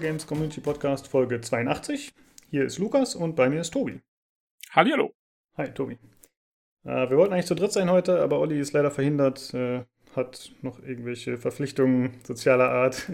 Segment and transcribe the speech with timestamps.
[0.00, 2.12] Games Community Podcast Folge 82.
[2.50, 4.00] Hier ist Lukas und bei mir ist Tobi.
[4.70, 5.14] Hallihallo.
[5.56, 5.98] Hi, Tobi.
[6.84, 9.84] Äh, wir wollten eigentlich zu dritt sein heute, aber Olli ist leider verhindert, äh,
[10.16, 13.06] hat noch irgendwelche Verpflichtungen sozialer Art.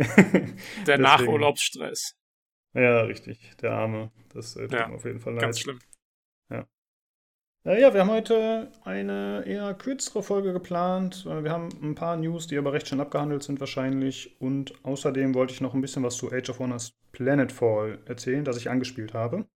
[0.87, 2.15] Der Nachurlaubsstress.
[2.73, 3.53] Ja, richtig.
[3.61, 4.13] Der Arme.
[4.33, 5.43] Das äh, tut Ja, mir auf jeden Fall leid.
[5.43, 5.79] Ganz schlimm.
[7.67, 11.27] Äh, ja, wir haben heute eine eher kürzere Folge geplant.
[11.29, 14.41] Äh, Wir haben ein paar News, die aber recht schön abgehandelt sind wahrscheinlich.
[14.41, 18.57] Und außerdem wollte ich noch ein bisschen was zu Age of Wonders Planetfall erzählen, das
[18.57, 19.47] ich angespielt habe.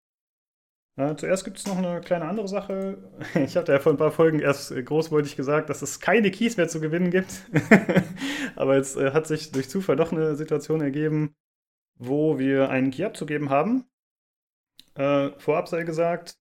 [0.97, 2.99] Äh, zuerst gibt es noch eine kleine andere Sache.
[3.37, 6.67] Ich hatte ja vor ein paar Folgen erst großmäulig gesagt, dass es keine Keys mehr
[6.67, 7.49] zu gewinnen gibt.
[8.57, 11.37] aber jetzt hat sich durch Zufall doch eine Situation ergeben,
[11.97, 13.85] wo wir einen Key abzugeben haben.
[14.97, 16.40] Vorab sei gesagt,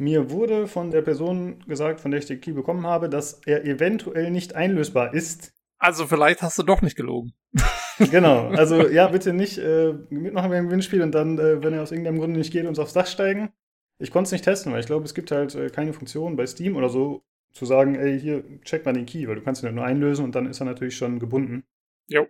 [0.00, 3.64] mir wurde von der Person gesagt, von der ich den Key bekommen habe, dass er
[3.66, 5.52] eventuell nicht einlösbar ist.
[5.78, 7.32] Also vielleicht hast du doch nicht gelogen.
[8.10, 11.92] Genau, also ja, bitte nicht äh, mitmachen beim Gewinnspiel und dann, äh, wenn er aus
[11.92, 13.50] irgendeinem Grunde nicht geht, uns aufs Dach steigen.
[13.98, 16.46] Ich konnte es nicht testen, weil ich glaube, es gibt halt äh, keine Funktion bei
[16.46, 19.66] Steam oder so, zu sagen, ey, hier, check mal den Key, weil du kannst ihn
[19.66, 21.64] ja nur einlösen und dann ist er natürlich schon gebunden.
[22.08, 22.26] Jo.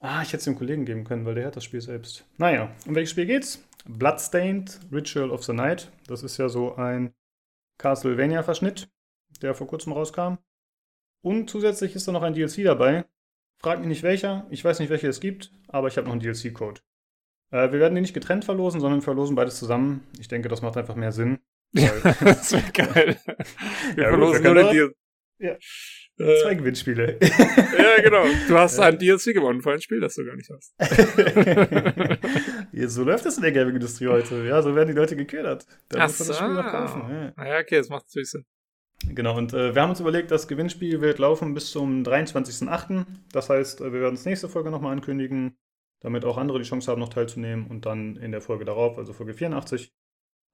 [0.00, 2.24] Ah, ich hätte es dem Kollegen geben können, weil der hat das Spiel selbst.
[2.38, 3.62] Naja, um welches Spiel geht's?
[3.84, 5.90] Bloodstained Ritual of the Night.
[6.06, 7.14] Das ist ja so ein
[7.78, 8.88] Castlevania-Verschnitt,
[9.42, 10.36] der vor kurzem rauskam.
[11.22, 13.04] Und zusätzlich ist da noch ein DLC dabei.
[13.60, 16.20] Frag mich nicht welcher, ich weiß nicht, welche es gibt, aber ich habe noch einen
[16.20, 16.80] DLC-Code.
[17.50, 20.06] Äh, wir werden die nicht getrennt verlosen, sondern verlosen beides zusammen.
[20.18, 21.38] Ich denke, das macht einfach mehr Sinn.
[21.72, 23.16] Weil- das wäre geil.
[23.94, 24.94] Wir Ja, verlosen nur den Deal.
[25.38, 25.56] Ja.
[26.18, 27.18] Äh, Zwei Gewinnspiele.
[27.20, 28.24] ja, genau.
[28.46, 30.74] Du hast ein DLC gewonnen für ein Spiel, das du gar nicht hast.
[32.86, 34.44] So läuft es in der Gaming-Industrie heute.
[34.44, 35.64] Ja, so werden die Leute geködert.
[35.88, 37.02] Da Ach muss man das Spiel noch kaufen.
[37.08, 37.32] Ja.
[37.36, 38.44] Naja, okay, das macht natürlich Sinn.
[39.08, 43.06] Genau, und äh, wir haben uns überlegt, das Gewinnspiel wird laufen bis zum 23.08.
[43.32, 45.56] Das heißt, äh, wir werden es nächste Folge nochmal ankündigen,
[46.00, 47.66] damit auch andere die Chance haben, noch teilzunehmen.
[47.66, 49.92] Und dann in der Folge darauf, also Folge 84,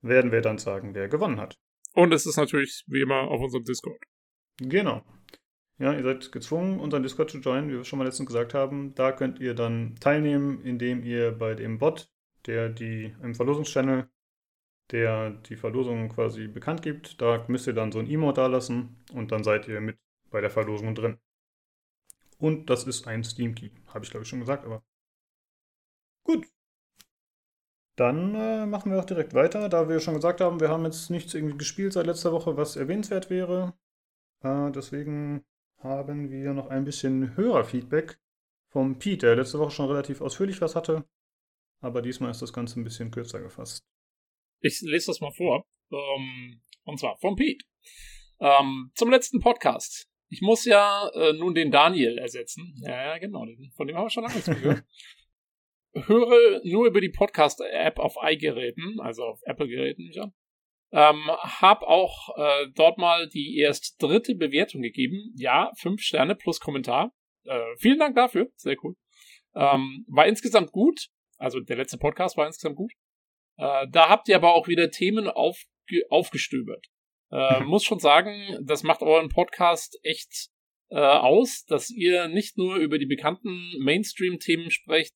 [0.03, 1.59] werden wir dann sagen, wer gewonnen hat.
[1.95, 4.03] Und es ist natürlich wie immer auf unserem Discord.
[4.59, 5.03] Genau.
[5.81, 8.95] Ja, ihr seid gezwungen, unseren Discord zu joinen, wie wir schon mal letztens gesagt haben.
[8.95, 12.13] Da könnt ihr dann teilnehmen, indem ihr bei dem Bot,
[12.45, 14.11] der die im Verlosungschannel,
[14.91, 19.33] der die Verlosung quasi bekannt gibt, da müsst ihr dann so ein Emote dalassen und
[19.33, 19.99] dann seid ihr mit
[20.31, 21.19] bei der Verlosung drin.
[22.39, 24.83] Und das ist ein Steam Key, habe ich glaube ich schon gesagt, aber
[26.25, 26.47] gut.
[27.97, 31.11] Dann äh, machen wir auch direkt weiter, da wir schon gesagt haben, wir haben jetzt
[31.11, 33.75] nichts irgendwie gespielt seit letzter Woche, was erwähnenswert wäre.
[34.43, 35.45] Äh, deswegen
[35.81, 38.19] haben wir noch ein bisschen Hörerfeedback
[38.69, 41.05] vom Pete, der letzte Woche schon relativ ausführlich was hatte.
[41.81, 43.83] Aber diesmal ist das Ganze ein bisschen kürzer gefasst.
[44.61, 45.65] Ich lese das mal vor.
[45.91, 47.65] Ähm, und zwar von Pete.
[48.39, 50.07] Ähm, zum letzten Podcast.
[50.29, 52.75] Ich muss ja äh, nun den Daniel ersetzen.
[52.83, 53.47] Ja, ja, genau.
[53.77, 54.85] Von dem haben wir schon lange nichts mehr gehört.
[56.07, 60.33] Höre nur über die Podcast-App auf i-Geräten, also auf Apple-Geräten, ja.
[60.93, 65.33] Ähm, hab auch äh, dort mal die erst dritte Bewertung gegeben.
[65.37, 67.13] Ja, fünf Sterne plus Kommentar.
[67.45, 68.49] Äh, vielen Dank dafür.
[68.57, 68.97] Sehr cool.
[69.55, 71.09] Ähm, war insgesamt gut.
[71.39, 72.93] Also der letzte Podcast war insgesamt gut.
[73.57, 75.67] Äh, da habt ihr aber auch wieder Themen aufge
[76.09, 76.87] aufgestöbert.
[77.31, 80.49] Äh, muss schon sagen, das macht euren Podcast echt
[80.91, 85.15] äh, aus, dass ihr nicht nur über die bekannten Mainstream-Themen sprecht.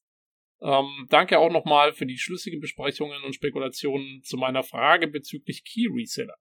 [0.65, 5.89] Ähm, danke auch nochmal für die schlüssigen Besprechungen und Spekulationen zu meiner Frage bezüglich Key
[5.95, 6.37] Reseller.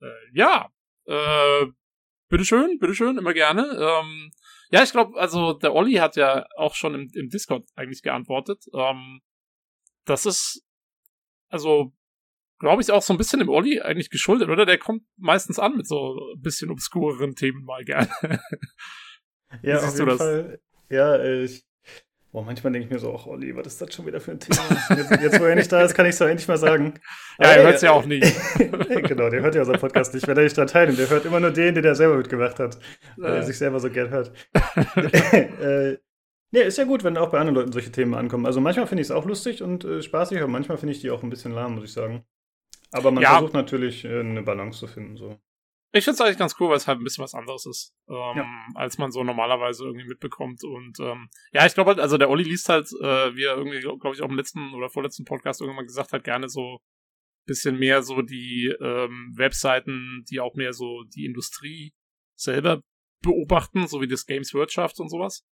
[0.00, 0.70] Äh, ja,
[1.04, 1.66] äh,
[2.30, 3.62] bitteschön, bitteschön, immer gerne.
[3.78, 4.30] Ähm,
[4.70, 8.64] ja, ich glaube, also der Olli hat ja auch schon im, im Discord eigentlich geantwortet.
[8.74, 9.20] Ähm,
[10.06, 10.64] das ist,
[11.48, 11.92] also,
[12.58, 14.64] glaube ich, auch so ein bisschen dem Olli eigentlich geschuldet, oder?
[14.64, 18.08] Der kommt meistens an mit so ein bisschen obskureren Themen mal gerne.
[19.62, 20.18] Ja, auf jeden?
[20.18, 20.60] Fall.
[20.90, 21.64] Ja, äh, ich,
[22.36, 24.38] boah, manchmal denke ich mir so, ach Olli, was ist das schon wieder für ein
[24.40, 24.60] Thema?
[24.90, 26.92] Jetzt, jetzt wo er nicht da ist, kann ich es doch endlich mal sagen.
[27.38, 28.20] ja, er hört's ja äh, auch nie.
[28.58, 30.98] genau, der hört ja unseren Podcast nicht, wenn er nicht daran teilnimmt.
[30.98, 32.78] Der hört immer nur den, den er selber mitgemacht hat,
[33.16, 33.42] weil er Äh.
[33.42, 34.32] sich selber so gern hört.
[35.62, 35.96] äh,
[36.50, 38.44] nee, ist ja gut, wenn auch bei anderen Leuten solche Themen ankommen.
[38.44, 41.10] Also manchmal finde ich es auch lustig und äh, spaßig, aber manchmal finde ich die
[41.10, 42.22] auch ein bisschen lahm, muss ich sagen.
[42.92, 43.30] Aber man Ja.
[43.30, 45.16] versucht natürlich, äh, eine Balance zu finden.
[45.16, 45.38] So.
[45.92, 48.14] Ich finde es eigentlich ganz cool, weil es halt ein bisschen was anderes ist, ähm,
[48.36, 48.66] Ja.
[48.74, 50.62] als man so normalerweise irgendwie mitbekommt.
[50.64, 53.80] Und ähm, ja, ich glaube halt, also der Olli liest halt, äh, wie er irgendwie,
[53.80, 56.78] glaube ich, auch im letzten oder vorletzten Podcast irgendwann gesagt hat, gerne so
[57.46, 61.92] bisschen mehr so die ähm, Webseiten, die auch mehr so die Industrie
[62.36, 62.82] selber
[63.22, 65.44] beobachten, so wie das Games Wirtschaft und sowas.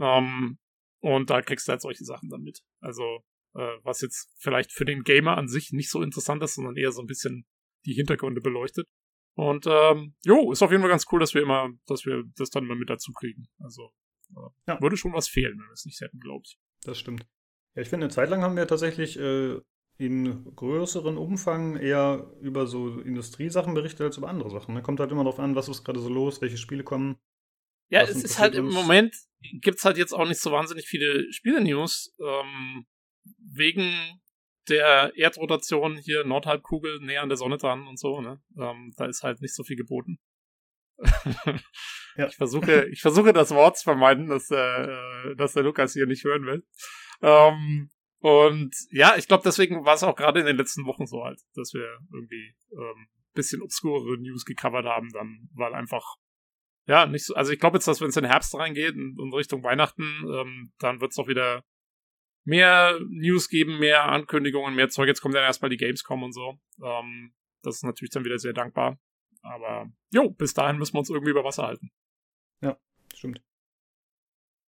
[0.00, 0.58] Ähm,
[1.00, 2.60] und da kriegst du halt solche Sachen dann mit.
[2.80, 3.20] Also,
[3.54, 6.92] äh, was jetzt vielleicht für den Gamer an sich nicht so interessant ist, sondern eher
[6.92, 7.46] so ein bisschen
[7.86, 8.86] die Hintergründe beleuchtet.
[9.34, 12.50] Und ähm, jo, ist auf jeden Fall ganz cool, dass wir immer, dass wir das
[12.50, 13.48] dann mal mit dazu kriegen.
[13.58, 13.90] Also
[14.36, 14.80] äh, Ja.
[14.80, 16.58] würde schon was fehlen, wenn wir es nicht hätten, glaube ich.
[16.82, 17.26] Das stimmt.
[17.74, 19.60] Ja, ich finde, eine Zeit lang haben wir tatsächlich äh,
[19.98, 24.74] in größeren Umfang eher über so Industriesachen berichtet als über andere Sachen.
[24.74, 24.82] Da ne?
[24.82, 27.18] kommt halt immer darauf an, was ist gerade so los, welche Spiele kommen.
[27.90, 31.30] Ja, es ist halt im Moment, gibt es halt jetzt auch nicht so wahnsinnig viele
[31.32, 32.86] Spiele-News, ähm,
[33.52, 33.92] wegen
[34.70, 38.40] der Erdrotation hier Nordhalbkugel näher an der Sonne dran und so, ne?
[38.58, 40.18] Ähm, da ist halt nicht so viel geboten.
[42.16, 42.26] ja.
[42.28, 46.24] Ich versuche, ich versuche das Wort zu vermeiden, dass, äh, dass der Lukas hier nicht
[46.24, 46.64] hören will.
[47.22, 47.90] Ähm,
[48.20, 51.40] und ja, ich glaube, deswegen war es auch gerade in den letzten Wochen so halt,
[51.54, 56.16] dass wir irgendwie ähm, bisschen obskure News gecovert haben, dann, weil einfach,
[56.86, 59.18] ja, nicht so, also ich glaube jetzt, dass wenn es in den Herbst reingeht und,
[59.18, 61.62] und Richtung Weihnachten, ähm, dann wird es auch wieder
[62.44, 65.08] mehr News geben, mehr Ankündigungen, mehr Zeug.
[65.08, 66.58] Jetzt kommt dann erstmal die Gamescom und so.
[66.82, 67.32] Ähm,
[67.62, 68.98] das ist natürlich dann wieder sehr dankbar.
[69.42, 71.90] Aber jo, bis dahin müssen wir uns irgendwie über Wasser halten.
[72.62, 72.76] Ja,
[73.14, 73.42] stimmt.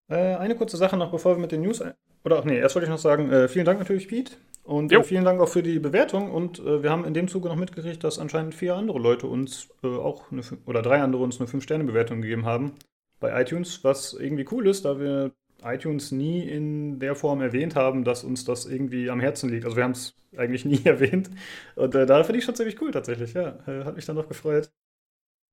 [0.09, 1.83] Äh, eine kurze Sache noch, bevor wir mit den News.
[2.25, 4.37] Oder ach nee, erst wollte ich noch sagen, äh, vielen Dank natürlich, Pete.
[4.63, 6.31] Und äh, vielen Dank auch für die Bewertung.
[6.31, 9.69] Und äh, wir haben in dem Zuge noch mitgekriegt, dass anscheinend vier andere Leute uns
[9.83, 12.75] äh, auch eine, oder drei andere uns eine 5-Sterne-Bewertung gegeben haben
[13.19, 15.33] bei iTunes, was irgendwie cool ist, da wir
[15.64, 19.64] iTunes nie in der Form erwähnt haben, dass uns das irgendwie am Herzen liegt.
[19.64, 21.31] Also wir haben es eigentlich nie erwähnt.
[21.76, 23.59] Und äh, da finde ich schon ziemlich cool tatsächlich, ja.
[23.67, 24.73] Äh, hat mich dann doch gefreut.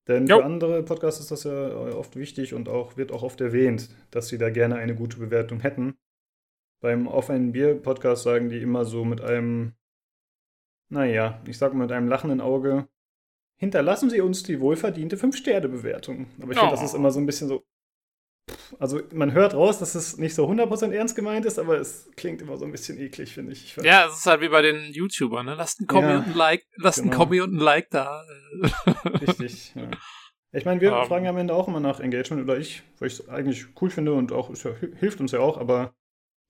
[0.08, 0.38] Denn jo.
[0.38, 4.28] für andere Podcasts ist das ja oft wichtig und auch wird auch oft erwähnt, dass
[4.28, 5.98] sie da gerne eine gute Bewertung hätten.
[6.82, 9.74] Beim Auf ein Bier Podcast sagen die immer so mit einem,
[10.90, 12.88] naja, ich sag mal mit einem lachenden Auge,
[13.58, 16.28] hinterlassen Sie uns die wohlverdiente 5-Sterne-Bewertung.
[16.42, 16.62] Aber ich oh.
[16.62, 17.66] finde, das ist immer so ein bisschen so,
[18.80, 22.42] also man hört raus, dass es nicht so 100% ernst gemeint ist, aber es klingt
[22.42, 23.78] immer so ein bisschen eklig, finde ich.
[23.78, 25.56] ich ja, es ist halt wie bei den YouTubern, ne?
[25.56, 27.14] Lasst ein Kommi ja, und ein Like, lasst genau.
[27.14, 28.24] ein Kommi und ein Like da.
[29.22, 29.90] Richtig, ja.
[30.52, 31.06] Ich meine, wir um, ähm.
[31.06, 34.14] fragen am Ende auch immer nach Engagement oder ich, weil ich es eigentlich cool finde
[34.14, 35.94] und auch ja, hilft uns ja auch, aber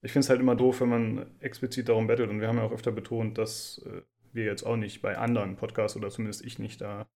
[0.02, 2.64] ich finde es halt immer doof, wenn man explizit darum bettelt und wir haben ja
[2.64, 4.02] auch öfter betont, dass äh,
[4.32, 7.08] wir jetzt auch nicht bei anderen Podcasts oder zumindest ich nicht da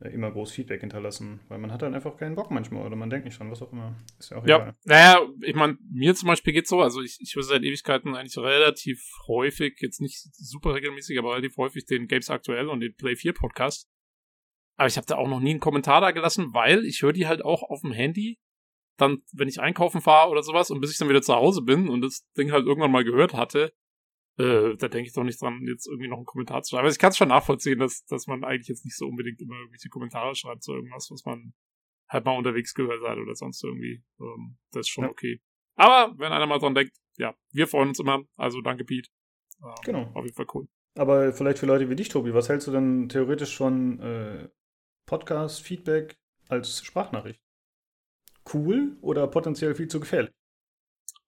[0.00, 3.24] immer groß Feedback hinterlassen, weil man hat dann einfach keinen Bock manchmal oder man denkt
[3.24, 3.96] nicht dran, was auch immer.
[4.18, 4.56] Ist ja auch ja.
[4.56, 4.76] egal.
[4.84, 8.38] Naja, ich meine, mir zum Beispiel geht's so, also ich, ich höre seit Ewigkeiten eigentlich
[8.38, 13.16] relativ häufig, jetzt nicht super regelmäßig, aber relativ häufig den Games Aktuell und den Play
[13.16, 13.88] 4 Podcast.
[14.76, 17.26] Aber ich habe da auch noch nie einen Kommentar da gelassen, weil ich höre die
[17.26, 18.38] halt auch auf dem Handy.
[18.96, 21.88] Dann, wenn ich einkaufen fahre oder sowas und bis ich dann wieder zu Hause bin
[21.88, 23.72] und das Ding halt irgendwann mal gehört hatte,
[24.38, 26.86] äh, da denke ich doch nicht dran, jetzt irgendwie noch einen Kommentar zu schreiben.
[26.86, 29.56] Also ich kann es schon nachvollziehen, dass, dass man eigentlich jetzt nicht so unbedingt immer
[29.56, 31.52] irgendwelche Kommentare schreibt zu irgendwas, was man
[32.08, 34.02] halt mal unterwegs gehört hat oder sonst irgendwie.
[34.20, 35.10] Ähm, das ist schon ja.
[35.10, 35.40] okay.
[35.74, 38.22] Aber wenn einer mal dran denkt, ja, wir freuen uns immer.
[38.36, 39.10] Also danke, Pete.
[39.62, 40.10] Ähm, genau.
[40.14, 40.68] Auf jeden Fall cool.
[40.94, 44.48] Aber vielleicht für Leute wie dich, Tobi, was hältst du denn theoretisch von äh,
[45.06, 46.16] Podcast-Feedback
[46.48, 47.40] als Sprachnachricht?
[48.52, 50.32] Cool oder potenziell viel zu gefährlich?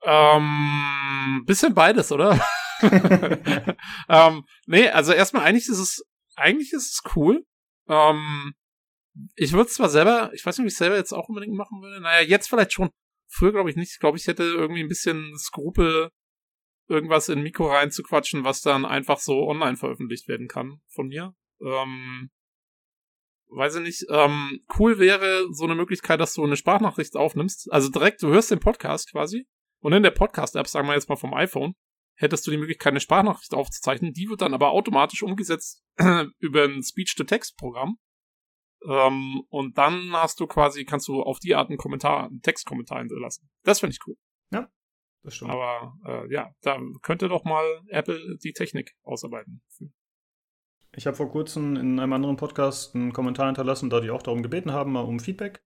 [0.03, 2.41] Ähm, bisschen beides, oder?
[4.09, 6.05] ähm, nee, also erstmal eigentlich ist es,
[6.37, 7.45] eigentlich ist es cool.
[7.89, 8.55] Ähm,
[9.35, 12.01] ich würde zwar selber, ich weiß nicht, ob ich selber jetzt auch unbedingt machen würde.
[12.01, 12.91] Naja, jetzt vielleicht schon.
[13.29, 13.93] Früher glaube ich nicht.
[13.93, 16.11] Ich glaube, ich hätte irgendwie ein bisschen Skrupel,
[16.89, 21.35] irgendwas in Mikro reinzuquatschen, was dann einfach so online veröffentlicht werden kann von mir.
[21.61, 22.31] Ähm,
[23.49, 24.07] weiß ich nicht.
[24.11, 27.71] Ähm, cool wäre so eine Möglichkeit, dass du eine Sprachnachricht aufnimmst.
[27.73, 29.47] Also direkt, du hörst den Podcast quasi.
[29.81, 31.75] Und in der Podcast-App, sagen wir jetzt mal vom iPhone,
[32.21, 34.13] hättest du die Möglichkeit, eine Sprachnachricht aufzuzeichnen.
[34.13, 35.83] Die wird dann aber automatisch umgesetzt
[36.39, 37.99] über ein Speech-to-Text-Programm.
[38.87, 42.99] Ähm, und dann hast du quasi, kannst du auf die Art einen Kommentar, einen Textkommentar
[42.99, 43.49] hinterlassen.
[43.65, 44.17] Das finde ich cool.
[44.53, 44.69] Ja,
[45.23, 45.51] das stimmt.
[45.51, 49.63] Aber äh, ja, da könnte doch mal Apple die Technik ausarbeiten.
[50.95, 54.43] Ich habe vor kurzem in einem anderen Podcast einen Kommentar hinterlassen, da die auch darum
[54.43, 55.63] gebeten haben, mal um Feedback.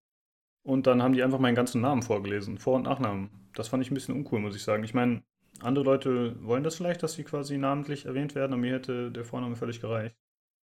[0.63, 3.51] Und dann haben die einfach meinen ganzen Namen vorgelesen, Vor- und Nachnamen.
[3.55, 4.85] Das fand ich ein bisschen uncool, muss ich sagen.
[4.85, 5.23] Ich meine,
[5.61, 9.25] andere Leute wollen das vielleicht, dass sie quasi namentlich erwähnt werden, und mir hätte der
[9.25, 10.17] Vorname völlig gereicht.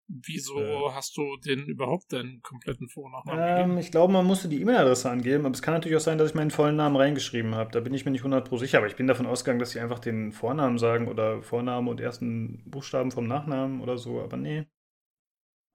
[0.07, 4.61] Wieso äh, hast du denn überhaupt deinen kompletten Vornamen ähm, Ich glaube, man musste die
[4.61, 7.71] E-Mail-Adresse angeben, aber es kann natürlich auch sein, dass ich meinen vollen Namen reingeschrieben habe.
[7.71, 9.99] Da bin ich mir nicht 100% sicher, aber ich bin davon ausgegangen, dass sie einfach
[9.99, 14.67] den Vornamen sagen oder Vorname und ersten Buchstaben vom Nachnamen oder so, aber nee.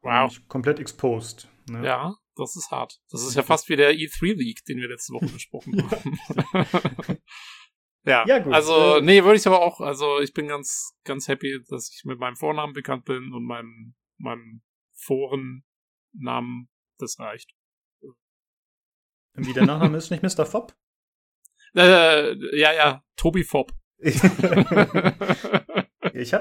[0.01, 0.39] Wow.
[0.47, 1.49] Komplett exposed.
[1.67, 1.83] Ne?
[1.83, 3.01] Ja, das ist hart.
[3.09, 7.17] Das ist ja fast wie der E3 League, den wir letzte Woche besprochen haben.
[8.09, 8.53] Ja, ja gut.
[8.53, 12.05] Also, äh, nee, würde ich aber auch, also ich bin ganz, ganz happy, dass ich
[12.05, 14.63] mit meinem Vornamen bekannt bin und meinem, meinem
[14.95, 17.51] Forennamen, das reicht.
[19.33, 20.45] Wie der Nachname ist nicht Mr.
[20.45, 20.75] Fopp?
[21.75, 23.73] Äh, ja, ja, Tobi Fopp.
[23.99, 25.13] ich habe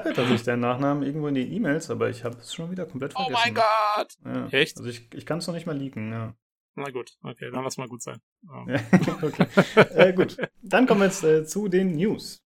[0.09, 3.13] ja tatsächlich deinen Nachnamen irgendwo in den E-Mails, aber ich habe es schon wieder komplett
[3.13, 3.31] vergessen.
[3.31, 4.17] Oh mein Gott!
[4.25, 4.47] Ja.
[4.47, 4.77] Echt?
[4.77, 6.33] Also ich, ich kann es noch nicht mal leaken, ja.
[6.75, 8.19] Na gut, okay, dann lass mal gut sein.
[8.47, 8.65] Oh.
[9.21, 9.47] okay.
[9.95, 12.41] äh, gut, dann kommen wir jetzt äh, zu den News.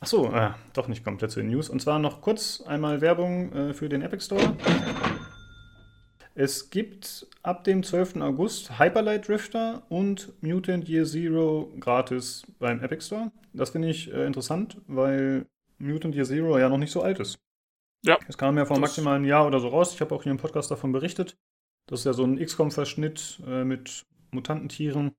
[0.00, 1.68] Achso, äh, doch nicht komplett zu den News.
[1.68, 4.56] Und zwar noch kurz einmal Werbung äh, für den Epic Store.
[6.34, 8.16] Es gibt ab dem 12.
[8.16, 13.30] August Hyperlight Drifter und Mutant Year Zero gratis beim Epic Store.
[13.52, 15.46] Das finde ich äh, interessant, weil
[15.78, 17.38] Mutant Year Zero ja noch nicht so alt ist.
[18.04, 18.18] Ja.
[18.26, 19.94] Es kam ja vor maximal einem Jahr oder so raus.
[19.94, 21.36] Ich habe auch hier im Podcast davon berichtet.
[21.86, 25.14] Das ist ja so ein XCOM-Verschnitt äh, mit Mutantentieren.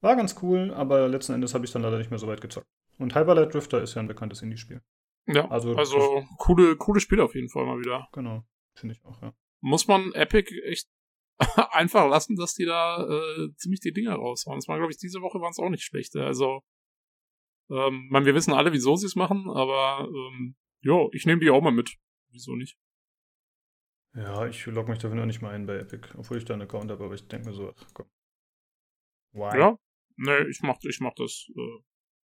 [0.00, 2.66] War ganz cool, aber letzten Endes habe ich dann leider nicht mehr so weit gezockt.
[2.98, 4.82] Und Hyperlight Drifter ist ja ein bekanntes Indie-Spiel.
[5.26, 8.08] Ja, Also, also, coole, coole Spiele auf jeden Fall mal wieder.
[8.12, 8.44] Genau,
[8.74, 9.34] finde ich auch, ja.
[9.60, 10.88] Muss man Epic echt
[11.70, 14.58] einfach lassen, dass die da äh, ziemlich die Dinger raushauen.
[14.58, 16.24] Das war, glaube ich, diese Woche waren es auch nicht schlechte.
[16.24, 16.62] Also,
[17.70, 21.50] ähm, man, wir wissen alle, wieso sie es machen, aber ähm, jo, ich nehme die
[21.50, 21.96] auch mal mit.
[22.30, 22.78] Wieso nicht?
[24.18, 26.62] Ja, ich logge mich dafür noch nicht mal ein bei Epic, obwohl ich da einen
[26.62, 28.06] Account habe, aber ich denke mir so, ach komm.
[29.32, 29.58] Why?
[29.58, 29.78] Ja?
[30.16, 31.46] Nee, ich mach, ich mach das.
[31.54, 31.82] Äh,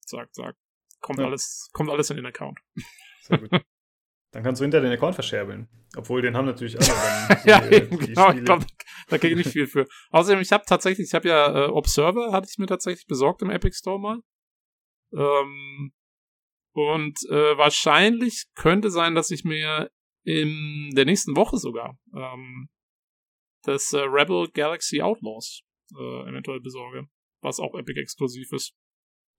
[0.06, 0.56] zack, zack.
[1.02, 1.26] Kommt Ja.
[1.26, 2.60] alles, kommt alles in den Account.
[3.22, 3.50] Sehr gut.
[4.32, 5.68] Dann kannst du hinter den Account verscherbeln.
[5.98, 6.86] Obwohl, den haben natürlich alle
[7.44, 8.26] die, ja, äh, eben, die genau.
[8.26, 8.44] Ich Spiele.
[8.46, 8.66] glaube,
[9.08, 9.88] da kriege ich nicht viel für.
[10.12, 13.50] Außerdem, ich habe tatsächlich, ich habe ja äh, Observer, hatte ich mir tatsächlich besorgt im
[13.50, 14.20] Epic Store mal.
[15.14, 15.92] Ähm,
[16.74, 19.90] und äh, wahrscheinlich könnte sein, dass ich mir
[20.24, 22.70] in der nächsten Woche sogar ähm,
[23.64, 25.62] das äh, Rebel Galaxy Outlaws
[25.98, 27.08] äh, eventuell besorge,
[27.42, 28.74] was auch Epic exklusiv ist.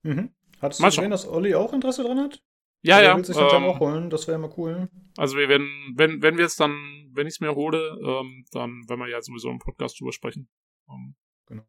[0.03, 0.35] Mhm.
[0.61, 2.43] Hattest Mal du gesehen, dass Olli auch Interesse dran hat?
[2.83, 3.17] Ja, Der ja.
[3.17, 4.89] will sich den Ähm, auch holen, das wäre mal cool.
[5.19, 6.73] also wir werden, wenn, wenn wir es dann,
[7.13, 10.49] wenn ich es mir hole, ähm, dann werden wir ja sowieso im Podcast drüber sprechen.
[10.89, 11.15] Ähm,
[11.47, 11.65] Genau.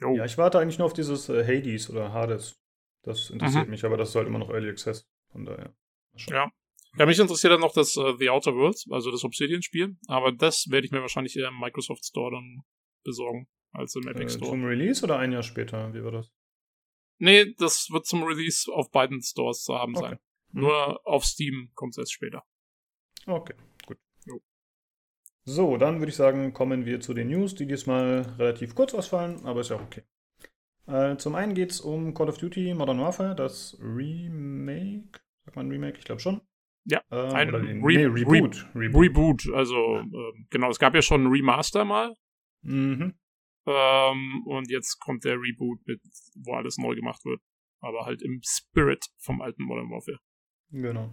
[0.00, 0.16] Jo.
[0.16, 2.60] Ja, ich warte eigentlich nur auf dieses äh, Hades oder Hades.
[3.02, 3.70] Das interessiert Mhm.
[3.70, 5.08] mich, aber das ist halt immer noch Early Access.
[5.30, 5.74] Von daher.
[6.28, 6.50] Ja.
[6.96, 9.96] Ja, mich interessiert dann noch das äh, The Outer Worlds, also das Obsidian-Spiel.
[10.06, 12.62] Aber das werde ich mir wahrscheinlich eher im Microsoft Store dann
[13.02, 14.50] besorgen, als im Epic Äh, Store.
[14.50, 15.92] zum Release oder ein Jahr später?
[15.92, 16.30] Wie war das?
[17.18, 20.08] Nee, das wird zum Release auf beiden Stores zu haben Okay.
[20.10, 20.18] sein.
[20.52, 20.60] Mhm.
[20.60, 22.44] Nur auf Steam kommt es erst später.
[23.26, 23.54] Okay,
[23.86, 23.98] gut.
[24.26, 24.40] Jo.
[25.44, 29.44] So, dann würde ich sagen, kommen wir zu den News, die diesmal relativ kurz ausfallen,
[29.44, 30.02] aber ist ja auch okay.
[30.86, 35.20] Äh, zum einen geht es um Call of Duty Modern Warfare, das Remake.
[35.44, 35.98] Sagt man Remake?
[35.98, 36.40] Ich glaube schon.
[36.86, 38.66] Ja, äh, ein den, Re- nee, Reboot.
[38.74, 39.02] Reboot.
[39.02, 42.14] Reboot, also ähm, genau, es gab ja schon ein Remaster mal.
[42.62, 43.14] Mhm.
[43.66, 46.00] Ähm, und jetzt kommt der Reboot mit,
[46.36, 47.40] wo alles neu gemacht wird.
[47.80, 50.18] Aber halt im Spirit vom alten Modern Warfare.
[50.70, 51.10] Genau.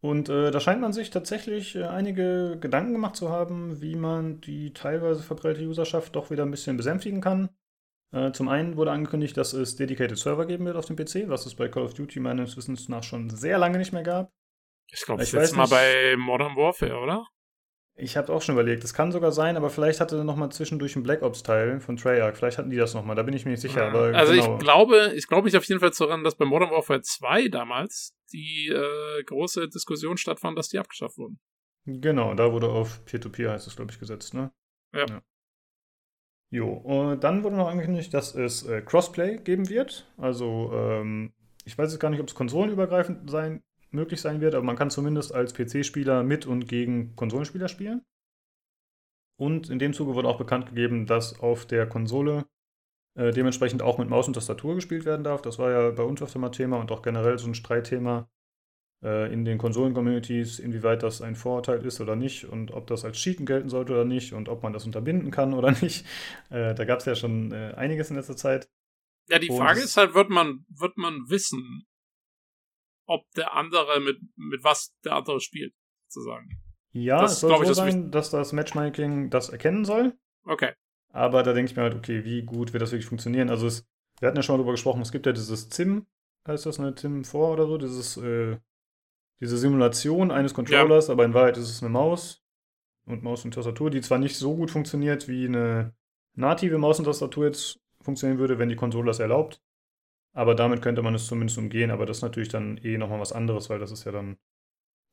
[0.00, 4.40] Und äh, da scheint man sich tatsächlich äh, einige Gedanken gemacht zu haben, wie man
[4.40, 7.50] die teilweise verbreitete Userschaft doch wieder ein bisschen besänftigen kann.
[8.12, 11.46] Äh, zum einen wurde angekündigt, dass es Dedicated Server geben wird auf dem PC, was
[11.46, 14.32] es bei Call of Duty meines Wissens nach schon sehr lange nicht mehr gab.
[14.90, 17.26] Ich glaube, Ich das letzte weiß Mal bei Modern Warfare, oder?
[17.94, 20.96] Ich habe auch schon überlegt, das kann sogar sein, aber vielleicht hatte noch mal zwischendurch
[20.96, 23.44] ein Black Ops Teil von Treyarch, vielleicht hatten die das noch mal, da bin ich
[23.44, 23.88] mir nicht sicher.
[23.88, 24.56] Aber also genau.
[24.56, 27.48] ich glaube, ich glaube mich auf jeden Fall zu erinnern, dass bei Modern Warfare 2
[27.48, 31.38] damals die äh, große Diskussion stattfand, dass die abgeschafft wurden.
[31.84, 34.52] Genau, da wurde auf Peer-to-Peer heißt es, glaube ich, gesetzt, ne?
[34.94, 35.22] Ja.
[36.50, 40.06] Jo, und dann wurde noch angekündigt, dass es äh, Crossplay geben wird.
[40.16, 41.32] Also, ähm,
[41.64, 43.62] ich weiß jetzt gar nicht, ob es konsolenübergreifend sein,
[43.94, 48.02] möglich sein wird, aber man kann zumindest als PC-Spieler mit und gegen Konsolenspieler spielen.
[49.38, 52.44] Und in dem Zuge wurde auch bekannt gegeben, dass auf der Konsole
[53.18, 55.42] äh, dementsprechend auch mit Maus und Tastatur gespielt werden darf.
[55.42, 58.28] Das war ja bei uns öfter mal Thema und auch generell so ein Streitthema
[59.04, 63.18] äh, in den Konsolen-Communities, inwieweit das ein Vorurteil ist oder nicht und ob das als
[63.18, 66.06] Cheaten gelten sollte oder nicht und ob man das unterbinden kann oder nicht.
[66.50, 68.68] Äh, da gab es ja schon äh, einiges in letzter Zeit.
[69.28, 71.84] Ja, die Und Frage es- ist halt, wird man, wird man wissen,
[73.06, 75.74] ob der andere mit, mit was der andere spielt,
[76.08, 76.48] sozusagen.
[76.92, 80.14] Ja, Das es soll so ich, sein, dass das Matchmaking das erkennen soll.
[80.44, 80.72] Okay.
[81.08, 83.50] Aber da denke ich mir halt, okay, wie gut wird das wirklich funktionieren?
[83.50, 83.86] Also es,
[84.20, 86.06] wir hatten ja schon mal drüber gesprochen, es gibt ja dieses ZIM,
[86.46, 88.58] heißt das, ne, ZIM 4 oder so, dieses, äh,
[89.40, 92.42] diese Simulation eines Controllers, aber in Wahrheit ist es eine Maus
[93.06, 95.94] und Maus und Tastatur, die zwar nicht so gut funktioniert, wie eine
[96.34, 99.60] native Maus und Tastatur jetzt funktionieren würde, wenn die Konsole das erlaubt.
[100.34, 103.32] Aber damit könnte man es zumindest umgehen, aber das ist natürlich dann eh nochmal was
[103.32, 104.38] anderes, weil das ist ja dann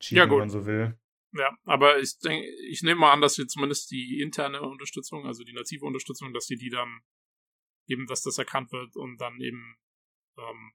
[0.00, 0.98] Cheaten, Ja, wenn man so will.
[1.32, 5.44] Ja, aber ich denke, ich nehme mal an, dass wir zumindest die interne Unterstützung, also
[5.44, 7.00] die native Unterstützung, dass die die dann
[7.86, 9.76] eben, dass das erkannt wird und dann eben,
[10.38, 10.72] ähm,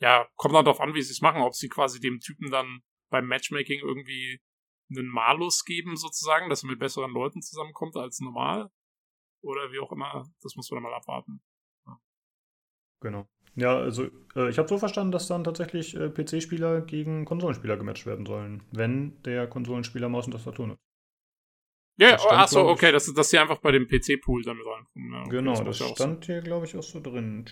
[0.00, 2.80] ja, kommt dann darauf an, wie sie es machen, ob sie quasi dem Typen dann
[3.10, 4.40] beim Matchmaking irgendwie
[4.90, 8.70] einen Malus geben, sozusagen, dass er mit besseren Leuten zusammenkommt als normal.
[9.42, 11.40] Oder wie auch immer, das muss man dann mal abwarten.
[13.00, 13.28] Genau.
[13.58, 14.04] Ja, also
[14.36, 18.62] äh, ich habe so verstanden, dass dann tatsächlich äh, PC-Spieler gegen Konsolenspieler gematcht werden sollen,
[18.70, 20.82] wenn der Konsolenspieler Maus und Tastatur nutzt.
[21.96, 24.64] Ja, Das stand, ach so, glaub ich- okay, dass, sie einfach bei dem PC-Pool damit
[24.64, 25.12] reinkommen.
[25.12, 27.46] Ja, okay, genau, das auch stand hier, glaube ich, auch so drin.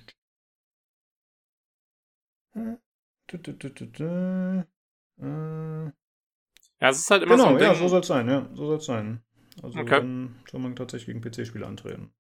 [6.81, 7.67] Ja, es ist halt immer genau, so Ding.
[7.67, 9.25] ja, so soll es sein, ja, so soll es sein.
[9.61, 10.01] Also Okay.
[10.01, 12.13] dann soll man tatsächlich gegen PC-Spiele antreten.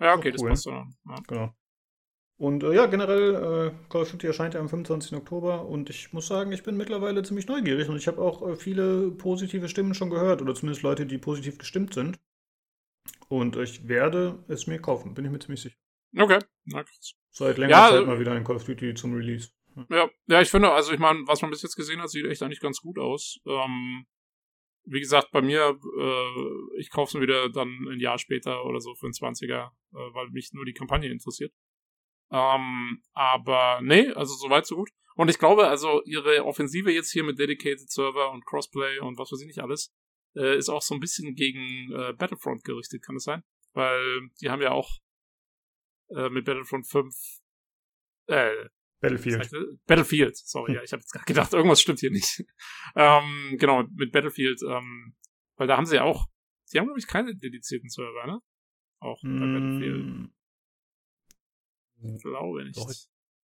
[0.00, 0.48] ja, okay, das cool.
[0.48, 0.84] passt ja.
[1.08, 1.14] ja.
[1.28, 1.54] Genau.
[2.36, 5.16] Und äh, ja, generell, äh, Call of Duty erscheint ja am 25.
[5.16, 8.56] Oktober und ich muss sagen, ich bin mittlerweile ziemlich neugierig und ich habe auch äh,
[8.56, 12.18] viele positive Stimmen schon gehört oder zumindest Leute, die positiv gestimmt sind.
[13.28, 15.76] Und ich werde es mir kaufen, bin ich mir ziemlich sicher.
[16.16, 16.38] Okay.
[16.64, 17.14] Na, krass.
[17.30, 19.50] Seit längerer Ja, Zeit äh, mal wieder ein Call of Duty zum Release.
[19.90, 22.42] Ja, ja, ich finde, also ich meine, was man bis jetzt gesehen hat, sieht echt
[22.42, 23.38] eigentlich ganz gut aus.
[23.46, 24.06] Ähm,
[24.84, 28.80] wie gesagt, bei mir, äh, ich kaufe es mir wieder dann ein Jahr später oder
[28.80, 31.52] so für einen 20er, äh, weil mich nur die Kampagne interessiert.
[32.34, 34.90] Ähm, aber nee, also soweit so gut.
[35.14, 39.30] Und ich glaube, also ihre Offensive jetzt hier mit Dedicated Server und Crossplay und was
[39.30, 39.94] weiß ich nicht alles,
[40.34, 43.44] äh, ist auch so ein bisschen gegen äh, Battlefront gerichtet, kann es sein?
[43.72, 44.98] Weil die haben ja auch
[46.08, 47.14] äh, mit Battlefront 5
[48.26, 48.50] äh,
[49.00, 49.36] Battlefield.
[49.36, 52.42] das heißt, Battlefield, sorry, ja, ich habe jetzt gerade gedacht, irgendwas stimmt hier nicht.
[52.96, 55.14] ähm, genau, mit Battlefield, ähm,
[55.54, 56.26] weil da haben sie ja auch,
[56.64, 58.40] sie haben, glaube ich, keine dedizierten Server, ne?
[58.98, 60.30] Auch bei Battlefield.
[62.22, 62.76] Glaube nicht.
[62.78, 62.90] Doch,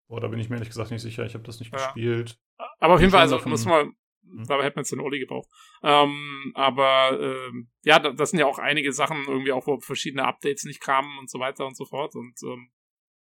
[0.07, 1.25] Boah, da bin ich mir ehrlich gesagt nicht sicher.
[1.25, 1.77] Ich habe das nicht Ja.
[1.85, 2.39] gespielt.
[2.79, 4.45] Aber auf jeden Fall, also davon- muss man, Mhm.
[4.47, 5.47] dabei hätte man jetzt den Oli gebraucht.
[5.83, 10.25] Ähm, aber ähm, ja, da, das sind ja auch einige Sachen irgendwie auch, wo verschiedene
[10.25, 12.15] Updates nicht kamen und so weiter und so fort.
[12.15, 12.71] Und ähm,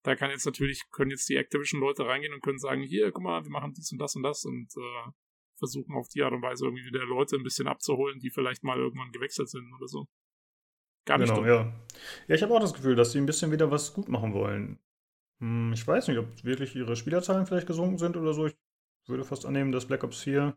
[0.03, 3.43] da kann jetzt natürlich, können jetzt die Activision-Leute reingehen und können sagen, hier, guck mal,
[3.43, 5.11] wir machen dies und das und das und äh,
[5.59, 8.77] versuchen auf die Art und Weise irgendwie wieder Leute ein bisschen abzuholen, die vielleicht mal
[8.79, 10.07] irgendwann gewechselt sind oder so.
[11.05, 11.47] Gar nicht Genau, dumm.
[11.47, 11.85] ja.
[12.27, 14.79] Ja, ich habe auch das Gefühl, dass sie ein bisschen wieder was gut machen wollen.
[15.41, 18.47] Hm, ich weiß nicht, ob wirklich ihre Spielerzahlen vielleicht gesunken sind oder so.
[18.47, 18.55] Ich
[19.07, 20.55] würde fast annehmen, dass Black Ops 4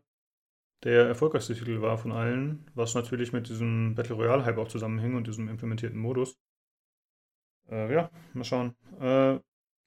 [0.83, 5.27] der erfolgreichste Titel war von allen, was natürlich mit diesem Battle Royale-Hype auch zusammenhing und
[5.27, 6.37] diesem implementierten Modus.
[7.69, 8.75] Äh, ja, mal schauen.
[8.99, 9.39] Äh,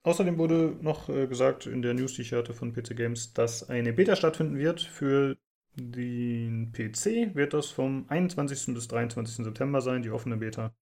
[0.03, 3.69] außerdem wurde noch äh, gesagt in der News, die ich hatte von PC Games, dass
[3.69, 4.81] eine Beta stattfinden wird.
[4.81, 5.37] Für
[5.77, 8.75] den PC wird das vom 21.
[8.75, 9.45] bis 23.
[9.45, 10.75] September sein, die offene Beta.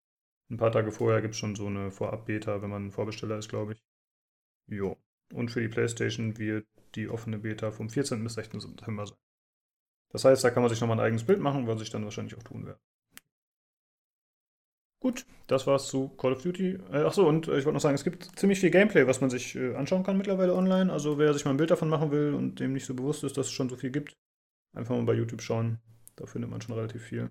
[0.50, 3.48] Ein paar Tage vorher gibt es schon so eine Vorab-Beta, wenn man ein Vorbesteller ist,
[3.48, 3.82] glaube ich.
[4.66, 4.96] Jo.
[5.32, 8.22] Und für die PlayStation wird die offene Beta vom 14.
[8.22, 8.60] bis 16.
[8.60, 9.18] September sein.
[10.10, 12.36] Das heißt, da kann man sich nochmal ein eigenes Bild machen, was ich dann wahrscheinlich
[12.36, 12.80] auch tun werde.
[15.00, 16.78] Gut, das war's zu Call of Duty.
[16.90, 19.28] Äh, achso, und äh, ich wollte noch sagen, es gibt ziemlich viel Gameplay, was man
[19.28, 20.90] sich äh, anschauen kann mittlerweile online.
[20.90, 23.36] Also wer sich mal ein Bild davon machen will und dem nicht so bewusst ist,
[23.36, 24.16] dass es schon so viel gibt,
[24.72, 25.78] einfach mal bei YouTube schauen.
[26.16, 27.30] Da findet man schon relativ viel.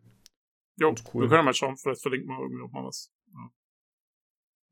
[0.77, 1.23] Jo, cool.
[1.23, 3.11] wir können ja mal schauen, vielleicht verlinken wir irgendwie noch mal was.
[3.33, 3.49] Ja,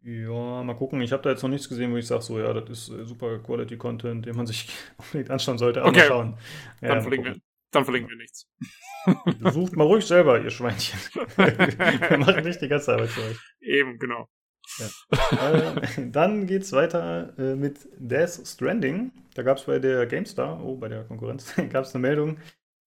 [0.04, 1.02] mal gucken.
[1.02, 3.06] Ich habe da jetzt noch nichts gesehen, wo ich sage, so, ja, das ist äh,
[3.06, 5.82] super Quality Content, den man sich unbedingt anschauen sollte.
[5.82, 6.00] Aber Okay.
[6.00, 6.38] mal schauen.
[6.82, 8.48] Ja, Dann, verlinken wir, dann verlinken wir nichts.
[9.54, 11.00] Sucht mal ruhig selber, ihr Schweinchen.
[11.38, 13.40] wir machen nicht die ganze Arbeit für euch.
[13.62, 14.28] Eben, genau.
[14.80, 19.12] äh, dann geht's weiter äh, mit Death Stranding.
[19.34, 22.38] Da gab es bei der GameStar, oh, bei der Konkurrenz, gab es eine Meldung,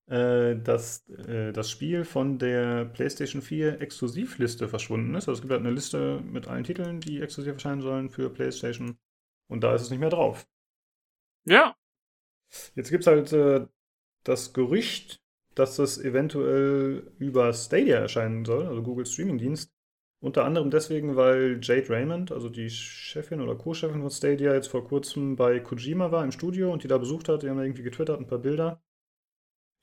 [0.07, 5.27] äh, dass äh, das Spiel von der PlayStation 4 Exklusivliste verschwunden ist.
[5.27, 8.97] Also es gibt halt eine Liste mit allen Titeln, die exklusiv erscheinen sollen für PlayStation.
[9.47, 10.47] Und da ist es nicht mehr drauf.
[11.45, 11.75] Ja,
[12.75, 13.67] Jetzt gibt es halt äh,
[14.23, 15.21] das Gerücht,
[15.55, 19.71] dass das eventuell über Stadia erscheinen soll, also Google Streaming-Dienst.
[20.19, 24.87] Unter anderem deswegen, weil Jade Raymond, also die Chefin oder Co-Chefin von Stadia, jetzt vor
[24.87, 27.43] kurzem bei Kojima war im Studio und die da besucht hat.
[27.43, 28.81] Die haben irgendwie getwittert, ein paar Bilder.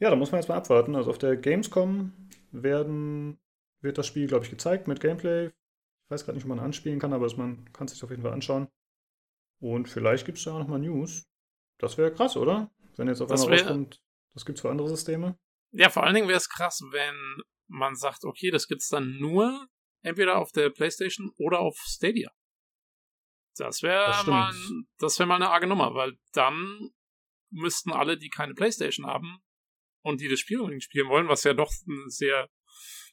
[0.01, 0.97] Ja, da muss man jetzt mal abwarten.
[0.97, 2.13] Also auf der Gamescom
[2.53, 3.39] werden,
[3.81, 5.47] wird das Spiel, glaube ich, gezeigt mit Gameplay.
[5.47, 8.11] Ich weiß gerade nicht, ob man anspielen kann, aber es- man kann es sich auf
[8.11, 8.69] jeden Fall anschauen.
[9.61, 11.29] Und vielleicht gibt es da auch nochmal News.
[11.79, 12.71] Das wäre krass, oder?
[12.97, 14.03] Wenn jetzt auf Das einmal wär- rauskommt,
[14.35, 15.39] das gibt's für andere Systeme.
[15.73, 19.69] Ja, vor allen Dingen wäre es krass, wenn man sagt, okay, das gibt's dann nur
[20.03, 22.31] entweder auf der PlayStation oder auf Stadia.
[23.57, 24.53] Das wäre mal,
[24.99, 26.91] das wäre mal eine arge Nummer, weil dann
[27.51, 29.39] müssten alle, die keine PlayStation haben
[30.03, 32.49] und die das Spiel unbedingt spielen wollen, was ja doch eine sehr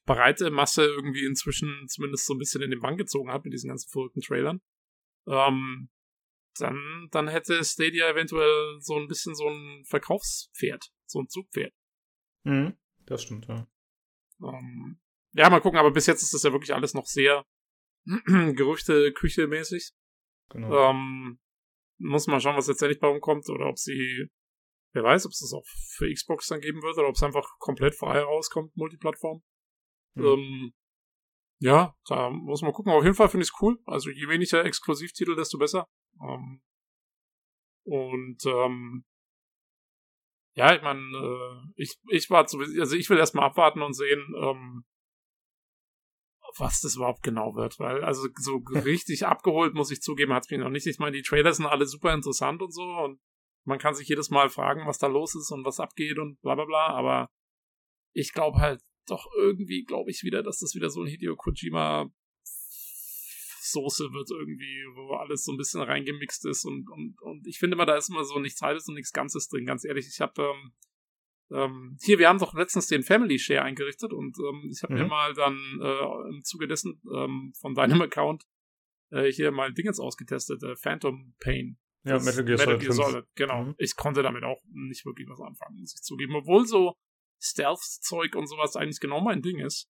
[0.05, 3.69] breite Masse irgendwie inzwischen zumindest so ein bisschen in den Bann gezogen hat mit diesen
[3.69, 4.61] ganzen verrückten Trailern,
[5.27, 5.89] ähm,
[6.59, 11.73] dann, dann hätte Stadia eventuell so ein bisschen so ein Verkaufspferd, so ein Zugpferd.
[12.43, 12.77] Mhm.
[13.05, 13.67] Das stimmt, ja.
[14.41, 14.99] Ähm,
[15.33, 17.45] ja, mal gucken, aber bis jetzt ist das ja wirklich alles noch sehr
[18.05, 19.91] Gerüchte, Küche mäßig.
[20.49, 20.89] Genau.
[20.89, 21.39] Ähm,
[21.97, 24.27] muss mal schauen, was letztendlich bei rumkommt oder ob sie,
[24.93, 27.47] wer weiß, ob es das auch für Xbox dann geben wird oder ob es einfach
[27.59, 29.43] komplett frei rauskommt, Multiplattform.
[30.15, 30.25] Mhm.
[30.25, 30.73] Ähm,
[31.59, 32.91] ja, da muss man gucken.
[32.91, 33.79] Auf jeden Fall finde ich es cool.
[33.85, 35.87] Also je weniger Exklusivtitel, desto besser.
[36.21, 36.61] Ähm,
[37.83, 39.05] und ähm,
[40.55, 44.33] ja, ich meine, äh, ich, ich war zu, also ich will erstmal abwarten und sehen,
[44.35, 44.85] ähm,
[46.57, 50.49] was das überhaupt genau wird, weil also so richtig abgeholt, muss ich zugeben, hat es
[50.49, 50.87] mich noch nicht.
[50.87, 53.19] Ich meine, die Trailer sind alle super interessant und so und
[53.67, 56.55] Man kann sich jedes Mal fragen, was da los ist und was abgeht und bla
[56.55, 57.29] bla bla, aber
[58.13, 62.09] ich glaube halt doch irgendwie, glaube ich wieder, dass das wieder so ein Hideo Kojima
[63.59, 67.75] Soße wird irgendwie, wo alles so ein bisschen reingemixt ist und, und, und ich finde
[67.75, 70.07] immer, da ist immer so nichts Halbes und nichts Ganzes drin, ganz ehrlich.
[70.07, 70.71] Ich habe ähm,
[71.51, 74.99] ähm, hier, wir haben doch letztens den Family Share eingerichtet und ähm, ich habe mhm.
[75.01, 78.45] mir mal dann äh, im Zuge dessen ähm, von deinem Account
[79.09, 81.77] äh, hier mal Dingens ausgetestet, äh, Phantom Pain.
[82.07, 83.25] Ja, Metal Gear, Metal Gear Solid.
[83.35, 83.63] Genau.
[83.63, 83.75] Mhm.
[83.77, 86.35] Ich konnte damit auch nicht wirklich was anfangen, muss ich zugeben.
[86.35, 86.95] Obwohl so
[87.39, 89.89] Stealth-Zeug und sowas eigentlich genau mein Ding ist.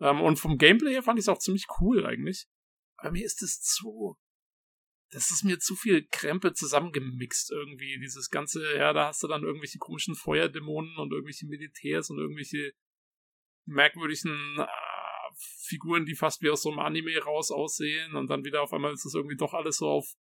[0.00, 2.46] Ähm, und vom Gameplay her fand ich es auch ziemlich cool eigentlich.
[2.96, 4.16] Aber mir ist es zu.
[5.12, 7.98] Das ist mir zu viel Krempe zusammengemixt irgendwie.
[7.98, 12.72] Dieses ganze, ja, da hast du dann irgendwelche komischen Feuerdämonen und irgendwelche Militärs und irgendwelche
[13.66, 14.66] merkwürdigen äh,
[15.66, 18.14] Figuren, die fast wie aus so einem Anime raus aussehen.
[18.14, 20.14] Und dann wieder auf einmal ist das irgendwie doch alles so auf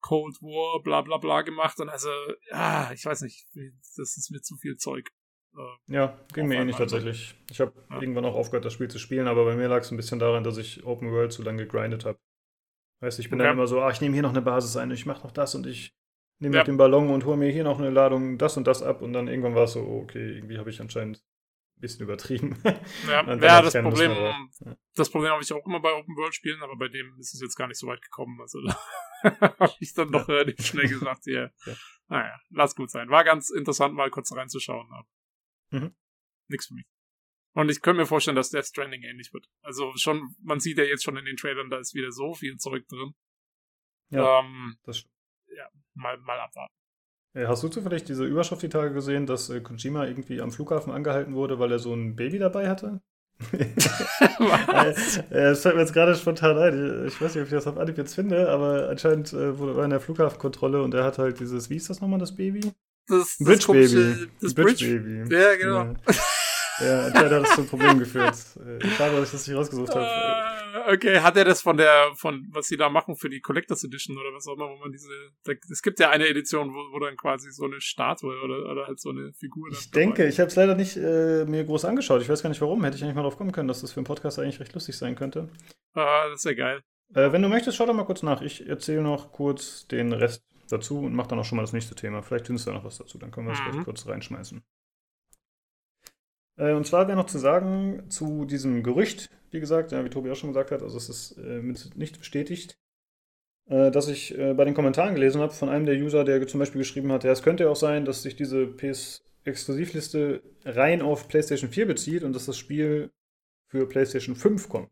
[0.00, 1.80] Cold War, bla bla bla gemacht.
[1.80, 2.08] Und also,
[2.50, 3.46] ja, ich weiß nicht,
[3.96, 5.10] das ist mir zu viel Zeug.
[5.56, 7.34] Äh, ja, ging mir ähnlich tatsächlich.
[7.50, 8.00] Ich habe ja.
[8.00, 10.44] irgendwann auch aufgehört, das Spiel zu spielen, aber bei mir lag es ein bisschen daran,
[10.44, 12.18] dass ich Open World zu lange gegrindet habe.
[13.00, 13.48] Weißt du, ich bin okay.
[13.48, 15.54] dann immer so, ah, ich nehme hier noch eine Basis ein, ich mache noch das
[15.54, 15.96] und ich
[16.40, 16.60] nehme ja.
[16.60, 19.12] noch den Ballon und hole mir hier noch eine Ladung das und das ab und
[19.12, 21.22] dann irgendwann war es so, okay, irgendwie habe ich anscheinend ein
[21.80, 22.60] bisschen übertrieben.
[23.06, 24.76] Ja, ja das Problem, ja.
[24.94, 27.40] das Problem habe ich auch immer bei Open World Spielen, aber bei dem ist es
[27.40, 28.40] jetzt gar nicht so weit gekommen.
[28.40, 28.78] Also da
[29.60, 31.74] habe ich dann doch relativ schnell gesagt, hier, ja.
[32.08, 33.08] naja, lass gut sein.
[33.10, 34.86] War ganz interessant, mal kurz reinzuschauen.
[34.92, 35.06] Aber
[35.70, 35.94] Mhm.
[36.48, 36.86] Nix für mich.
[37.54, 39.48] Und ich könnte mir vorstellen, dass Death Stranding ähnlich wird.
[39.62, 42.56] Also schon, man sieht ja jetzt schon in den Trailern, da ist wieder so viel
[42.56, 43.14] Zeug drin.
[44.10, 45.14] Ja, ähm, das stimmt.
[45.48, 46.72] Ja, mal, mal abwarten.
[47.34, 51.34] Hast du zufällig diese Überschrift die Tage gesehen, dass äh, Kojima irgendwie am Flughafen angehalten
[51.34, 53.00] wurde, weil er so ein Baby dabei hatte?
[54.38, 55.18] Was?
[55.30, 57.06] Es fällt mir jetzt gerade spontan ein.
[57.06, 59.84] Ich weiß nicht, ob ich das auf Anhieb jetzt finde, aber anscheinend äh, wurde er
[59.84, 62.72] in der Flughafenkontrolle und er hat halt dieses, wie ist das nochmal, das Baby?
[63.06, 64.28] Das, das Bridge Baby.
[64.40, 65.34] Das Bridge, Bridge Baby.
[65.34, 65.82] Ja, genau.
[65.84, 66.14] Ja.
[66.80, 68.34] Ja, anscheinend hat das zu einem Problem geführt.
[68.56, 70.04] Äh, schade, dass ich das nicht rausgesucht habe.
[70.04, 73.84] Uh, okay, hat er das von der, von was sie da machen für die Collectors
[73.84, 75.10] Edition oder was auch immer, wo man diese,
[75.70, 79.00] es gibt ja eine Edition, wo, wo dann quasi so eine Statue oder, oder halt
[79.00, 79.68] so eine Figur.
[79.72, 82.22] Ich denke, ich habe es leider nicht äh, mir groß angeschaut.
[82.22, 82.84] Ich weiß gar nicht warum.
[82.84, 84.96] Hätte ich eigentlich mal drauf kommen können, dass das für einen Podcast eigentlich recht lustig
[84.96, 85.48] sein könnte.
[85.94, 86.82] Ah, das ist ja geil.
[87.14, 88.42] Äh, wenn du möchtest, schau doch mal kurz nach.
[88.42, 91.94] Ich erzähle noch kurz den Rest dazu und mach dann auch schon mal das nächste
[91.94, 92.22] Thema.
[92.22, 93.72] Vielleicht findest du da noch was dazu, dann können wir das mhm.
[93.72, 94.62] gleich kurz reinschmeißen.
[96.58, 100.30] Äh, und zwar wäre noch zu sagen zu diesem Gerücht, wie gesagt, ja, wie Tobi
[100.30, 101.62] auch schon gesagt hat, also es ist äh,
[101.94, 102.78] nicht bestätigt,
[103.68, 106.60] äh, dass ich äh, bei den Kommentaren gelesen habe von einem der User, der zum
[106.60, 111.28] Beispiel geschrieben hat, ja, es könnte ja auch sein, dass sich diese PS-Exklusivliste rein auf
[111.28, 113.10] PlayStation 4 bezieht und dass das Spiel
[113.68, 114.90] für PlayStation 5 kommt.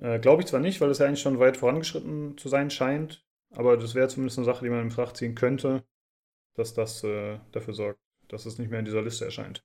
[0.00, 3.24] Äh, Glaube ich zwar nicht, weil es ja eigentlich schon weit vorangeschritten zu sein scheint,
[3.50, 5.84] aber das wäre zumindest eine Sache, die man in Betracht ziehen könnte,
[6.54, 9.64] dass das äh, dafür sorgt, dass es nicht mehr in dieser Liste erscheint.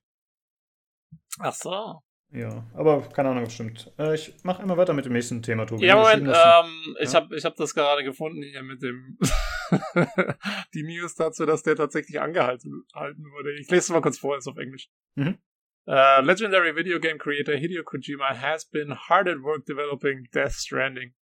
[1.38, 2.02] Ach so.
[2.32, 3.92] Ja, aber keine Ahnung, stimmt.
[3.98, 5.86] Äh, ich mache immer weiter mit dem nächsten Thema, Tobi.
[5.86, 6.70] Ja, Moment, ähm, ja?
[7.00, 9.18] ich habe ich hab das gerade gefunden hier mit dem
[10.74, 13.52] die News dazu, dass der tatsächlich angehalten wurde.
[13.58, 14.88] Ich lese es mal kurz vor, ist auf Englisch.
[15.16, 15.38] Mhm.
[15.88, 21.14] Uh, legendary video game creator Hideo Kojima has been hard at work developing Death Stranding.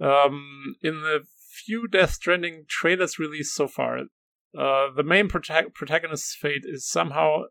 [0.00, 1.20] Um, in the
[1.64, 3.98] few Death Stranding trailers released so far,
[4.58, 7.44] uh, the main prota- protagonist's fate is somehow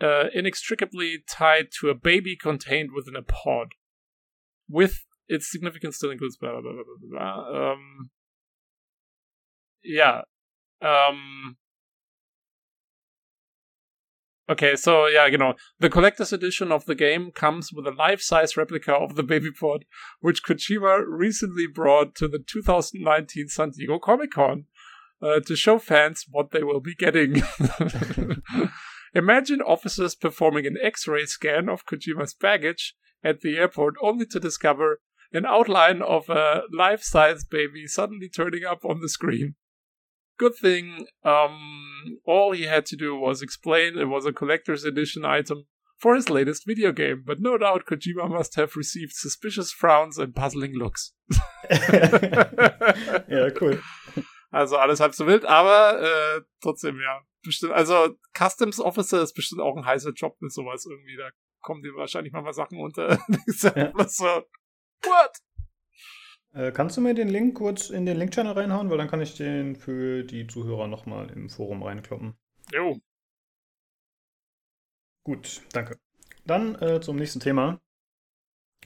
[0.00, 3.68] uh, inextricably tied to a baby contained within a pod.
[4.68, 7.72] With its significance still includes blah blah blah blah blah.
[7.72, 8.10] Um,
[9.82, 10.22] yeah.
[10.82, 11.56] Um,
[14.48, 18.56] Okay, so yeah, you know, the collector's edition of the game comes with a life-size
[18.56, 19.84] replica of the baby pod,
[20.20, 24.66] which Kojima recently brought to the 2019 San Diego Comic Con
[25.20, 27.42] uh, to show fans what they will be getting.
[29.16, 35.00] Imagine officers performing an X-ray scan of Kojima's baggage at the airport, only to discover
[35.32, 39.54] an outline of a life-size baby suddenly turning up on the screen.
[40.38, 45.24] Good thing, um, all he had to do was explain it was a collector's edition
[45.24, 45.64] item
[45.98, 50.34] for his latest video game, but no doubt Kojima must have received suspicious frowns and
[50.34, 51.14] puzzling looks.
[51.70, 53.78] yeah, cool.
[54.56, 57.20] Also alles halb so wild, aber äh, trotzdem, ja.
[57.42, 61.14] Bestimmt, also Customs Officer ist bestimmt auch ein heißer Job mit sowas irgendwie.
[61.16, 61.28] Da
[61.60, 63.18] kommen dir wahrscheinlich manchmal Sachen unter.
[63.28, 63.92] ja.
[64.08, 64.24] so,
[65.02, 65.38] what?
[66.54, 69.36] Äh, kannst du mir den Link kurz in den Link-Channel reinhauen, weil dann kann ich
[69.36, 72.38] den für die Zuhörer nochmal im Forum reinkloppen.
[72.72, 72.98] Jo.
[75.22, 76.00] Gut, danke.
[76.46, 77.82] Dann äh, zum nächsten Thema.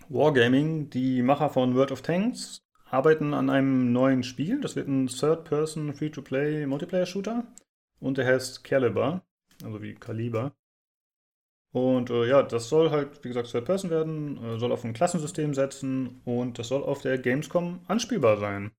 [0.09, 4.61] Wargaming, die Macher von World of Tanks, arbeiten an einem neuen Spiel.
[4.61, 7.44] Das wird ein Third-Person Free-to-Play Multiplayer-Shooter.
[8.00, 9.22] Und der heißt Caliber,
[9.62, 10.53] also wie Kaliber.
[11.72, 14.92] Und äh, ja, das soll halt, wie gesagt, Third Person werden, äh, soll auf ein
[14.92, 18.72] Klassensystem setzen und das soll auf der Gamescom anspielbar sein.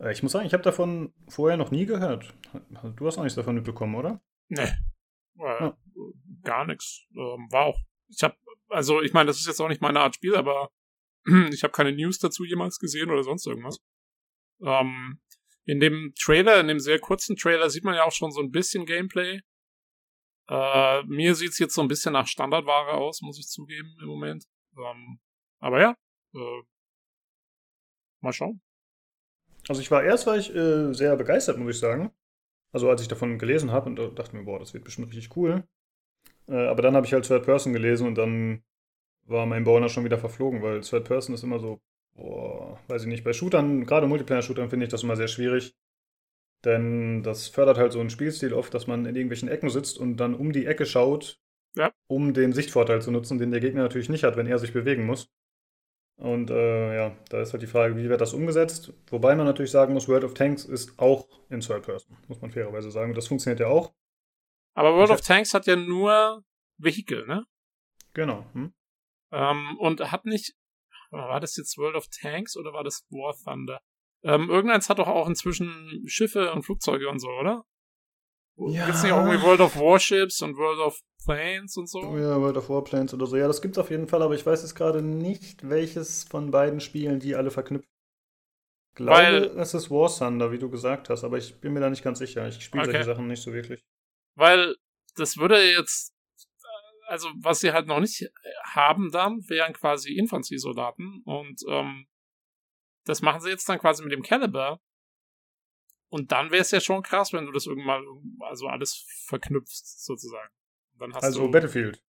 [0.00, 2.34] Äh, ich muss sagen, ich habe davon vorher noch nie gehört.
[2.96, 4.20] Du hast auch nichts davon mitbekommen, oder?
[4.48, 4.68] Nee.
[5.36, 5.76] Ja.
[6.42, 7.06] Gar nichts.
[7.14, 7.78] Ähm, war auch.
[8.08, 8.34] Ich habe,
[8.68, 10.70] also ich meine, das ist jetzt auch nicht meine Art Spiel, aber
[11.52, 13.78] ich habe keine News dazu jemals gesehen oder sonst irgendwas.
[14.62, 15.20] Ähm,
[15.64, 18.50] in dem Trailer, in dem sehr kurzen Trailer, sieht man ja auch schon so ein
[18.50, 19.40] bisschen Gameplay.
[20.48, 24.44] Äh, mir sieht's jetzt so ein bisschen nach Standardware aus, muss ich zugeben, im Moment.
[24.76, 25.20] Ähm,
[25.60, 25.96] aber ja,
[26.34, 26.62] äh,
[28.20, 28.60] mal schauen.
[29.68, 32.10] Also ich war erst war ich äh, sehr begeistert, muss ich sagen.
[32.72, 35.64] Also als ich davon gelesen habe und dachte mir, boah, das wird bestimmt richtig cool.
[36.48, 38.64] Äh, aber dann habe ich halt Third Person gelesen und dann
[39.30, 41.80] war mein Boner schon wieder verflogen, weil Third Person ist immer so,
[42.14, 45.74] boah, weiß ich nicht, bei Shootern, gerade Multiplayer-Shootern finde ich das immer sehr schwierig.
[46.64, 50.18] Denn das fördert halt so einen Spielstil oft, dass man in irgendwelchen Ecken sitzt und
[50.18, 51.40] dann um die Ecke schaut,
[51.74, 51.90] ja.
[52.06, 55.06] um den Sichtvorteil zu nutzen, den der Gegner natürlich nicht hat, wenn er sich bewegen
[55.06, 55.30] muss.
[56.16, 58.92] Und äh, ja, da ist halt die Frage, wie wird das umgesetzt?
[59.06, 62.50] Wobei man natürlich sagen muss, World of Tanks ist auch in Third Person, muss man
[62.50, 63.12] fairerweise sagen.
[63.12, 63.94] Und das funktioniert ja auch.
[64.74, 66.44] Aber World ich of Tanks hat ja nur
[66.76, 67.46] Vehikel, ne?
[68.12, 68.44] Genau.
[68.52, 68.74] Hm?
[69.32, 70.54] Ähm, und hat nicht,
[71.10, 73.80] war das jetzt World of Tanks oder war das War Thunder?
[74.22, 77.64] Ähm, irgendeins hat doch auch inzwischen Schiffe und Flugzeuge und so, oder?
[78.56, 78.86] Ja.
[78.86, 82.00] Gibt's nicht auch irgendwie World of Warships und World of Planes und so?
[82.00, 83.36] Oh ja, World of Warplanes oder so.
[83.36, 86.80] Ja, das gibt's auf jeden Fall, aber ich weiß jetzt gerade nicht, welches von beiden
[86.80, 87.88] Spielen die alle verknüpfen.
[88.90, 91.80] Ich glaube, Weil, es ist War Thunder, wie du gesagt hast, aber ich bin mir
[91.80, 92.46] da nicht ganz sicher.
[92.48, 92.92] Ich spiele okay.
[92.92, 93.82] solche Sachen nicht so wirklich.
[94.34, 94.76] Weil
[95.16, 96.12] das würde jetzt,
[97.10, 98.30] also was sie halt noch nicht
[98.62, 102.06] haben dann, wären quasi Infanteriesoldaten und ähm,
[103.04, 104.80] das machen sie jetzt dann quasi mit dem Caliber.
[106.08, 108.04] Und dann wäre es ja schon krass, wenn du das irgendwann,
[108.40, 110.52] also alles verknüpfst, sozusagen.
[111.14, 112.02] also Battlefield.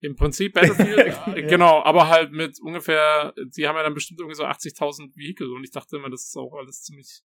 [0.00, 4.36] Im Prinzip Battlefield, ja, genau, aber halt mit ungefähr, die haben ja dann bestimmt irgendwie
[4.36, 7.22] so 80.000 Vehikel und ich dachte immer, das ist auch alles ziemlich,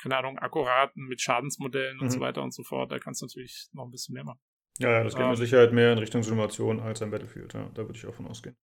[0.00, 2.10] keine Ahnung, akkurat mit Schadensmodellen und mhm.
[2.10, 2.92] so weiter und so fort.
[2.92, 4.40] Da kannst du natürlich noch ein bisschen mehr machen.
[4.78, 7.70] Ja, ja, das geht ähm, mit Sicherheit mehr in Richtung Simulation als ein Battlefield, ja,
[7.74, 8.56] da würde ich auch von ausgehen.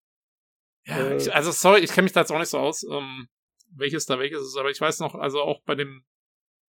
[0.86, 3.28] Ja, äh, ich, also sorry, ich kenne mich da jetzt auch nicht so aus, ähm,
[3.76, 6.04] welches da welches ist, aber ich weiß noch, also auch bei dem,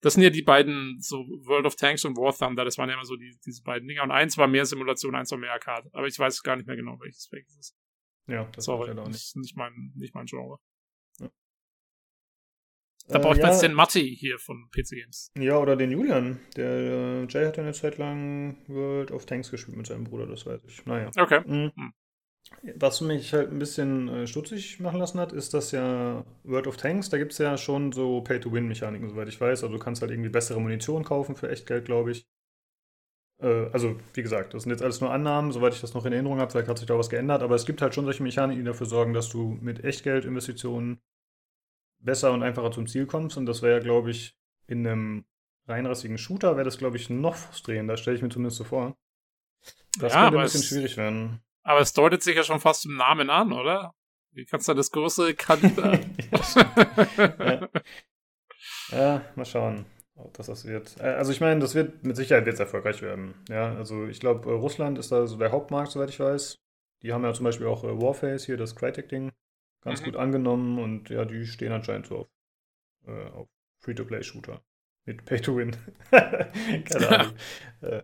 [0.01, 2.95] das sind ja die beiden, so World of Tanks und War Thunder, das waren ja
[2.95, 4.03] immer so die, diese beiden Dinger.
[4.03, 5.89] Und eins war mehr Simulation, eins war mehr Arcade.
[5.93, 7.77] Aber ich weiß gar nicht mehr genau, welches welches ist.
[8.27, 9.36] Ja, das Sorry, auch nicht.
[9.38, 10.60] nicht, mein, nicht mein Genre.
[13.07, 13.51] Da äh, braucht man ja.
[13.51, 15.31] jetzt den Matti hier von PC Games.
[15.37, 16.39] Ja, oder den Julian.
[16.55, 20.25] Der äh, Jay hat ja eine Zeit lang World of Tanks gespielt mit seinem Bruder,
[20.25, 20.85] das weiß ich.
[20.85, 21.11] Naja.
[21.17, 21.41] Okay.
[21.45, 21.71] Mhm.
[21.75, 21.93] Hm.
[22.75, 26.77] Was mich halt ein bisschen äh, stutzig machen lassen hat, ist, dass ja World of
[26.77, 29.63] Tanks, da gibt es ja schon so Pay-to-Win-Mechaniken, soweit ich weiß.
[29.63, 32.27] Also du kannst halt irgendwie bessere Munition kaufen für Echtgeld, glaube ich.
[33.41, 36.13] Äh, also, wie gesagt, das sind jetzt alles nur Annahmen, soweit ich das noch in
[36.13, 36.51] Erinnerung habe.
[36.51, 38.87] Vielleicht hat sich da was geändert, aber es gibt halt schon solche Mechaniken, die dafür
[38.87, 40.99] sorgen, dass du mit Echtgeld-Investitionen
[42.03, 43.37] besser und einfacher zum Ziel kommst.
[43.37, 44.37] Und das wäre ja, glaube ich,
[44.67, 45.25] in einem
[45.67, 48.97] reinrassigen Shooter wäre das, glaube ich, noch frustrierender, stelle ich mir zumindest so vor.
[49.99, 51.41] Das ja, könnte ein bisschen schwierig werden.
[51.63, 53.93] Aber es deutet sich ja schon fast im Namen an, oder?
[54.31, 55.93] Wie kannst du das größere Kaliber?
[56.31, 57.69] ja.
[58.91, 59.85] ja, mal schauen,
[60.15, 60.97] ob das das wird.
[60.99, 63.35] Äh, also ich meine, das wird mit Sicherheit jetzt erfolgreich werden.
[63.47, 66.59] Ja, also ich glaube, äh, Russland ist da so der Hauptmarkt, soweit ich weiß.
[67.03, 69.31] Die haben ja zum Beispiel auch äh, Warface hier, das Crytek-Ding,
[69.84, 70.06] ganz mhm.
[70.06, 72.28] gut angenommen und ja, die stehen anscheinend so auf,
[73.06, 73.50] äh, auf
[73.82, 74.63] Free-to-Play-Shooter.
[75.06, 75.76] Mit Pay-to-Win.
[76.12, 77.34] Keine Ahnung.
[77.82, 78.04] äh,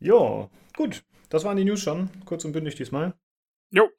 [0.00, 1.04] ja, gut.
[1.28, 2.08] Das waren die News schon.
[2.24, 3.18] Kurz und bündig diesmal.
[3.70, 3.90] Jo.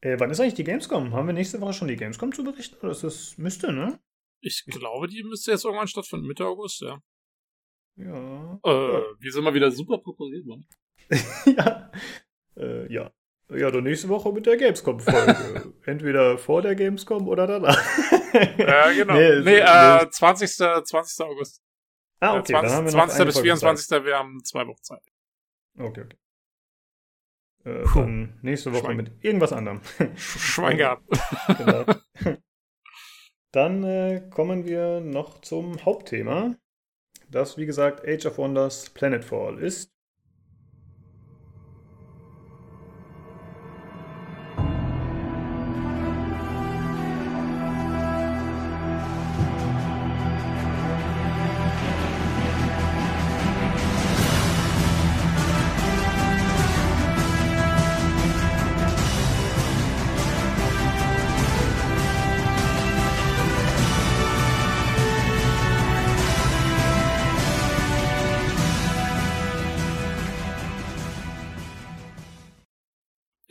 [0.00, 1.12] Äh, wann ist eigentlich die Gamescom?
[1.12, 2.76] Haben wir nächste Woche schon die Gamescom zu berichten?
[2.76, 4.00] Oder ist das müsste, ne?
[4.40, 7.02] Ich glaube, die müsste jetzt irgendwann stattfinden, Mitte August, ja.
[7.96, 8.60] Ja.
[8.64, 9.02] Äh, ja.
[9.18, 10.66] wir sind mal wieder super proposiert worden.
[11.56, 11.90] ja.
[12.56, 13.12] Äh, ja.
[13.50, 15.72] Ja, dann nächste Woche mit der Gamescom-Folge.
[15.86, 17.82] Entweder vor der Gamescom oder danach.
[18.58, 19.14] ja, genau.
[19.14, 20.50] Nee, nee äh, 20.
[20.84, 21.26] 20.
[21.26, 21.62] August.
[22.20, 22.52] Ah, okay.
[22.52, 23.26] 20, dann haben wir noch 20.
[23.26, 23.86] bis 24.
[23.86, 24.04] Zeit.
[24.04, 25.02] Wir haben zwei Wochen Zeit.
[25.78, 26.16] Okay, okay.
[27.64, 28.96] Äh, dann nächste Woche Schwein.
[28.96, 29.80] mit irgendwas anderem.
[30.16, 31.04] Schwein gehabt.
[31.58, 31.84] genau.
[33.52, 36.56] Dann äh, kommen wir noch zum Hauptthema,
[37.30, 39.90] das wie gesagt Age of Wonders Planetfall ist.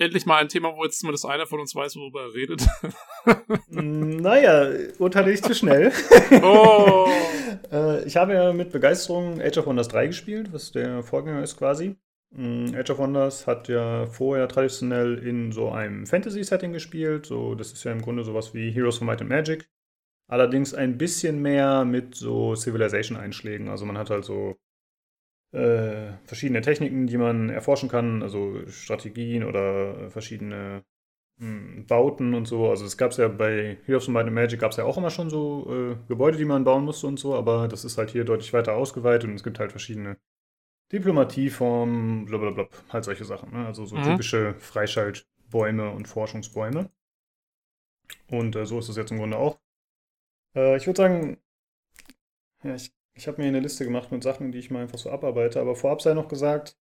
[0.08, 2.68] Endlich mal ein Thema, wo jetzt zumindest einer von uns weiß, worüber er redet.
[3.70, 5.92] Mm, naja, urteile ich zu schnell.
[6.42, 7.08] oh.
[7.72, 11.58] Äh, ich habe ja mit Begeisterung Age of Wonders 3 gespielt, was der Vorgänger ist
[11.58, 11.96] quasi.
[12.32, 17.26] Mm, Age of Wonders hat ja vorher traditionell in so einem Fantasy-Setting gespielt.
[17.26, 19.70] So, das ist ja im Grunde sowas wie Heroes of Might and Magic.
[20.30, 23.70] Allerdings ein bisschen mehr mit so Civilization-Einschlägen.
[23.70, 24.58] Also man hat halt so
[25.52, 30.84] äh, verschiedene Techniken, die man erforschen kann, also Strategien oder verschiedene
[31.38, 32.70] mh, hm, Bauten und so.
[32.70, 34.98] Also es gab es ja bei Heroes of Might and Magic gab es ja auch
[34.98, 38.10] immer schon so äh, Gebäude, die man bauen musste und so, aber das ist halt
[38.12, 40.18] hier deutlich weiter ausgeweitet und es gibt halt verschiedene
[40.92, 43.52] Diplomatieformen, blablabla, halt solche Sachen.
[43.52, 43.66] Ne?
[43.66, 44.04] Also so mhm.
[44.04, 46.90] typische Freischaltbäume und Forschungsbäume.
[48.30, 49.60] Und äh, so ist es jetzt im Grunde auch.
[50.56, 51.38] Äh, ich würde sagen,
[52.64, 55.10] ja, ich, ich habe mir eine Liste gemacht mit Sachen, die ich mal einfach so
[55.10, 56.78] abarbeite, aber vorab sei noch gesagt,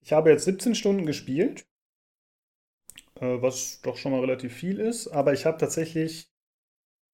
[0.00, 1.66] ich habe jetzt 17 Stunden gespielt,
[3.20, 6.30] äh, was doch schon mal relativ viel ist, aber ich habe tatsächlich,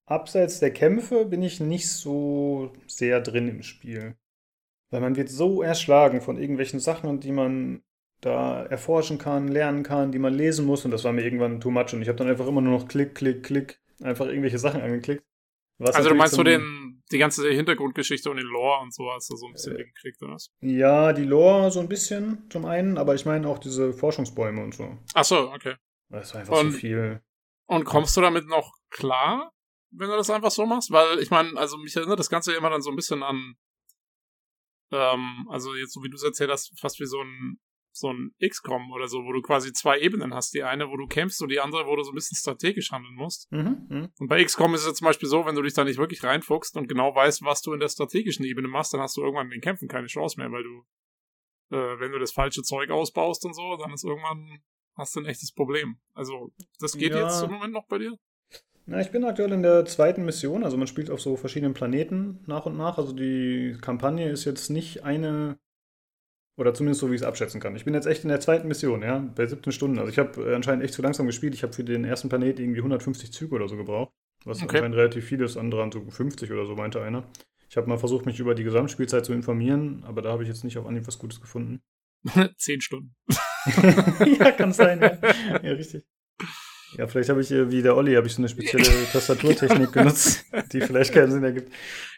[0.07, 4.17] abseits der Kämpfe, bin ich nicht so sehr drin im Spiel.
[4.91, 7.83] Weil man wird so erschlagen von irgendwelchen Sachen, die man
[8.21, 10.85] da erforschen kann, lernen kann, die man lesen muss.
[10.85, 11.93] Und das war mir irgendwann too much.
[11.93, 15.25] Und ich habe dann einfach immer nur noch Klick, Klick, Klick, einfach irgendwelche Sachen angeklickt.
[15.79, 19.37] Also du meinst so den, die ganze Hintergrundgeschichte und den Lore und so hast du
[19.37, 20.51] so ein bisschen äh, gekriegt, oder was?
[20.61, 24.75] Ja, die Lore so ein bisschen zum einen, aber ich meine auch diese Forschungsbäume und
[24.75, 24.99] so.
[25.15, 25.77] Ach so, okay.
[26.09, 27.23] Das war einfach und, so viel.
[27.67, 29.53] Und kommst du damit noch klar,
[29.91, 30.91] wenn du das einfach so machst?
[30.91, 33.57] Weil ich meine, also mich erinnert das Ganze immer dann so ein bisschen an
[34.91, 37.59] ähm, also jetzt, so wie du es erzählt hast, fast wie so ein,
[37.99, 40.55] so ein XCOM oder so, wo du quasi zwei Ebenen hast.
[40.55, 43.15] Die eine, wo du kämpfst und die andere, wo du so ein bisschen strategisch handeln
[43.15, 43.51] musst.
[43.53, 44.09] Mhm, mh.
[44.19, 46.77] Und bei XCOM ist es zum Beispiel so, wenn du dich da nicht wirklich reinfuchst
[46.77, 49.53] und genau weißt, was du in der strategischen Ebene machst, dann hast du irgendwann in
[49.53, 53.55] den Kämpfen keine Chance mehr, weil du, äh, wenn du das falsche Zeug ausbaust und
[53.55, 54.61] so, dann ist irgendwann,
[54.97, 55.99] hast du ein echtes Problem.
[56.15, 57.25] Also, das geht ja.
[57.25, 58.19] jetzt im Moment noch bei dir?
[58.91, 62.43] Na, ich bin aktuell in der zweiten Mission, also man spielt auf so verschiedenen Planeten
[62.47, 62.97] nach und nach.
[62.97, 65.59] Also die Kampagne ist jetzt nicht eine,
[66.59, 67.77] oder zumindest so, wie ich es abschätzen kann.
[67.77, 69.99] Ich bin jetzt echt in der zweiten Mission, ja, bei 17 Stunden.
[69.99, 71.55] Also ich habe anscheinend echt zu langsam gespielt.
[71.55, 74.13] Ich habe für den ersten Planet irgendwie 150 Züge oder so gebraucht.
[74.45, 74.77] Was okay.
[74.77, 77.25] anscheinend relativ viel ist, andere an so 50 oder so, meinte einer.
[77.71, 80.65] Ich habe mal versucht, mich über die Gesamtspielzeit zu informieren, aber da habe ich jetzt
[80.65, 81.81] nicht auf Anhieb was Gutes gefunden.
[82.57, 83.15] Zehn Stunden.
[84.39, 85.19] ja, kann sein, ja.
[85.63, 86.05] ja richtig.
[86.97, 90.81] Ja, vielleicht habe ich wie der Olli, habe ich so eine spezielle Tastaturtechnik genutzt, die
[90.81, 91.73] vielleicht keinen Sinn ergibt.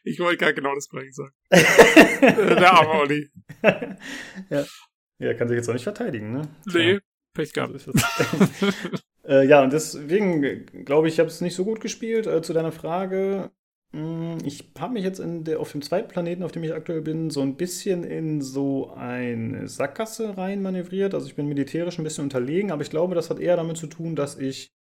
[0.04, 1.34] Ich wollte gar genau das gleiche sagen.
[1.50, 3.30] der arme Olli.
[4.50, 4.64] ja.
[5.18, 6.48] ja, kann sich jetzt auch nicht verteidigen, ne?
[6.72, 6.98] Nee, ja.
[7.34, 7.80] Pech gehabt.
[7.80, 7.92] So
[9.28, 12.26] äh, ja, und deswegen glaube ich, ich habe es nicht so gut gespielt.
[12.26, 13.50] Äh, zu deiner Frage,
[13.92, 17.40] ich habe mich jetzt der, auf dem zweiten Planeten, auf dem ich aktuell bin, so
[17.40, 21.12] ein bisschen in so eine Sackgasse rein manövriert.
[21.12, 23.88] Also ich bin militärisch ein bisschen unterlegen, aber ich glaube, das hat eher damit zu
[23.88, 24.72] tun, dass ich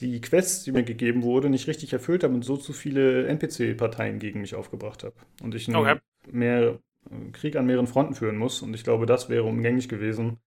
[0.00, 4.20] die Quests, die mir gegeben wurde, nicht richtig erfüllt habe und so zu viele NPC-Parteien
[4.20, 5.16] gegen mich aufgebracht habe.
[5.42, 5.98] Und ich okay.
[6.30, 6.78] mehr,
[7.10, 8.62] äh, Krieg an mehreren Fronten führen muss.
[8.62, 10.38] Und ich glaube, das wäre umgänglich gewesen.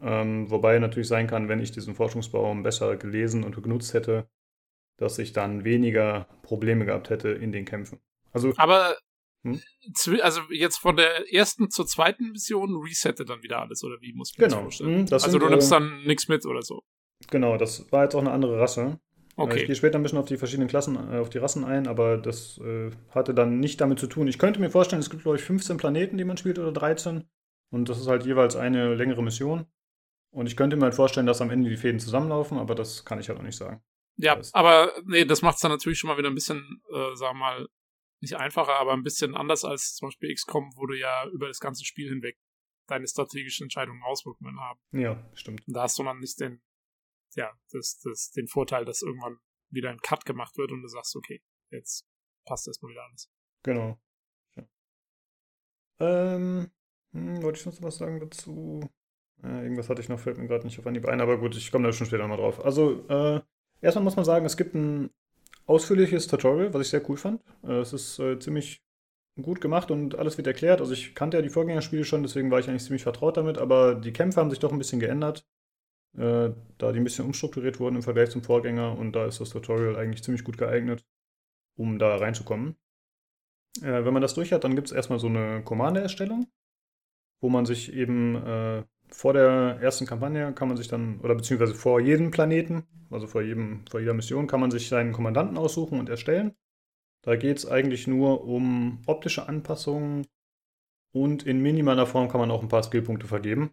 [0.00, 4.26] Ähm, wobei natürlich sein kann, wenn ich diesen Forschungsbaum besser gelesen und genutzt hätte,
[4.98, 8.00] dass ich dann weniger Probleme gehabt hätte in den Kämpfen.
[8.32, 8.96] Also, Aber
[9.42, 9.60] hm?
[10.20, 14.32] also jetzt von der ersten zur zweiten Mission resette dann wieder alles, oder wie muss
[14.32, 14.56] ich genau.
[14.56, 14.98] das vorstellen?
[14.98, 16.82] Hm, das also sind, du nimmst dann nichts mit oder so.
[17.30, 19.00] Genau, das war jetzt auch eine andere Rasse.
[19.36, 19.60] Äh, okay.
[19.60, 22.18] Ich gehe später ein bisschen auf die verschiedenen Klassen, äh, auf die Rassen ein, aber
[22.18, 24.26] das äh, hatte dann nicht damit zu tun.
[24.28, 27.24] Ich könnte mir vorstellen, es gibt, glaube ich, 15 Planeten, die man spielt oder 13.
[27.70, 29.66] Und das ist halt jeweils eine längere Mission.
[30.30, 33.18] Und ich könnte mir halt vorstellen, dass am Ende die Fäden zusammenlaufen, aber das kann
[33.18, 33.82] ich halt auch nicht sagen.
[34.18, 37.38] Ja, aber nee, das macht es dann natürlich schon mal wieder ein bisschen, äh, sagen
[37.38, 37.68] wir mal,
[38.20, 41.60] nicht einfacher, aber ein bisschen anders als zum Beispiel XCOM, wo du ja über das
[41.60, 42.36] ganze Spiel hinweg
[42.88, 44.80] deine strategischen Entscheidungen Auswirkungen haben.
[44.90, 45.66] Ja, stimmt.
[45.68, 46.60] Und da hast du dann nicht den,
[47.36, 49.38] ja, das, das, den Vorteil, dass irgendwann
[49.70, 52.04] wieder ein Cut gemacht wird und du sagst, okay, jetzt
[52.44, 53.30] passt erstmal wieder alles.
[53.62, 54.00] Genau.
[54.56, 54.68] Ja.
[56.00, 56.72] Ähm,
[57.12, 58.80] hm, wollte ich noch was sagen dazu?
[59.44, 61.70] Äh, irgendwas hatte ich noch, fällt mir gerade nicht auf Anhieb ein, aber gut, ich
[61.70, 62.64] komme da schon später mal drauf.
[62.64, 63.42] Also, äh,
[63.80, 65.10] Erstmal muss man sagen, es gibt ein
[65.66, 67.40] ausführliches Tutorial, was ich sehr cool fand.
[67.62, 68.82] Äh, es ist äh, ziemlich
[69.42, 70.80] gut gemacht und alles wird erklärt.
[70.80, 73.94] Also ich kannte ja die Vorgängerspiele schon, deswegen war ich eigentlich ziemlich vertraut damit, aber
[73.94, 75.46] die Kämpfe haben sich doch ein bisschen geändert,
[76.16, 79.50] äh, da die ein bisschen umstrukturiert wurden im Vergleich zum Vorgänger und da ist das
[79.50, 81.04] Tutorial eigentlich ziemlich gut geeignet,
[81.76, 82.76] um da reinzukommen.
[83.80, 86.48] Äh, wenn man das durch hat, dann gibt es erstmal so eine Kommande-Erstellung,
[87.40, 91.74] wo man sich eben äh, vor der ersten Kampagne kann man sich dann, oder beziehungsweise
[91.74, 95.98] vor jedem Planeten, also vor, jedem, vor jeder Mission, kann man sich seinen Kommandanten aussuchen
[95.98, 96.54] und erstellen.
[97.22, 100.26] Da geht es eigentlich nur um optische Anpassungen
[101.12, 103.70] und in minimaler Form kann man auch ein paar Skillpunkte vergeben.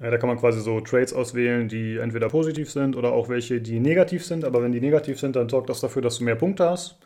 [0.00, 3.60] Ja, da kann man quasi so Trades auswählen, die entweder positiv sind oder auch welche,
[3.60, 4.44] die negativ sind.
[4.44, 7.00] Aber wenn die negativ sind, dann sorgt das dafür, dass du mehr Punkte hast,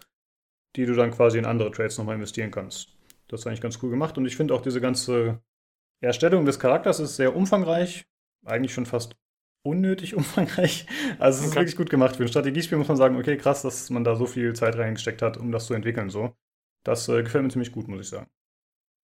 [0.76, 2.98] die du dann quasi in andere Trades nochmal investieren kannst.
[3.28, 4.18] Das ist eigentlich ganz cool gemacht.
[4.18, 5.40] Und ich finde auch diese ganze
[6.06, 8.06] Erstellung des Charakters ist sehr umfangreich.
[8.44, 9.16] Eigentlich schon fast
[9.62, 10.86] unnötig umfangreich.
[11.18, 11.48] Also es okay.
[11.48, 12.16] ist wirklich gut gemacht.
[12.16, 15.22] Für ein Strategiespiel muss man sagen, okay, krass, dass man da so viel Zeit reingesteckt
[15.22, 16.10] hat, um das zu entwickeln.
[16.10, 16.36] So.
[16.84, 18.30] Das äh, gefällt mir ziemlich gut, muss ich sagen.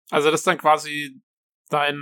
[0.09, 1.21] Also das ist dann quasi
[1.69, 2.01] dein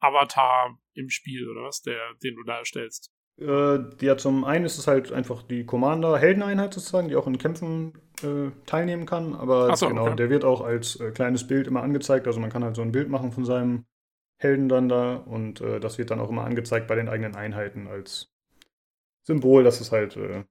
[0.00, 3.10] Avatar im Spiel, oder was, der, den du da erstellst?
[3.40, 7.92] Äh, ja, zum einen ist es halt einfach die Commander-Heldeneinheit sozusagen, die auch in Kämpfen
[8.22, 9.34] äh, teilnehmen kann.
[9.34, 10.16] Aber so, genau, okay.
[10.16, 12.26] der wird auch als äh, kleines Bild immer angezeigt.
[12.26, 13.86] Also man kann halt so ein Bild machen von seinem
[14.38, 17.88] Helden dann da und äh, das wird dann auch immer angezeigt bei den eigenen Einheiten
[17.88, 18.32] als
[19.22, 20.44] Symbol, dass es halt, äh,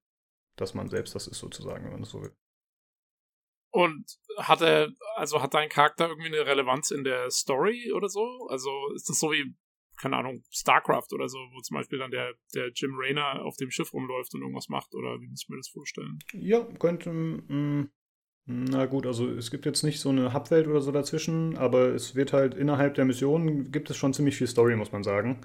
[0.58, 2.36] dass man selbst das ist sozusagen, wenn man das so will.
[3.72, 4.06] Und
[4.38, 8.48] hat er, also hat dein Charakter irgendwie eine Relevanz in der Story oder so?
[8.50, 9.56] Also ist das so wie,
[9.98, 13.72] keine Ahnung, StarCraft oder so, wo zum Beispiel dann der, der Jim Raynor auf dem
[13.72, 14.94] Schiff rumläuft und irgendwas macht?
[14.96, 16.20] Oder wie muss ich mir das vorstellen?
[16.34, 17.12] Ja, könnte.
[17.12, 17.90] Mm,
[18.46, 22.16] na gut, also es gibt jetzt nicht so eine Hubwelt oder so dazwischen, aber es
[22.16, 25.42] wird halt innerhalb der Mission gibt es schon ziemlich viel Story, muss man sagen.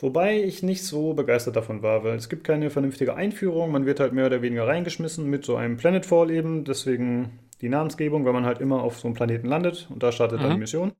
[0.00, 3.72] Wobei ich nicht so begeistert davon war, weil es gibt keine vernünftige Einführung.
[3.72, 6.64] Man wird halt mehr oder weniger reingeschmissen mit so einem Planetfall eben.
[6.64, 10.38] Deswegen die Namensgebung, weil man halt immer auf so einem Planeten landet und da startet
[10.38, 10.42] mhm.
[10.44, 10.92] dann die Mission.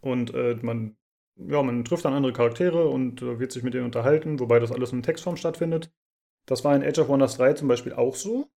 [0.00, 0.96] Und äh, man,
[1.36, 4.72] ja, man trifft dann andere Charaktere und äh, wird sich mit denen unterhalten, wobei das
[4.72, 5.92] alles in Textform stattfindet.
[6.46, 8.48] Das war in Age of Wonders 3 zum Beispiel auch so.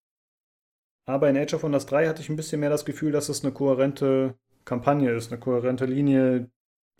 [1.06, 3.44] Aber in Age of Wonders 3 hatte ich ein bisschen mehr das Gefühl, dass es
[3.44, 6.50] eine kohärente Kampagne ist, eine kohärente Linie,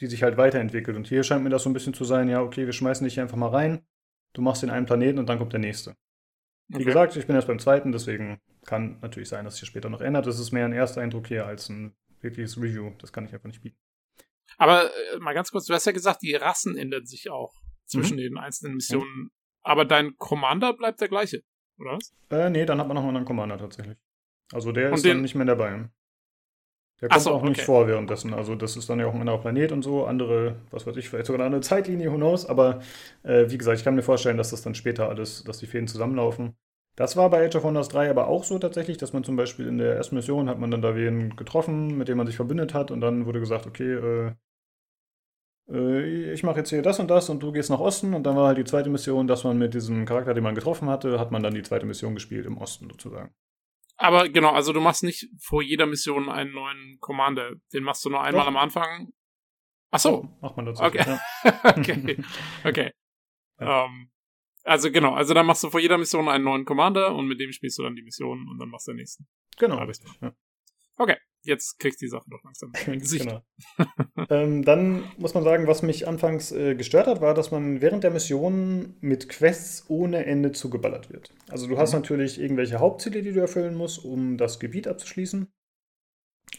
[0.00, 0.96] die sich halt weiterentwickelt.
[0.96, 3.14] Und hier scheint mir das so ein bisschen zu sein, ja, okay, wir schmeißen dich
[3.14, 3.86] hier einfach mal rein,
[4.32, 5.94] du machst den einen Planeten und dann kommt der nächste.
[6.68, 6.84] Wie okay.
[6.84, 10.26] gesagt, ich bin erst beim zweiten, deswegen kann natürlich sein, dass sich später noch ändert.
[10.26, 12.92] Das ist mehr ein erster Eindruck hier als ein wirkliches Review.
[12.98, 13.78] Das kann ich einfach nicht bieten.
[14.58, 17.52] Aber äh, mal ganz kurz, du hast ja gesagt, die Rassen ändern sich auch
[17.86, 18.20] zwischen mhm.
[18.20, 19.24] den einzelnen Missionen.
[19.24, 19.30] Mhm.
[19.62, 21.42] Aber dein Commander bleibt der gleiche,
[21.78, 22.14] oder was?
[22.30, 23.98] Äh, nee, dann hat man noch einen anderen Commander tatsächlich.
[24.52, 25.88] Also der und ist den, dann nicht mehr dabei.
[27.00, 27.64] Der kommt so, auch nicht okay.
[27.64, 28.34] vor währenddessen.
[28.34, 31.08] Also das ist dann ja auch ein anderer Planet und so, andere, was weiß ich,
[31.08, 32.44] vielleicht sogar eine andere Zeitlinie, who knows.
[32.44, 32.80] Aber
[33.22, 35.88] äh, wie gesagt, ich kann mir vorstellen, dass das dann später alles, dass die Fäden
[35.88, 36.56] zusammenlaufen.
[37.00, 39.66] Das war bei Age of Wonders 3 aber auch so tatsächlich, dass man zum Beispiel
[39.66, 42.74] in der ersten Mission hat man dann da wen getroffen, mit dem man sich verbündet
[42.74, 44.32] hat und dann wurde gesagt, okay, äh,
[45.70, 48.36] äh, ich mache jetzt hier das und das und du gehst nach Osten und dann
[48.36, 51.30] war halt die zweite Mission, dass man mit diesem Charakter, den man getroffen hatte, hat
[51.30, 53.34] man dann die zweite Mission gespielt im Osten sozusagen.
[53.96, 57.52] Aber genau, also du machst nicht vor jeder Mission einen neuen Commander.
[57.72, 58.48] Den machst du nur einmal Doch.
[58.48, 59.08] am Anfang.
[59.90, 60.26] Ach so.
[60.26, 60.82] Oh, macht man dazu.
[60.82, 61.02] Okay.
[61.06, 61.60] Ja.
[61.64, 62.22] okay.
[62.64, 62.92] okay.
[63.58, 63.84] Ja.
[63.84, 64.10] Um, ähm,
[64.64, 67.52] also genau, also dann machst du vor jeder Mission einen neuen Commander und mit dem
[67.52, 69.26] spielst du dann die Mission und dann machst du den nächsten.
[69.58, 69.76] Genau.
[69.78, 70.10] Ja, richtig.
[70.20, 70.34] Ja.
[70.96, 73.26] Okay jetzt kriegst du die Sache doch langsam in Gesicht.
[73.26, 73.42] genau.
[74.28, 78.04] ähm, dann muss man sagen, was mich anfangs äh, gestört hat, war, dass man während
[78.04, 81.32] der Mission mit Quests ohne Ende zugeballert wird.
[81.48, 82.00] Also du hast mhm.
[82.00, 85.48] natürlich irgendwelche Hauptziele, die du erfüllen musst, um das Gebiet abzuschließen.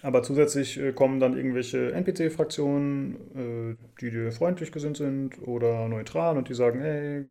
[0.04, 6.38] Aber zusätzlich äh, kommen dann irgendwelche NPC-Fraktionen, äh, die dir freundlich gesinnt sind oder neutral
[6.38, 7.26] und die sagen, hey,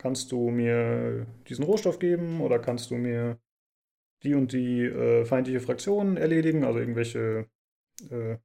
[0.00, 3.38] kannst du mir diesen Rohstoff geben oder kannst du mir
[4.22, 7.46] die und die äh, feindliche Fraktion erledigen, also irgendwelche,
[8.10, 8.38] äh,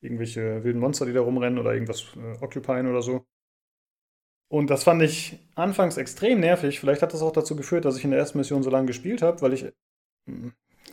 [0.00, 3.26] irgendwelche wilden Monster, die da rumrennen oder irgendwas äh, occupyen oder so.
[4.48, 6.78] Und das fand ich anfangs extrem nervig.
[6.78, 9.22] Vielleicht hat das auch dazu geführt, dass ich in der ersten Mission so lange gespielt
[9.22, 9.66] habe, weil ich.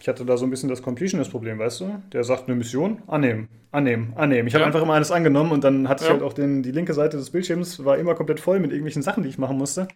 [0.03, 2.03] Ich hatte da so ein bisschen das Completionist-Problem, weißt du?
[2.11, 4.49] Der sagt eine Mission, annehmen, annehmen, annehmen.
[4.49, 4.65] Ich habe ja.
[4.65, 6.09] einfach immer alles angenommen und dann hatte ja.
[6.09, 9.01] ich halt auch den, die linke Seite des Bildschirms, war immer komplett voll mit irgendwelchen
[9.01, 9.87] Sachen, die ich machen musste.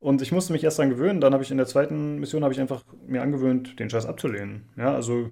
[0.00, 1.20] Und ich musste mich erst daran gewöhnen.
[1.20, 4.68] Dann habe ich in der zweiten Mission habe ich einfach mir angewöhnt, den Scheiß abzulehnen.
[4.76, 5.30] Ja, also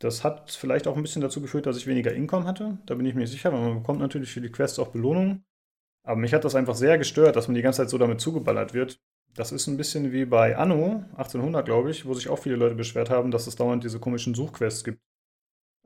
[0.00, 2.78] das hat vielleicht auch ein bisschen dazu geführt, dass ich weniger Income hatte.
[2.86, 5.44] Da bin ich mir sicher, weil man bekommt natürlich für die Quests auch Belohnungen.
[6.02, 8.74] Aber mich hat das einfach sehr gestört, dass man die ganze Zeit so damit zugeballert
[8.74, 9.00] wird.
[9.34, 12.74] Das ist ein bisschen wie bei Anno 1800, glaube ich, wo sich auch viele Leute
[12.74, 15.00] beschwert haben, dass es dauernd diese komischen Suchquests gibt.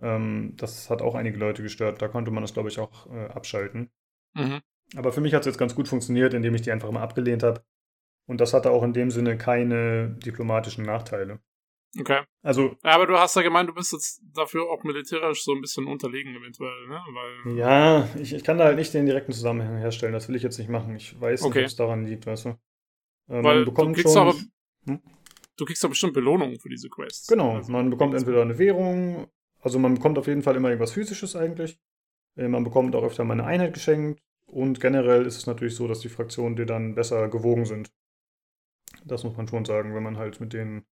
[0.00, 2.00] Ähm, das hat auch einige Leute gestört.
[2.02, 3.90] Da konnte man das, glaube ich, auch äh, abschalten.
[4.34, 4.60] Mhm.
[4.96, 7.42] Aber für mich hat es jetzt ganz gut funktioniert, indem ich die einfach immer abgelehnt
[7.42, 7.64] habe.
[8.26, 11.40] Und das hatte auch in dem Sinne keine diplomatischen Nachteile.
[11.98, 12.22] Okay.
[12.42, 12.76] Also.
[12.82, 15.86] Ja, aber du hast ja gemeint, du bist jetzt dafür auch militärisch so ein bisschen
[15.86, 17.00] unterlegen eventuell, ne?
[17.44, 20.12] Weil, ja, ich, ich kann da halt nicht den direkten Zusammenhang herstellen.
[20.12, 20.96] Das will ich jetzt nicht machen.
[20.96, 21.58] Ich weiß okay.
[21.58, 22.58] nicht, ob es daran liegt, weißt du.
[23.28, 24.34] Ähm, Weil du kriegst schon, aber,
[24.86, 25.00] hm?
[25.56, 27.26] du kriegst doch bestimmt Belohnungen für diese Quests.
[27.26, 29.28] Genau, also, man bekommt entweder eine Währung,
[29.60, 31.78] also man bekommt auf jeden Fall immer irgendwas Physisches eigentlich.
[32.36, 34.22] Äh, man bekommt auch öfter mal eine Einheit geschenkt.
[34.46, 37.92] Und generell ist es natürlich so, dass die Fraktionen dir dann besser gewogen sind.
[39.04, 40.84] Das muss man schon sagen, wenn man halt mit denen,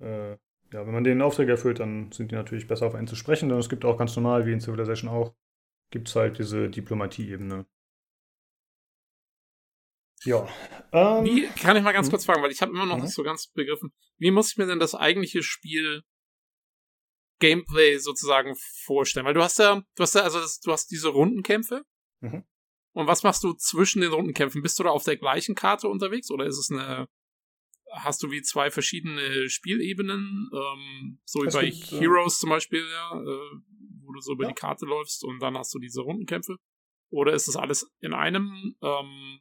[0.00, 3.16] äh, ja, wenn man denen Aufträge erfüllt, dann sind die natürlich besser auf einen zu
[3.16, 3.48] sprechen.
[3.48, 5.34] Denn es gibt auch ganz normal, wie in Civilization auch,
[5.90, 7.66] gibt es halt diese Diplomatie-Ebene.
[10.24, 10.48] Ja.
[10.92, 12.10] Ähm, wie, kann ich mal ganz hm?
[12.10, 13.04] kurz fragen, weil ich habe immer noch mhm.
[13.04, 16.02] nicht so ganz begriffen, wie muss ich mir denn das eigentliche Spiel
[17.38, 18.54] Gameplay sozusagen
[18.84, 19.26] vorstellen?
[19.26, 21.84] Weil du hast ja, du hast ja, also das, du hast diese Rundenkämpfe.
[22.20, 22.44] Mhm.
[22.92, 24.62] Und was machst du zwischen den Rundenkämpfen?
[24.62, 27.08] Bist du da auf der gleichen Karte unterwegs oder ist es eine,
[27.92, 30.50] hast du wie zwei verschiedene Spielebenen?
[30.52, 33.60] Ähm, so wie es bei gibt, äh, Heroes äh, zum Beispiel, ja, äh,
[34.02, 34.48] wo du so über ja.
[34.50, 36.56] die Karte läufst und dann hast du diese Rundenkämpfe?
[37.10, 38.76] Oder ist das alles in einem?
[38.82, 39.40] Ähm,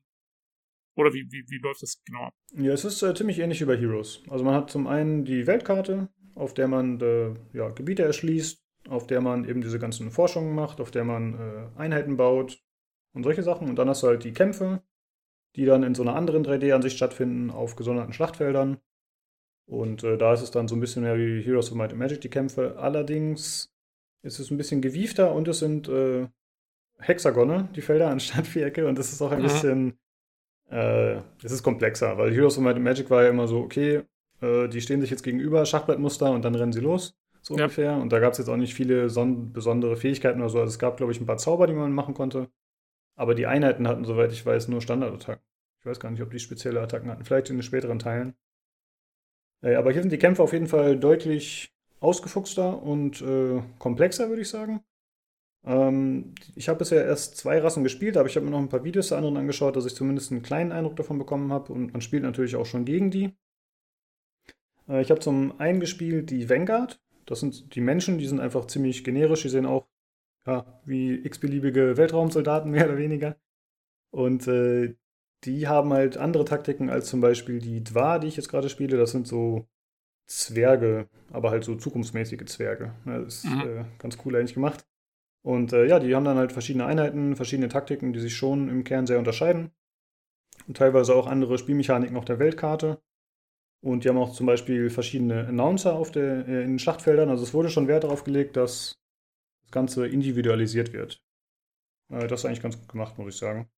[0.95, 2.33] oder wie, wie, wie läuft das genau ab?
[2.53, 4.23] Ja, es ist äh, ziemlich ähnlich wie bei Heroes.
[4.29, 9.07] Also man hat zum einen die Weltkarte, auf der man äh, ja, Gebiete erschließt, auf
[9.07, 12.59] der man eben diese ganzen Forschungen macht, auf der man äh, Einheiten baut
[13.13, 13.69] und solche Sachen.
[13.69, 14.81] Und dann hast du halt die Kämpfe,
[15.55, 18.79] die dann in so einer anderen 3D-Ansicht stattfinden, auf gesonderten Schlachtfeldern.
[19.65, 21.99] Und äh, da ist es dann so ein bisschen mehr wie Heroes of Might and
[21.99, 22.77] Magic, die Kämpfe.
[22.77, 23.71] Allerdings
[24.23, 26.27] ist es ein bisschen gewiefter und es sind äh,
[26.99, 28.87] Hexagone, die Felder, anstatt Vierecke.
[28.87, 29.43] Und das ist auch ein mhm.
[29.43, 29.99] bisschen
[30.69, 34.03] äh, es ist komplexer, weil Heroes of Magic war ja immer so, okay,
[34.41, 37.63] äh, die stehen sich jetzt gegenüber, Schachbrettmuster und dann rennen sie los, so ja.
[37.63, 37.95] ungefähr.
[37.97, 40.59] Und da gab es jetzt auch nicht viele besondere Fähigkeiten oder so.
[40.59, 42.49] Also es gab, glaube ich, ein paar Zauber, die man machen konnte.
[43.15, 45.43] Aber die Einheiten hatten, soweit ich weiß, nur Standardattacken.
[45.79, 47.25] Ich weiß gar nicht, ob die spezielle Attacken hatten.
[47.25, 48.35] Vielleicht in den späteren Teilen.
[49.61, 54.41] Äh, aber hier sind die Kämpfe auf jeden Fall deutlich ausgefuchster und äh, komplexer, würde
[54.41, 54.81] ich sagen.
[55.65, 58.83] Ähm, ich habe bisher erst zwei Rassen gespielt, aber ich habe mir noch ein paar
[58.83, 61.73] Videos zu anderen angeschaut, dass ich zumindest einen kleinen Eindruck davon bekommen habe.
[61.73, 63.35] Und man spielt natürlich auch schon gegen die.
[64.87, 67.01] Äh, ich habe zum einen gespielt die Vanguard.
[67.25, 69.43] Das sind die Menschen, die sind einfach ziemlich generisch.
[69.43, 69.87] Die sehen auch
[70.47, 73.37] ja, wie x-beliebige Weltraumsoldaten mehr oder weniger.
[74.11, 74.95] Und äh,
[75.43, 78.97] die haben halt andere Taktiken als zum Beispiel die Dwa, die ich jetzt gerade spiele.
[78.97, 79.67] Das sind so
[80.25, 82.93] Zwerge, aber halt so zukunftsmäßige Zwerge.
[83.05, 83.61] Das ist mhm.
[83.61, 84.85] äh, ganz cool eigentlich gemacht.
[85.41, 88.83] Und äh, ja, die haben dann halt verschiedene Einheiten, verschiedene Taktiken, die sich schon im
[88.83, 89.71] Kern sehr unterscheiden.
[90.67, 93.01] Und teilweise auch andere Spielmechaniken auf der Weltkarte.
[93.81, 97.29] Und die haben auch zum Beispiel verschiedene Announcer auf der, äh, in den Schlachtfeldern.
[97.29, 98.99] Also es wurde schon Wert darauf gelegt, dass
[99.63, 101.21] das Ganze individualisiert wird.
[102.09, 103.69] Äh, das ist eigentlich ganz gut gemacht, muss ich sagen.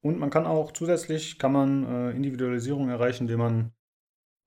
[0.00, 3.72] Und man kann auch zusätzlich kann man äh, Individualisierung erreichen, indem man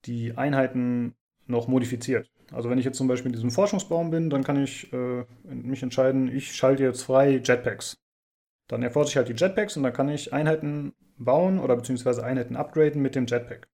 [0.06, 1.16] die Einheiten
[1.46, 2.32] noch modifiziert.
[2.52, 5.82] Also wenn ich jetzt zum Beispiel in diesem Forschungsbaum bin, dann kann ich äh, mich
[5.82, 7.98] entscheiden, ich schalte jetzt frei Jetpacks.
[8.68, 12.56] Dann erforsche ich halt die Jetpacks und dann kann ich Einheiten bauen oder beziehungsweise Einheiten
[12.56, 13.70] upgraden mit dem Jetpack.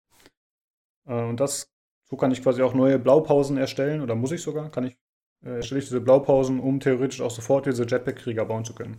[1.07, 1.71] Äh, und das,
[2.05, 4.97] so kann ich quasi auch neue Blaupausen erstellen oder muss ich sogar, kann ich,
[5.43, 8.97] äh, erstelle ich diese Blaupausen, um theoretisch auch sofort diese Jetpack-Krieger bauen zu können.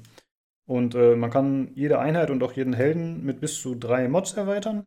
[0.66, 4.34] Und äh, man kann jede Einheit und auch jeden Helden mit bis zu drei Mods
[4.34, 4.84] erweitern.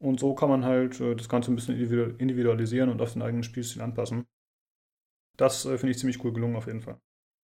[0.00, 1.76] Und so kann man halt äh, das Ganze ein bisschen
[2.18, 4.26] individualisieren und auf den eigenen Spielstil anpassen.
[5.36, 7.00] Das äh, finde ich ziemlich cool gelungen auf jeden Fall.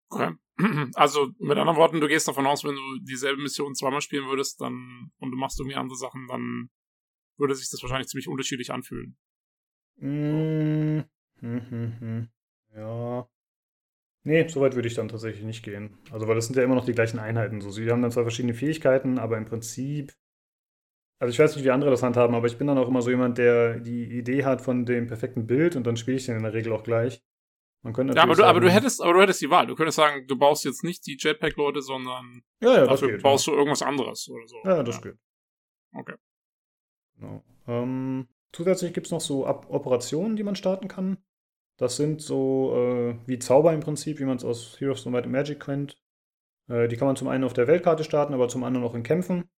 [0.10, 0.32] Okay.
[0.94, 4.62] Also mit anderen Worten, du gehst davon aus, wenn du dieselbe Mission zweimal spielen würdest,
[4.62, 6.70] dann und du machst irgendwie andere Sachen, dann
[7.38, 9.18] würde sich das wahrscheinlich ziemlich unterschiedlich anfühlen.
[9.98, 11.00] Mm,
[11.40, 12.28] hm, hm, hm.
[12.76, 13.28] Ja.
[14.24, 15.98] Nee, so weit würde ich dann tatsächlich nicht gehen.
[16.12, 17.62] Also, weil das sind ja immer noch die gleichen Einheiten.
[17.62, 20.14] So, sie haben dann zwar verschiedene Fähigkeiten, aber im Prinzip
[21.24, 23.10] also ich weiß nicht, wie andere das handhaben, aber ich bin dann auch immer so
[23.10, 26.44] jemand, der die Idee hat von dem perfekten Bild und dann spiele ich den in
[26.44, 27.24] der Regel auch gleich.
[27.82, 29.66] Man könnte ja, aber du, sagen, aber du hättest, aber du hättest die Wahl.
[29.68, 33.48] Du könntest sagen, du baust jetzt nicht die Jetpack-Leute, sondern ja, ja, dafür geht, baust
[33.48, 33.54] ja.
[33.54, 34.58] du irgendwas anderes oder so.
[34.66, 35.02] Ja, das ja.
[35.02, 35.18] geht.
[35.94, 36.16] Okay.
[37.18, 37.42] Genau.
[37.68, 41.24] Ähm, zusätzlich gibt es noch so Ab Operationen, die man starten kann.
[41.78, 45.24] Das sind so äh, wie Zauber im Prinzip, wie man es aus Heroes of Might
[45.24, 45.98] and Magic kennt.
[46.68, 49.04] Äh, die kann man zum einen auf der Weltkarte starten, aber zum anderen auch in
[49.04, 49.50] Kämpfen.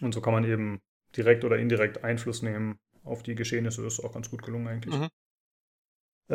[0.00, 0.80] Und so kann man eben
[1.16, 3.82] direkt oder indirekt Einfluss nehmen auf die Geschehnisse.
[3.82, 4.96] Das ist auch ganz gut gelungen eigentlich.
[4.96, 5.08] Mhm.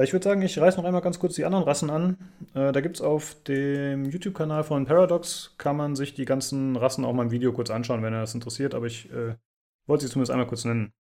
[0.03, 2.17] Ich würde sagen, ich reiße noch einmal ganz kurz die anderen Rassen an.
[2.53, 7.05] Äh, da gibt es auf dem YouTube-Kanal von Paradox, kann man sich die ganzen Rassen
[7.05, 8.75] auch mal im Video kurz anschauen, wenn er das interessiert.
[8.75, 9.35] Aber ich äh,
[9.87, 10.91] wollte sie zumindest einmal kurz nennen.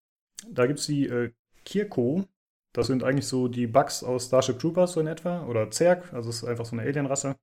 [0.49, 1.33] Da gibt es die äh,
[1.65, 2.23] Kirko.
[2.71, 5.45] Das sind eigentlich so die Bugs aus Starship Troopers so in etwa.
[5.45, 7.35] Oder Zerg, also es ist einfach so eine Alien-Rasse.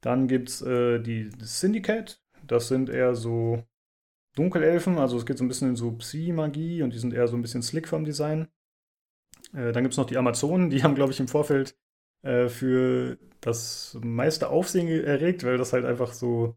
[0.00, 2.20] Dann gibt es äh, die Syndicate.
[2.44, 3.62] Das sind eher so
[4.36, 7.36] Dunkelelfen, also es geht so ein bisschen in so Psi-Magie und die sind eher so
[7.36, 8.48] ein bisschen slick vom Design.
[9.54, 11.74] Äh, dann gibt es noch die Amazonen, die haben, glaube ich, im Vorfeld
[12.22, 16.54] äh, für das meiste Aufsehen erregt, weil das halt einfach so,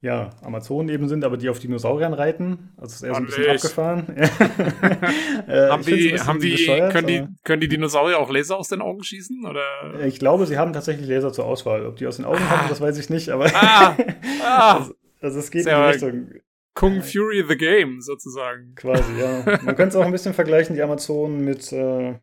[0.00, 2.70] ja, Amazonen eben sind, aber die auf Dinosauriern reiten.
[2.76, 4.08] Also ist eher so ein bisschen abgefahren.
[5.46, 9.04] äh, haben die, haben die, können die, können die Dinosaurier auch Laser aus den Augen
[9.04, 9.46] schießen?
[9.46, 10.04] Oder?
[10.04, 11.86] Ich glaube, sie haben tatsächlich Laser zur Auswahl.
[11.86, 12.50] Ob die aus den Augen ah.
[12.50, 13.46] haben, das weiß ich nicht, aber.
[13.54, 13.96] Ah.
[14.42, 14.78] Ah.
[14.78, 16.40] also, also es geht Sehr in die Richtung.
[16.80, 18.74] Kung Fury the Game sozusagen.
[18.74, 19.44] Quasi, ja.
[19.62, 22.18] Man könnte es auch ein bisschen vergleichen, die Amazonen mit, äh,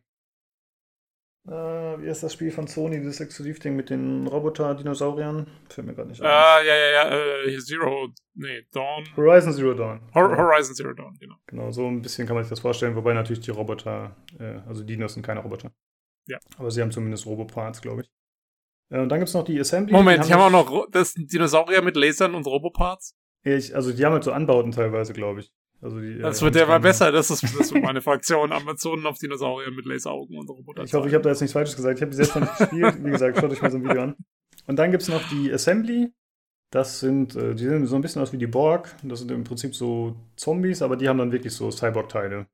[1.48, 5.46] Äh, wie ist das Spiel von Sony, dieses Exklusivding mit den Roboter-Dinosauriern?
[5.70, 6.26] Fällt mir gerade nicht ein.
[6.26, 9.04] Ah, ja, ja, ja, äh, Zero, nee, Dawn.
[9.16, 10.02] Horizon Zero Dawn.
[10.14, 11.36] Hor Horizon Zero Dawn, genau.
[11.46, 14.84] Genau, so ein bisschen kann man sich das vorstellen, wobei natürlich die Roboter, äh, also
[14.84, 15.72] Dinos sind keine Roboter.
[16.26, 16.38] Ja.
[16.58, 18.10] Aber sie haben zumindest Roboparts, glaube ich.
[18.90, 19.94] Äh, und dann gibt es noch die Assembly.
[19.94, 23.16] Moment, die haben, haben auch noch das Dinosaurier mit Lasern und Roboparts?
[23.44, 25.52] Ich, also die haben halt so Anbauten teilweise, glaube ich.
[25.80, 28.52] Also die, das äh, wird der haben- besser, das ist, das ist meine Fraktion.
[28.52, 30.82] Amazonen auf Dinosaurier mit Laseraugen und Roboter.
[30.82, 31.98] Ich hoffe, ich habe da jetzt nichts Falsches gesagt.
[31.98, 33.04] Ich habe die selbst noch nicht gespielt.
[33.04, 34.16] Wie gesagt, schaut euch mal so ein Video an.
[34.66, 36.12] Und dann gibt es noch die Assembly.
[36.70, 38.94] Das sind, äh, die sehen so ein bisschen aus wie die Borg.
[39.04, 42.46] Das sind im Prinzip so Zombies, aber die haben dann wirklich so Cyborg-Teile.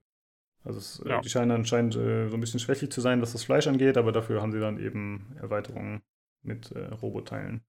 [0.62, 1.20] Also es, äh, Ja.
[1.20, 4.12] die scheinen anscheinend äh, so ein bisschen schwächlich zu sein, was das Fleisch angeht, aber
[4.12, 6.02] dafür haben sie dann eben Erweiterungen
[6.42, 7.62] mit äh, Robotteilen.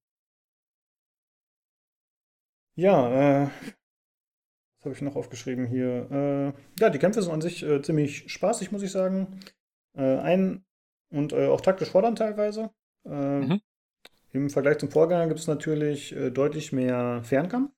[2.75, 3.49] Ja, äh,
[4.77, 6.07] was habe ich noch aufgeschrieben hier?
[6.11, 9.39] Äh, ja, die Kämpfe sind an sich äh, ziemlich spaßig, muss ich sagen.
[9.97, 10.65] Äh, ein
[11.09, 12.71] und äh, auch taktisch fordernd teilweise.
[13.05, 13.61] Äh, Mhm.
[14.33, 17.71] Im Vergleich zum Vorgänger gibt es natürlich deutlich mehr Fernkampf.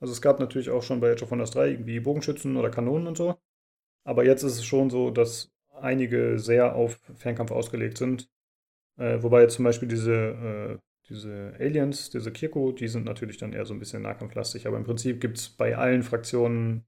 [0.00, 3.08] Also es gab natürlich auch schon bei Age of Wonders 3 irgendwie Bogenschützen oder Kanonen
[3.08, 3.36] und so.
[4.04, 8.30] Aber jetzt ist es schon so, dass einige sehr auf Fernkampf ausgelegt sind.
[8.98, 13.66] Äh, wobei jetzt zum Beispiel diese, diese Aliens, diese Kirko, die sind natürlich dann eher
[13.66, 14.66] so ein bisschen nahkampflastig.
[14.66, 16.86] Aber im Prinzip gibt es bei allen Fraktionen,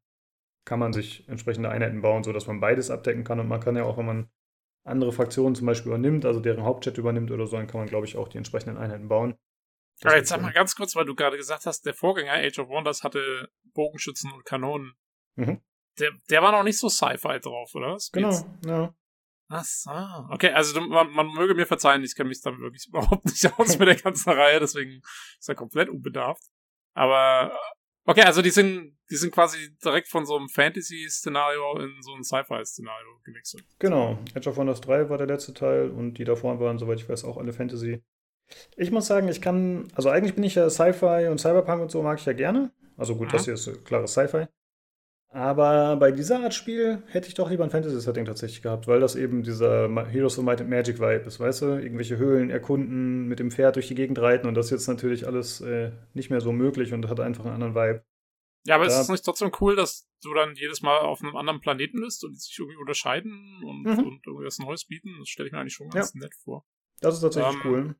[0.64, 3.40] kann man sich entsprechende Einheiten bauen, sodass man beides abdecken kann.
[3.40, 4.30] Und man kann ja auch, wenn man
[4.84, 8.06] andere Fraktionen zum Beispiel übernimmt, also deren Hauptchat übernimmt oder so, dann kann man, glaube
[8.06, 9.36] ich, auch die entsprechenden Einheiten bauen.
[10.00, 12.58] Das Aber jetzt sag mal ganz kurz, weil du gerade gesagt hast, der Vorgänger Age
[12.58, 14.94] of Wonders hatte Bogenschützen und Kanonen.
[15.36, 15.60] Mhm.
[15.98, 17.98] Der, der war noch nicht so Sci-Fi drauf, oder?
[17.98, 18.44] Speeds?
[18.62, 18.94] Genau, ja.
[19.48, 19.90] Ach so.
[20.30, 23.78] Okay, also man, man möge mir verzeihen, ich kenne mich da wirklich überhaupt nicht aus
[23.78, 25.00] mit der ganzen Reihe, deswegen
[25.38, 26.42] ist er komplett unbedarft.
[26.94, 31.92] Aber äh, okay, also die sind, die sind quasi direkt von so einem Fantasy-Szenario in
[32.02, 33.64] so ein Sci-Fi-Szenario gewechselt.
[33.78, 34.18] Genau.
[34.34, 37.24] Edge of Wonders 3 war der letzte Teil und die davor waren, soweit ich weiß,
[37.24, 38.02] auch alle Fantasy.
[38.76, 42.02] Ich muss sagen, ich kann, also eigentlich bin ich ja Sci-Fi und Cyberpunk und so
[42.02, 42.72] mag ich ja gerne.
[42.96, 43.32] Also gut, Mhm.
[43.32, 44.46] das hier ist klares Sci-Fi.
[45.28, 49.16] Aber bei dieser Art Spiel hätte ich doch lieber ein Fantasy-Setting tatsächlich gehabt, weil das
[49.16, 51.66] eben dieser Heroes of Might and Magic Vibe ist, weißt du?
[51.80, 55.26] Irgendwelche Höhlen erkunden, mit dem Pferd durch die Gegend reiten und das ist jetzt natürlich
[55.26, 58.04] alles äh, nicht mehr so möglich und hat einfach einen anderen Vibe.
[58.64, 59.00] Ja, aber ist Ja.
[59.02, 62.32] es nicht trotzdem cool, dass du dann jedes Mal auf einem anderen Planeten bist und
[62.32, 63.98] die sich irgendwie unterscheiden und, Mhm.
[64.06, 65.14] und irgendwie was Neues bieten?
[65.18, 66.64] Das stelle ich mir eigentlich schon ganz nett vor.
[67.00, 67.94] Das ist tatsächlich Ähm, cool.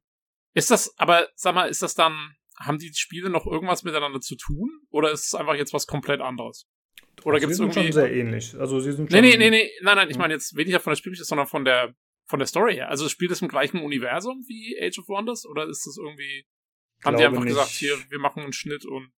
[0.55, 4.37] Ist das, aber sag mal, ist das dann, haben die Spiele noch irgendwas miteinander zu
[4.37, 4.71] tun?
[4.91, 6.67] Oder ist es einfach jetzt was komplett anderes?
[7.25, 7.85] Oder sie gibt es sind irgendwie.
[7.85, 8.55] schon sehr ähnlich.
[8.59, 10.93] Also sie sind nee, schon, nee, nee, nee, nein, nein, ich meine jetzt weniger von
[10.93, 11.95] der Spielgeschichte, sondern von der,
[12.27, 12.89] von der Story her.
[12.91, 15.47] Also spielt es im gleichen Universum wie Age of Wonders?
[15.47, 16.45] Oder ist das irgendwie,
[17.05, 17.49] haben die einfach nicht.
[17.49, 19.11] gesagt, hier, wir machen einen Schnitt und,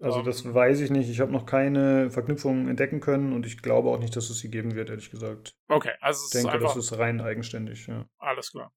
[0.00, 1.08] Also Ähm, das weiß ich nicht.
[1.10, 4.50] Ich habe noch keine Verknüpfungen entdecken können und ich glaube auch nicht, dass es sie
[4.50, 5.54] geben wird, ehrlich gesagt.
[5.68, 8.06] okay, also es Ich ist denke, einfach, das ist rein eigenständig, ja.
[8.18, 8.72] alles klar.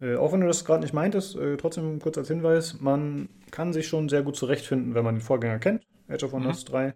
[0.00, 3.72] Äh, auch wenn du das gerade nicht meintest, äh, trotzdem kurz als Hinweis, man kann
[3.72, 6.94] sich schon sehr gut zurechtfinden, wenn man den Vorgänger kennt, Age of Wonders 3.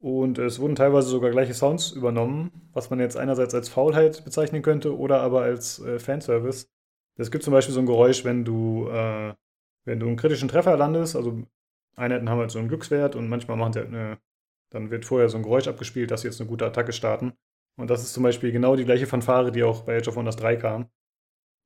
[0.00, 4.62] Und es wurden teilweise sogar gleiche Sounds übernommen, was man jetzt einerseits als Faulheit bezeichnen
[4.62, 6.70] könnte oder aber als äh, Fanservice.
[7.16, 9.34] Es gibt zum Beispiel so ein Geräusch, wenn du, äh,
[9.84, 11.42] wenn du einen kritischen Treffer landest, also
[11.96, 14.18] Einheiten haben halt so einen Glückswert und manchmal machen sie halt eine,
[14.70, 17.34] dann wird vorher so ein Geräusch abgespielt, dass sie jetzt eine gute Attacke starten.
[17.76, 20.36] Und das ist zum Beispiel genau die gleiche Fanfare, die auch bei Age of Wonders
[20.36, 20.88] 3 kam.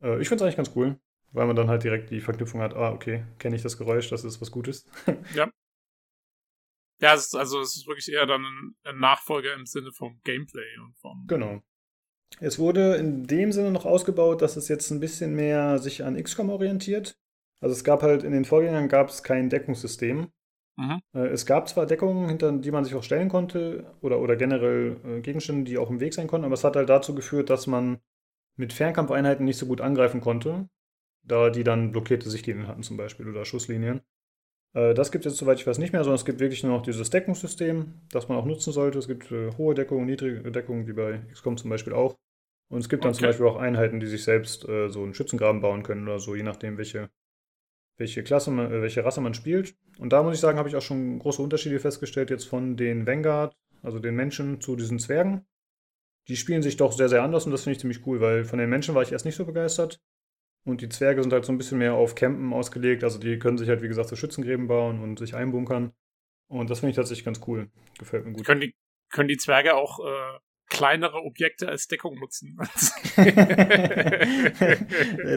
[0.02, 0.98] Äh, ich finde es eigentlich ganz cool,
[1.30, 4.24] weil man dann halt direkt die Verknüpfung hat, ah, okay, kenne ich das Geräusch, das
[4.24, 4.86] ist was Gutes.
[5.34, 5.48] Ja,
[7.00, 10.78] es ist, also es ist wirklich eher dann ein, ein Nachfolger im Sinne vom Gameplay
[10.84, 11.26] und vom.
[11.26, 11.60] Genau.
[12.40, 16.20] Es wurde in dem Sinne noch ausgebaut, dass es jetzt ein bisschen mehr sich an
[16.20, 17.16] XCOM orientiert.
[17.60, 20.28] Also es gab halt in den Vorgängern gab es kein Deckungssystem.
[20.76, 21.00] Mhm.
[21.14, 24.96] Äh, Es gab zwar Deckungen, hinter die man sich auch stellen konnte, oder, oder generell
[25.04, 27.66] äh, Gegenstände, die auch im Weg sein konnten, aber es hat halt dazu geführt, dass
[27.66, 27.98] man
[28.56, 30.68] mit Fernkampfeinheiten nicht so gut angreifen konnte,
[31.22, 34.00] da die dann blockierte Sichtlinien hatten zum Beispiel oder Schusslinien.
[34.74, 36.72] Äh, Das gibt es jetzt, soweit ich weiß, nicht mehr, sondern es gibt wirklich nur
[36.72, 38.98] noch dieses Deckungssystem, das man auch nutzen sollte.
[38.98, 42.16] Es gibt äh, hohe Deckung, niedrige Deckung, wie bei XCOM zum Beispiel auch.
[42.70, 43.28] Und es gibt dann zum Okay.
[43.28, 46.42] Beispiel auch Einheiten, die sich selbst äh, so einen Schützengraben bauen können oder so, je
[46.42, 47.10] nachdem, welche,
[47.98, 49.76] welche Klasse man, äh, welche Rasse man spielt.
[49.98, 53.06] Und da muss ich sagen, habe ich auch schon große Unterschiede festgestellt jetzt von den
[53.06, 55.46] Vanguard, also den Menschen zu diesen Zwergen.
[56.28, 58.58] Die spielen sich doch sehr, sehr anders und das finde ich ziemlich cool, weil von
[58.58, 60.00] den Menschen war ich erst nicht so begeistert.
[60.64, 63.04] Und die Zwerge sind halt so ein bisschen mehr auf Campen ausgelegt.
[63.04, 65.92] Also die können sich halt, wie gesagt, so Schützengräben bauen und sich einbunkern.
[66.48, 67.68] Und das finde ich tatsächlich ganz cool.
[67.98, 68.44] Gefällt mir gut.
[68.44, 68.74] Können die,
[69.10, 70.38] können die Zwerge auch äh,
[70.68, 72.56] kleinere Objekte als Deckung nutzen?
[73.16, 73.26] nee,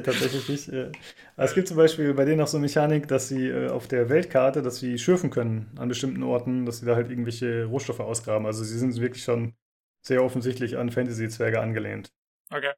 [0.01, 0.69] tatsächlich nicht.
[0.69, 0.91] äh.
[1.35, 4.09] Es gibt zum Beispiel bei denen auch so eine Mechanik, dass sie äh, auf der
[4.09, 8.45] Weltkarte, dass sie schürfen können an bestimmten Orten, dass sie da halt irgendwelche Rohstoffe ausgraben.
[8.45, 9.55] Also sie sind wirklich schon
[10.01, 12.13] sehr offensichtlich an Fantasy-Zwerge angelehnt.
[12.49, 12.71] okay.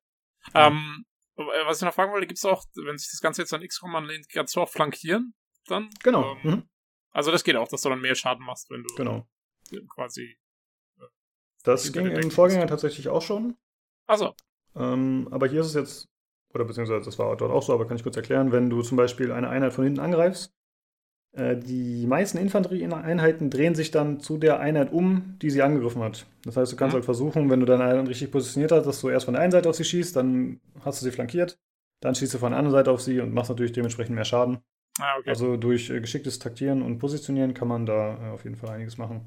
[0.55, 1.05] Ähm,
[1.65, 3.95] was ich noch fragen wollte, gibt es auch, wenn sich das Ganze jetzt an XCOM
[3.95, 5.33] anlehnt, kannst du auch flankieren
[5.67, 5.89] dann?
[6.03, 6.35] Genau.
[6.43, 6.69] Ähm, mhm.
[7.11, 9.27] Also das geht auch, dass du dann mehr Schaden machst, wenn du Genau.
[9.89, 10.37] quasi.
[11.63, 12.69] Das Hinter ging im Vorgänger bist.
[12.69, 13.57] tatsächlich auch schon.
[14.07, 14.33] Achso.
[14.75, 16.09] Ähm, aber hier ist es jetzt,
[16.53, 18.97] oder beziehungsweise das war dort auch so, aber kann ich kurz erklären, wenn du zum
[18.97, 20.58] Beispiel eine Einheit von hinten angreifst, äh,
[21.33, 26.25] die meisten Infanterieeinheiten drehen sich dann zu der Einheit um, die sie angegriffen hat.
[26.43, 26.95] Das heißt, du kannst Mhm.
[26.95, 29.51] halt versuchen, wenn du deine Einheit richtig positioniert hast, dass du erst von der einen
[29.51, 31.59] Seite auf sie schießt, dann hast du sie flankiert,
[32.01, 34.57] dann schießt du von der anderen Seite auf sie und machst natürlich dementsprechend mehr Schaden.
[34.99, 35.29] Ah, okay.
[35.29, 38.97] Also durch äh, geschicktes Taktieren und Positionieren kann man da äh, auf jeden Fall einiges
[38.97, 39.25] machen.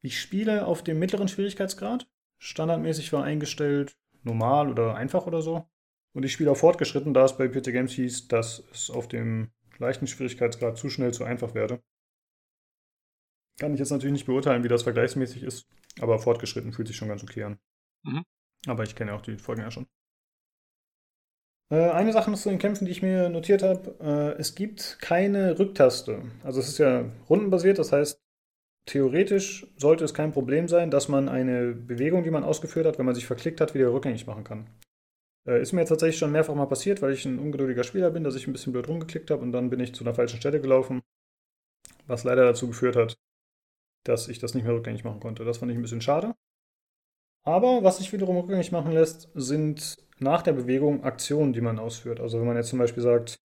[0.00, 2.08] Ich spiele auf dem mittleren Schwierigkeitsgrad.
[2.38, 5.66] Standardmäßig war eingestellt normal oder einfach oder so.
[6.14, 9.50] Und ich spiele auf fortgeschritten, da es bei PC Games hieß, dass es auf dem
[9.82, 11.82] leichten Schwierigkeitsgrad zu schnell zu einfach werde.
[13.58, 15.66] Kann ich jetzt natürlich nicht beurteilen, wie das vergleichsmäßig ist,
[16.00, 17.58] aber fortgeschritten fühlt sich schon ganz okay an.
[18.04, 18.24] Mhm.
[18.66, 19.86] Aber ich kenne auch die Folgen ja schon.
[21.70, 23.96] Äh, eine Sache noch zu den Kämpfen, die ich mir notiert habe.
[24.00, 26.22] Äh, es gibt keine Rücktaste.
[26.42, 28.20] Also es ist ja rundenbasiert, das heißt,
[28.86, 33.06] theoretisch sollte es kein Problem sein, dass man eine Bewegung, die man ausgeführt hat, wenn
[33.06, 34.66] man sich verklickt hat, wieder rückgängig machen kann.
[35.46, 38.34] Äh, ist mir tatsächlich schon mehrfach mal passiert, weil ich ein ungeduldiger Spieler bin, dass
[38.34, 41.02] ich ein bisschen blöd rumgeklickt habe und dann bin ich zu einer falschen Stelle gelaufen,
[42.06, 43.16] was leider dazu geführt hat,
[44.04, 45.44] dass ich das nicht mehr rückgängig machen konnte.
[45.44, 46.34] Das fand ich ein bisschen schade.
[47.44, 52.20] Aber was sich wiederum rückgängig machen lässt, sind nach der Bewegung Aktionen, die man ausführt.
[52.20, 53.36] Also wenn man jetzt zum Beispiel sagt,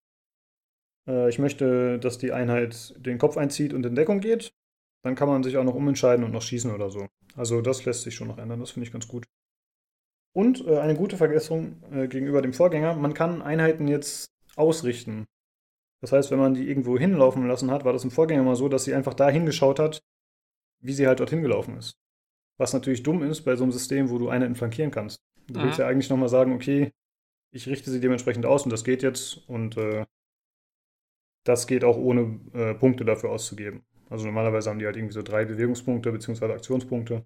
[1.07, 4.53] äh, ich möchte, dass die Einheit den Kopf einzieht und in Deckung geht,
[5.03, 7.07] dann kann man sich auch noch umentscheiden und noch schießen oder so.
[7.35, 9.25] Also das lässt sich schon noch ändern, das finde ich ganz gut.
[10.37, 15.25] Und äh, eine gute Vergessung äh, gegenüber dem Vorgänger, man kann Einheiten jetzt ausrichten.
[15.99, 18.69] Das heißt, wenn man die irgendwo hinlaufen lassen hat, war das im Vorgänger mal so,
[18.69, 20.03] dass sie einfach da hingeschaut hat,
[20.79, 21.97] wie sie halt dorthin gelaufen ist.
[22.59, 25.23] Was natürlich dumm ist bei so einem System, wo du Einheiten flankieren kannst.
[25.47, 25.63] Du Mhm.
[25.63, 26.91] willst ja eigentlich nochmal sagen, okay,
[27.51, 30.05] ich richte sie dementsprechend aus und das geht jetzt und äh,
[31.45, 33.87] das geht auch ohne äh, Punkte dafür auszugeben.
[34.11, 36.53] Also normalerweise haben die halt irgendwie so drei Bewegungspunkte bzw.
[36.53, 37.25] Aktionspunkte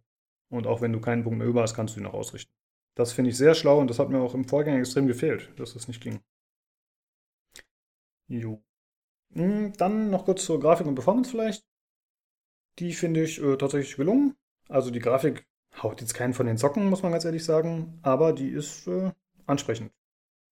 [0.49, 2.53] und auch wenn du keinen Punkt mehr über hast, kannst du die noch ausrichten.
[2.95, 5.73] Das finde ich sehr schlau und das hat mir auch im Vorgänger extrem gefehlt, dass
[5.73, 6.21] das nicht ging.
[8.29, 8.63] Jo.
[9.33, 11.65] Hm, Dann noch kurz zur Grafik und Performance vielleicht.
[12.79, 14.35] Die finde ich äh, tatsächlich gelungen.
[14.69, 15.45] Also die Grafik
[15.81, 19.11] haut jetzt keinen von den Socken, muss man ganz ehrlich sagen, aber die ist äh,
[19.45, 19.91] ansprechend.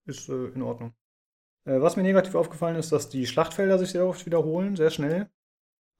[0.05, 0.93] Ist äh, in Ordnung.
[1.65, 5.29] Äh, was mir negativ aufgefallen ist, dass die Schlachtfelder sich sehr oft wiederholen, sehr schnell.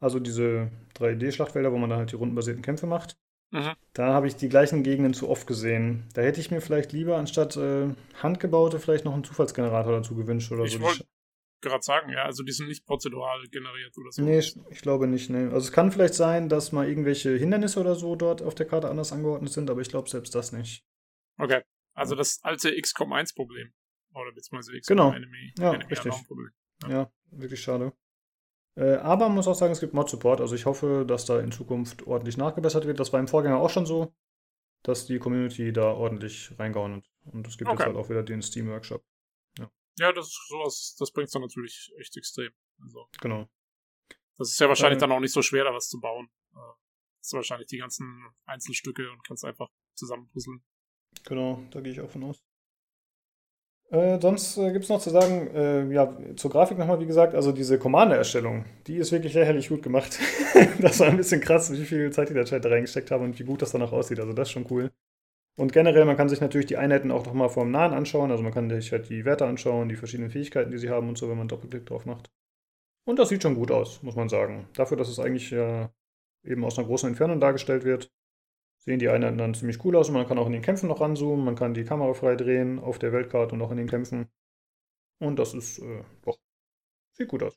[0.01, 3.17] Also diese 3D-Schlachtfelder, wo man dann halt die rundenbasierten Kämpfe macht.
[3.52, 3.74] Mhm.
[3.93, 6.08] Da habe ich die gleichen Gegenden zu oft gesehen.
[6.14, 7.89] Da hätte ich mir vielleicht lieber anstatt äh,
[8.22, 10.82] handgebaute vielleicht noch einen Zufallsgenerator dazu gewünscht oder Ich so.
[10.82, 11.06] wollte
[11.62, 14.22] gerade sagen, ja, also die sind nicht prozedural generiert oder so.
[14.22, 15.30] Nee, ich, ich glaube nicht.
[15.30, 15.45] Nee.
[15.45, 18.89] Also es kann vielleicht sein, dass mal irgendwelche Hindernisse oder so dort auf der Karte
[18.89, 20.86] anders angeordnet sind, aber ich glaube selbst das nicht.
[21.38, 21.62] Okay.
[21.95, 23.74] Also das alte XCOM 1 Problem.
[24.14, 25.12] Oder beziehungsweise XCOM Genau.
[25.12, 26.14] Enemy, Ja, Enemy richtig.
[26.84, 26.89] Ja.
[26.89, 27.93] Ja, wirklich schade.
[28.76, 30.41] Äh, aber man muss auch sagen, es gibt Mod-Support.
[30.41, 32.99] Also ich hoffe, dass da in Zukunft ordentlich nachgebessert wird.
[32.99, 34.13] Das war im Vorgänger auch schon so,
[34.84, 37.03] dass die Community da ordentlich reingehauen hat.
[37.26, 37.80] Und es gibt Okay.
[37.80, 39.03] jetzt halt auch wieder den Steam-Workshop.
[39.97, 42.53] Ja, das ist sowas, das bringt dann natürlich echt extrem.
[42.82, 43.49] Also, Genau.
[44.38, 46.30] das ist ja wahrscheinlich Äh, dann auch nicht so schwer, da was zu bauen.
[46.53, 46.59] Äh,
[47.17, 50.63] Das ist wahrscheinlich die ganzen Einzelstücke und kannst einfach zusammenpuzzeln.
[51.26, 52.41] Genau, da gehe ich auch von aus.
[53.91, 57.33] Äh, sonst äh, gibt es noch zu sagen, äh, ja, zur Grafik nochmal, wie gesagt,
[57.33, 60.19] also diese Commander-Erstellung, die ist wirklich lächerlich gut gemacht.
[60.79, 63.43] das war ein bisschen krass, wie viel Zeit die da da reingesteckt haben und wie
[63.43, 64.19] gut das dann auch aussieht.
[64.19, 64.91] Also das ist schon cool.
[65.57, 68.31] Und generell, man kann sich natürlich die Einheiten auch nochmal vom Nahen anschauen.
[68.31, 71.17] Also man kann sich halt die Werte anschauen, die verschiedenen Fähigkeiten, die sie haben und
[71.17, 72.29] so, wenn man Doppelklick drauf macht.
[73.05, 74.69] Und das sieht schon gut aus, muss man sagen.
[74.73, 75.91] Dafür, dass es eigentlich ja
[76.43, 78.11] eben aus einer großen Entfernung dargestellt wird,
[78.89, 80.99] sehen die Einheiten dann ziemlich cool aus und man kann auch in den Kämpfen noch
[80.99, 84.27] ranzoomen, man kann die Kamera frei drehen auf der Weltkarte und auch in den Kämpfen.
[85.19, 86.39] Und das ist, äh, doch,
[87.15, 87.55] sieht gut aus.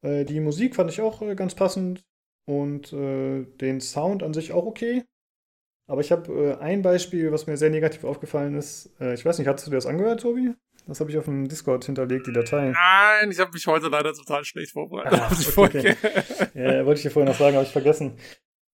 [0.00, 2.02] Äh, die Musik fand ich auch äh, ganz passend
[2.46, 5.04] und äh, den Sound an sich auch okay.
[5.86, 8.90] Aber ich habe äh, ein Beispiel, was mir sehr negativ aufgefallen ist.
[9.00, 10.54] Äh, ich weiß nicht, hattest du dir das angehört, Tobi?
[10.86, 12.70] Das habe ich auf dem Discord hinterlegt, die Datei.
[12.70, 15.20] Nein, ich habe mich heute leider total schlecht vorbereitet.
[15.20, 15.96] Ah, okay, Folge.
[16.54, 18.16] Ja, wollte ich dir vorhin noch sagen, habe ich vergessen.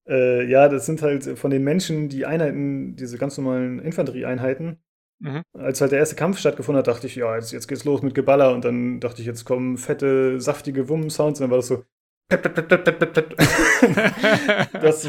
[0.10, 4.78] Äh, ja, das sind halt von den Menschen die Einheiten, diese ganz normalen Infanterieeinheiten.
[5.20, 5.42] Mhm.
[5.54, 8.16] Als halt der erste Kampf stattgefunden hat, dachte ich, ja, jetzt, jetzt geht's los mit
[8.16, 11.84] Geballer und dann dachte ich, jetzt kommen fette, saftige Wummen-Sounds und dann war das so.
[12.32, 12.44] das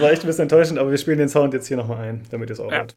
[0.01, 2.49] war echt ein bisschen enttäuschend, aber wir spielen den Sound jetzt hier nochmal ein, damit
[2.51, 2.79] ihr es auch Ja.
[2.79, 2.97] hört.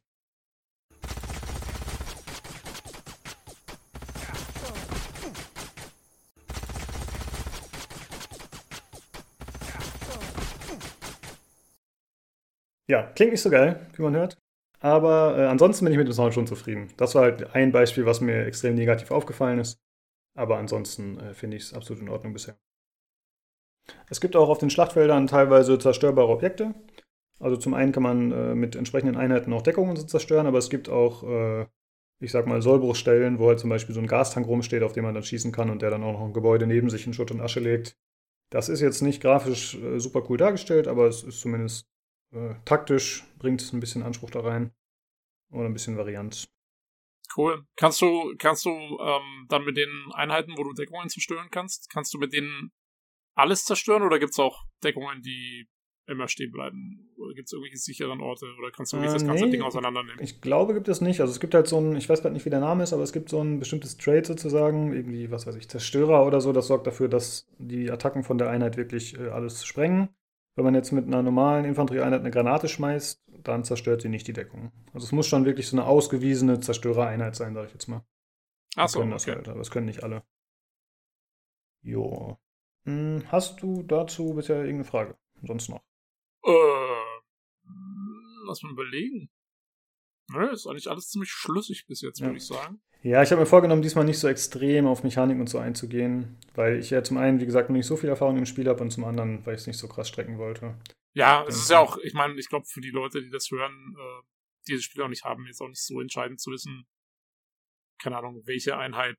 [12.93, 14.37] Ja, klingt nicht so geil, wie man hört.
[14.79, 16.93] Aber äh, ansonsten bin ich mit dem Sound schon zufrieden.
[16.95, 19.81] Das war halt ein Beispiel, was mir extrem negativ aufgefallen ist.
[20.35, 22.55] Aber ansonsten äh, finde ich es absolut in Ordnung bisher.
[24.11, 26.75] Es gibt auch auf den Schlachtfeldern teilweise zerstörbare Objekte.
[27.39, 30.87] Also zum einen kann man äh, mit entsprechenden Einheiten auch Deckungen zerstören, aber es gibt
[30.87, 31.65] auch, äh,
[32.19, 35.15] ich sag mal, Sollbruchstellen, wo halt zum Beispiel so ein Gastank rumsteht, auf dem man
[35.15, 37.41] dann schießen kann und der dann auch noch ein Gebäude neben sich in Schutt und
[37.41, 37.97] Asche legt.
[38.51, 41.89] Das ist jetzt nicht grafisch äh, super cool dargestellt, aber es ist zumindest
[42.34, 44.71] äh, taktisch, bringt es ein bisschen Anspruch da rein.
[45.51, 46.47] Oder ein bisschen Varianz.
[47.36, 47.65] Cool.
[47.75, 52.13] Kannst du, kannst du ähm, dann mit den Einheiten, wo du Deckungen zerstören kannst, kannst
[52.13, 52.71] du mit denen
[53.36, 55.67] alles zerstören oder gibt es auch Deckungen, die
[56.05, 57.09] immer stehen bleiben?
[57.17, 59.61] Oder gibt es irgendwelche sicheren Orte oder kannst du wirklich äh, das ganze nee, Ding
[59.61, 60.21] auseinandernehmen?
[60.21, 61.21] Ich glaube, gibt es nicht.
[61.21, 63.03] Also es gibt halt so ein, ich weiß gerade nicht, wie der Name ist, aber
[63.03, 66.67] es gibt so ein bestimmtes Trade sozusagen, irgendwie, was weiß ich, Zerstörer oder so, das
[66.67, 70.09] sorgt dafür, dass die Attacken von der Einheit wirklich äh, alles sprengen.
[70.55, 74.33] Wenn man jetzt mit einer normalen Infanterieeinheit eine Granate schmeißt, dann zerstört sie nicht die
[74.33, 74.71] Deckung.
[74.93, 78.05] Also es muss schon wirklich so eine ausgewiesene Zerstörereinheit sein, sage ich jetzt mal.
[78.75, 79.35] Ach so, okay.
[79.35, 80.23] Halt, aber das können nicht alle.
[81.81, 82.37] Jo.
[82.85, 85.17] Hm, hast du dazu bisher irgendeine Frage?
[85.41, 85.83] Sonst noch?
[86.45, 87.21] Äh,
[88.45, 89.29] lass mal überlegen.
[90.29, 92.27] Nö, ist eigentlich alles ziemlich schlüssig bis jetzt, ja.
[92.27, 92.81] würde ich sagen.
[93.03, 96.79] Ja, ich habe mir vorgenommen, diesmal nicht so extrem auf Mechanik und so einzugehen, weil
[96.79, 98.91] ich ja zum einen, wie gesagt, noch nicht so viel Erfahrung im Spiel habe und
[98.91, 100.79] zum anderen, weil ich es nicht so krass strecken wollte.
[101.13, 103.95] Ja, es ist ja auch, ich meine, ich glaube, für die Leute, die das hören,
[103.99, 104.21] äh,
[104.67, 106.87] die das Spiel auch nicht haben, ist auch nicht so entscheidend zu wissen,
[108.01, 109.17] keine Ahnung, welche Einheit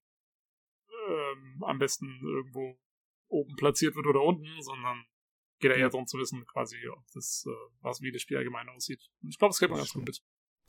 [1.06, 2.78] ähm, am besten irgendwo
[3.28, 5.04] oben platziert wird oder unten, sondern
[5.60, 7.50] geht ja eher darum zu wissen, quasi, ob das, äh,
[7.82, 9.02] was, wie das Spiel allgemein aussieht.
[9.22, 10.22] Und ich glaube, das kriegt man ganz gut mit.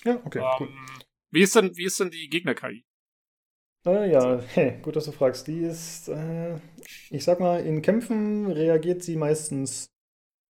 [0.03, 0.39] Ja, okay.
[0.39, 0.99] Ähm, cool.
[1.31, 2.85] Wie ist denn, wie ist denn die Gegner-KI?
[3.85, 5.47] Äh, ja, hey, gut, dass du fragst.
[5.47, 6.55] Die ist, äh,
[7.09, 9.91] ich sag mal, in Kämpfen reagiert sie meistens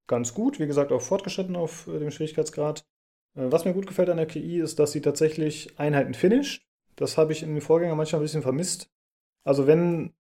[0.07, 0.59] ganz gut.
[0.59, 2.85] Wie gesagt, auch fortgeschritten auf äh, dem Schwierigkeitsgrad.
[3.35, 6.65] Äh, was mir gut gefällt an der KI ist, dass sie tatsächlich Einheiten finisht.
[6.95, 8.89] Das habe ich in den Vorgängern manchmal ein bisschen vermisst.
[9.43, 10.13] Also wenn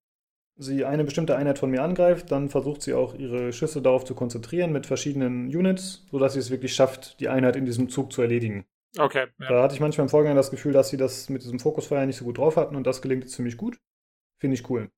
[0.57, 4.15] sie eine bestimmte Einheit von mir angreift, dann versucht sie auch ihre Schüsse darauf zu
[4.15, 8.21] konzentrieren mit verschiedenen Units, sodass sie es wirklich schafft, die Einheit in diesem Zug zu
[8.21, 8.65] erledigen.
[8.97, 9.27] Okay.
[9.39, 9.49] Ja.
[9.49, 12.17] Da hatte ich manchmal im Vorgänger das Gefühl, dass sie das mit diesem Fokusfeuer nicht
[12.17, 13.79] so gut drauf hatten und das gelingt ziemlich gut.
[14.39, 14.91] Finde ich cool.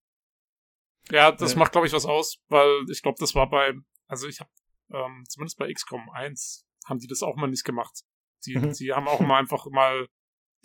[1.09, 1.59] Ja, das äh.
[1.59, 3.73] macht, glaube ich, was aus, weil ich glaube, das war bei,
[4.07, 4.49] also ich habe
[4.91, 8.03] ähm, zumindest bei XCOM 1 haben die das auch mal nicht gemacht.
[8.45, 8.73] Die, mhm.
[8.73, 10.07] die haben auch mal einfach mal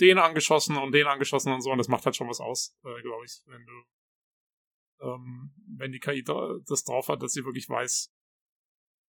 [0.00, 3.02] den angeschossen und den angeschossen und so und das macht halt schon was aus, äh,
[3.02, 3.72] glaube ich, wenn du
[5.02, 8.10] ähm, wenn die KI da, das drauf hat, dass sie wirklich weiß,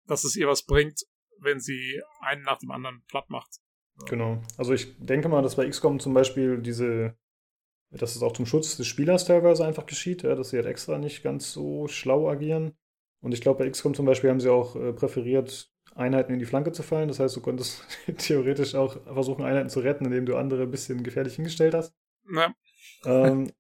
[0.08, 1.02] dass es ihr was bringt,
[1.40, 3.58] wenn sie einen nach dem anderen platt macht.
[4.06, 4.42] Genau.
[4.58, 7.16] Also ich denke mal, dass bei XCOM zum Beispiel diese,
[7.92, 10.98] dass es auch zum Schutz des Spielers teilweise einfach geschieht, ja, dass sie halt extra
[10.98, 12.74] nicht ganz so schlau agieren.
[13.22, 16.46] Und ich glaube, bei XCOM zum Beispiel haben sie auch äh, präferiert, Einheiten in die
[16.46, 17.08] Flanke zu fallen.
[17.08, 17.84] Das heißt, du konntest
[18.18, 21.94] theoretisch auch versuchen, Einheiten zu retten, indem du andere ein bisschen gefährlich hingestellt hast.
[22.34, 22.54] Ja.
[23.06, 23.52] Ähm,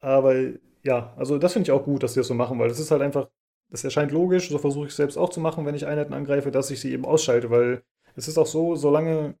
[0.00, 0.34] aber
[0.82, 2.90] ja, also das finde ich auch gut, dass sie das so machen, weil das ist
[2.90, 3.28] halt einfach,
[3.70, 6.50] das erscheint logisch, so versuche ich es selbst auch zu machen, wenn ich Einheiten angreife,
[6.50, 7.82] dass ich sie eben ausschalte, weil
[8.14, 9.34] es ist auch so, solange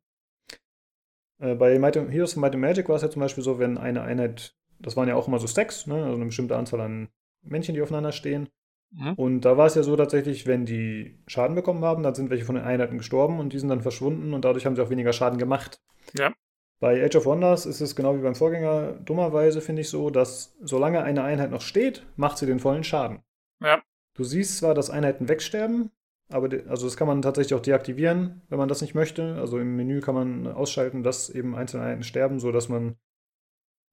[1.38, 3.78] äh, bei Might Heroes of Might and Magic war es ja zum Beispiel so, wenn
[3.78, 7.08] eine Einheit, das waren ja auch immer so Stacks, ne, also eine bestimmte Anzahl an
[7.42, 8.48] Männchen, die aufeinander stehen.
[8.90, 9.14] Mhm.
[9.14, 12.44] Und da war es ja so tatsächlich, wenn die Schaden bekommen haben, dann sind welche
[12.44, 15.12] von den Einheiten gestorben und die sind dann verschwunden und dadurch haben sie auch weniger
[15.12, 15.80] Schaden gemacht.
[16.16, 16.32] Ja.
[16.80, 20.56] Bei Age of Wonders ist es genau wie beim Vorgänger dummerweise, finde ich so, dass
[20.60, 23.22] solange eine Einheit noch steht, macht sie den vollen Schaden.
[23.60, 23.82] Ja.
[24.14, 25.90] Du siehst zwar, dass Einheiten wegsterben,
[26.28, 29.36] aber also das kann man tatsächlich auch deaktivieren, wenn man das nicht möchte.
[29.36, 32.96] Also im Menü kann man ausschalten, dass eben einzelne Einheiten sterben, sodass man,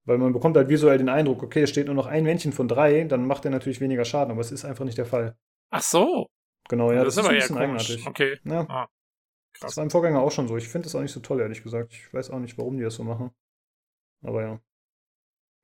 [0.05, 2.67] weil man bekommt halt visuell den Eindruck, okay, es steht nur noch ein Männchen von
[2.67, 5.37] drei, dann macht er natürlich weniger Schaden, aber es ist einfach nicht der Fall.
[5.69, 6.27] Ach so.
[6.67, 8.07] Genau, ja, das, das ist, aber ein bisschen eigenartig.
[8.07, 8.39] Okay.
[8.43, 8.65] Ja.
[8.69, 8.89] Ah.
[9.53, 9.69] Krass.
[9.69, 10.57] Das war im Vorgänger auch schon so.
[10.57, 11.93] Ich finde das auch nicht so toll, ehrlich gesagt.
[11.93, 13.31] Ich weiß auch nicht, warum die das so machen.
[14.21, 14.59] Aber ja.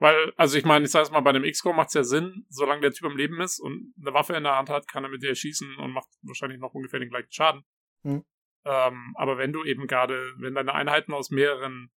[0.01, 2.47] Weil, also ich meine, ich sage es mal, bei dem X-Core macht es ja Sinn,
[2.49, 5.11] solange der Typ am Leben ist und eine Waffe in der Hand hat, kann er
[5.11, 7.63] mit der schießen und macht wahrscheinlich noch ungefähr den gleichen Schaden.
[8.01, 8.25] Hm.
[8.65, 11.91] Ähm, aber wenn du eben gerade, wenn deine Einheiten aus mehreren,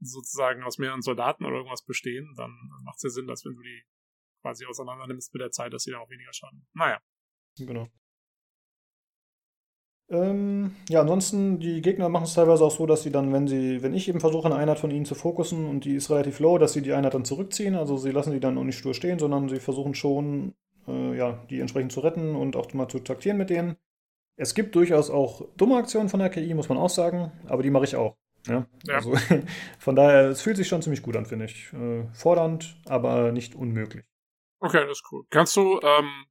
[0.00, 3.62] sozusagen aus mehreren Soldaten oder irgendwas bestehen, dann macht es ja Sinn, dass wenn du
[3.62, 3.82] die
[4.42, 6.66] quasi auseinander nimmst mit der Zeit, dass sie dann auch weniger Schaden.
[6.74, 7.00] Naja.
[7.56, 7.88] Genau.
[10.12, 13.82] Ähm, ja, ansonsten, die Gegner machen es teilweise auch so, dass sie dann, wenn sie,
[13.82, 16.58] wenn ich eben versuche, eine Einheit von ihnen zu fokussen und die ist relativ low,
[16.58, 17.74] dass sie die Einheit dann zurückziehen.
[17.74, 20.54] Also sie lassen die dann auch nicht stur stehen, sondern sie versuchen schon,
[20.86, 23.76] äh, ja, die entsprechend zu retten und auch mal zu taktieren mit denen.
[24.36, 27.70] Es gibt durchaus auch dumme Aktionen von der KI, muss man auch sagen, aber die
[27.70, 28.16] mache ich auch.
[28.46, 28.66] Ja?
[28.86, 28.96] ja.
[28.96, 29.14] Also
[29.78, 31.72] von daher, es fühlt sich schon ziemlich gut an, finde ich.
[31.72, 34.04] Äh, fordernd, aber nicht unmöglich.
[34.60, 35.24] Okay, das ist cool.
[35.30, 36.26] Kannst du ähm,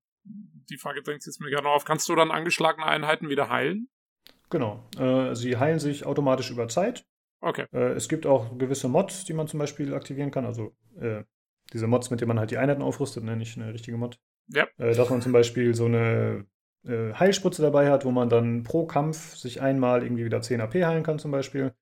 [0.71, 1.85] die Frage drängt jetzt mir gerne auf.
[1.85, 3.89] Kannst du dann angeschlagene Einheiten wieder heilen?
[4.49, 4.83] Genau.
[4.97, 7.05] Äh, sie heilen sich automatisch über Zeit.
[7.41, 7.65] Okay.
[7.73, 10.45] Äh, es gibt auch gewisse Mods, die man zum Beispiel aktivieren kann.
[10.45, 11.23] Also äh,
[11.73, 14.19] diese Mods, mit denen man halt die Einheiten aufrüstet, nenne ich eine richtige Mod.
[14.47, 14.67] Ja.
[14.77, 16.45] Äh, dass man zum Beispiel so eine
[16.85, 20.75] äh, Heilspritze dabei hat, wo man dann pro Kampf sich einmal irgendwie wieder 10 AP
[20.75, 21.73] heilen kann, zum Beispiel.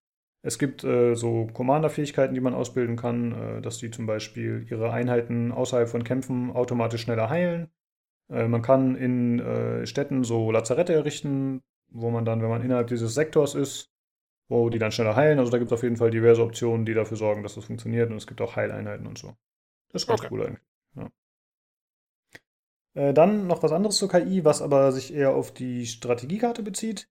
[0.42, 4.92] Es gibt äh, so Commander-Fähigkeiten, die man ausbilden kann, äh, dass die zum Beispiel ihre
[4.92, 7.70] Einheiten außerhalb von Kämpfen automatisch schneller heilen.
[8.30, 12.88] Äh, man kann in äh, Städten so Lazarette errichten, wo man dann, wenn man innerhalb
[12.88, 13.90] dieses Sektors ist,
[14.50, 15.40] wo die dann schneller heilen.
[15.40, 18.12] Also da gibt es auf jeden Fall diverse Optionen, die dafür sorgen, dass das funktioniert.
[18.12, 19.36] Und es gibt auch Heileinheiten und so.
[19.92, 20.30] Das ist ganz Okay.
[20.32, 20.64] cool eigentlich.
[20.96, 21.10] Ja.
[22.94, 27.10] Äh, dann noch was anderes zur KI, was aber sich eher auf die Strategiekarte bezieht.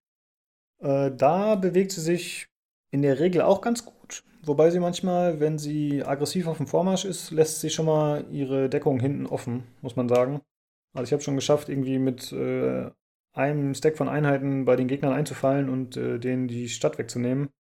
[0.81, 2.49] Äh, da bewegt sie sich
[2.91, 4.25] in der Regel auch ganz gut.
[4.43, 8.69] Wobei sie manchmal, wenn sie aggressiv auf dem Vormarsch ist, lässt sie schon mal ihre
[8.71, 10.43] Deckung hinten offen, muss man sagen.
[10.95, 12.91] Also ich habe schon geschafft, irgendwie mit äh,
[13.33, 17.51] einem Stack von Einheiten bei den Gegnern einzufallen und äh, denen die Stadt wegzunehmen.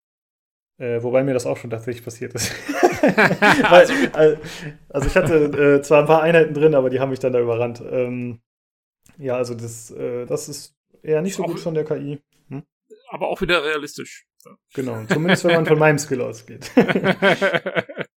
[0.78, 2.52] Äh, wobei mir das auch schon tatsächlich passiert ist.
[3.02, 4.36] Weil, Also äh,
[4.88, 5.34] also ich hatte
[5.78, 7.82] äh, zwar ein paar Einheiten drin, aber die haben mich dann da überrannt.
[7.90, 8.40] Ähm,
[9.18, 12.20] ja, also das, äh, das ist eher nicht so Auch- gut von der KI.
[13.10, 14.26] Aber auch wieder realistisch.
[14.74, 16.70] Genau, zumindest wenn man von meinem Skill ausgeht.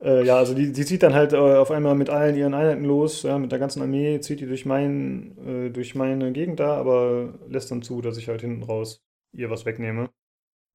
[0.00, 2.84] Äh, ja, also die, die zieht dann halt äh, auf einmal mit allen ihren Einheiten
[2.84, 6.76] los, ja, mit der ganzen Armee, zieht die durch, mein, äh, durch meine Gegend da,
[6.76, 10.10] aber lässt dann zu, dass ich halt hinten raus ihr was wegnehme.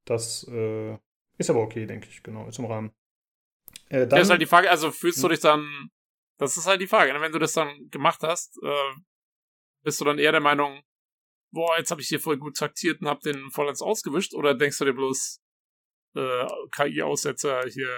[0.05, 0.97] Das äh,
[1.37, 2.91] ist aber okay, denke ich, genau, ist im Rahmen.
[3.89, 5.29] Äh, Ja, dann, ist halt die Frage, also fühlst du Hm.
[5.29, 5.89] dich dann,
[6.37, 7.21] das ist halt die Frage, ne?
[7.21, 8.93] wenn du das dann gemacht hast, äh,
[9.83, 10.81] bist du dann eher der Meinung,
[11.51, 14.77] boah, jetzt habe ich hier voll gut taktiert und hab den vollends ausgewischt, oder denkst
[14.79, 15.40] du dir bloß,
[16.15, 16.45] äh,
[16.75, 17.89] KI-Aussetzer hier,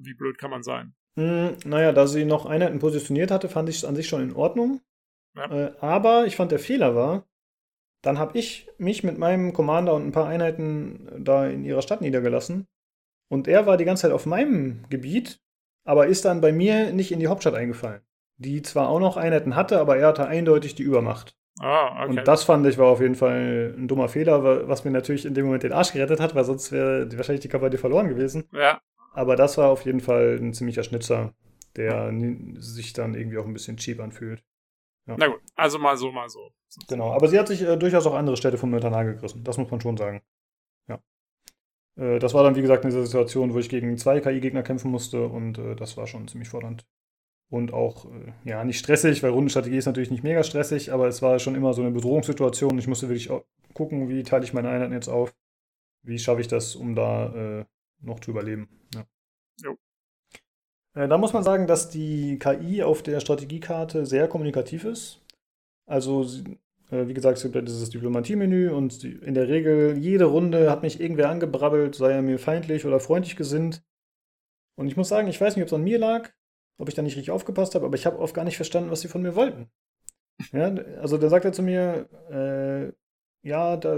[0.00, 0.94] wie blöd kann man sein?
[1.16, 4.34] Hm, naja, da sie noch Einheiten positioniert hatte, fand ich es an sich schon in
[4.34, 4.80] Ordnung.
[5.36, 5.50] Ja.
[5.50, 7.26] Äh, aber ich fand, der Fehler war,
[8.02, 12.00] dann habe ich mich mit meinem Commander und ein paar Einheiten da in ihrer Stadt
[12.00, 12.66] niedergelassen.
[13.30, 15.40] Und er war die ganze Zeit auf meinem Gebiet,
[15.84, 18.02] aber ist dann bei mir nicht in die Hauptstadt eingefallen.
[18.36, 21.36] Die zwar auch noch Einheiten hatte, aber er hatte eindeutig die Übermacht.
[21.60, 22.18] Ah, okay.
[22.18, 25.26] Und das fand ich war auf jeden Fall ein dummer Fehler, wa- was mir natürlich
[25.26, 28.44] in dem Moment den Arsch gerettet hat, weil sonst wäre wahrscheinlich die Kampagne verloren gewesen.
[28.52, 28.80] ja,
[29.12, 31.34] Aber das war auf jeden Fall ein ziemlicher Schnitzer,
[31.76, 32.12] der
[32.58, 34.42] sich dann irgendwie auch ein bisschen cheap anfühlt.
[35.06, 36.52] na gut, also mal so, mal so.
[36.88, 39.44] Genau, aber sie hat sich äh, durchaus auch andere Städte vom Nagel gerissen.
[39.44, 40.22] Das muss man schon sagen.
[40.88, 41.00] Ja.
[41.96, 45.26] Äh, das war dann, wie gesagt, eine Situation, wo ich gegen zwei KI-Gegner kämpfen musste
[45.26, 46.86] und äh, das war schon ziemlich fordernd.
[47.52, 51.20] Und auch, äh, ja, nicht stressig, weil Rundenstrategie ist natürlich nicht mega stressig, aber es
[51.20, 52.78] war schon immer so eine Bedrohungssituation.
[52.78, 53.30] Ich musste wirklich
[53.74, 55.34] gucken, wie teile ich meine Einheiten jetzt auf.
[56.02, 57.64] Wie schaffe ich das, um da äh,
[58.00, 58.70] noch zu überleben.
[58.94, 59.04] Ja.
[59.62, 59.76] Jo.
[60.94, 65.20] Äh, da muss man sagen, dass die KI auf der Strategiekarte sehr kommunikativ ist.
[65.84, 66.22] Also,
[66.90, 70.70] äh, wie gesagt, es gibt ja dieses Diplomatie-Menü und die, in der Regel jede Runde
[70.70, 73.84] hat mich irgendwer angebrabbelt, sei er mir feindlich oder freundlich gesinnt.
[74.74, 76.32] Und ich muss sagen, ich weiß nicht, ob es an mir lag,
[76.78, 79.00] ob ich da nicht richtig aufgepasst habe, aber ich habe oft gar nicht verstanden, was
[79.02, 79.68] sie von mir wollten.
[80.52, 82.92] Ja, also da sagt er zu mir, äh,
[83.48, 83.96] ja, da,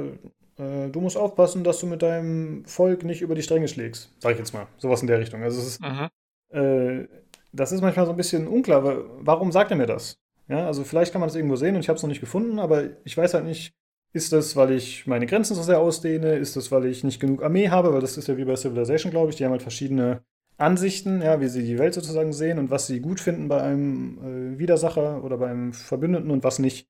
[0.58, 4.10] äh, du musst aufpassen, dass du mit deinem Volk nicht über die Stränge schlägst.
[4.20, 4.66] Sag ich jetzt mal.
[4.78, 5.42] Sowas in der Richtung.
[5.42, 6.08] Also es ist, Mhm.
[6.50, 7.08] äh,
[7.52, 8.84] das ist manchmal so ein bisschen unklar.
[8.84, 10.18] wa- Warum sagt er mir das?
[10.48, 12.58] Ja, also vielleicht kann man das irgendwo sehen und ich habe es noch nicht gefunden,
[12.58, 13.72] aber ich weiß halt nicht,
[14.12, 16.36] ist das, weil ich meine Grenzen so sehr ausdehne?
[16.36, 17.92] Ist das, weil ich nicht genug Armee habe?
[17.92, 19.36] Weil das ist ja wie bei Civilization, glaube ich.
[19.36, 20.22] Die haben halt verschiedene
[20.56, 24.54] Ansichten, ja, wie sie die Welt sozusagen sehen und was sie gut finden bei einem
[24.54, 26.88] äh, Widersacher oder bei einem Verbündeten und was nicht.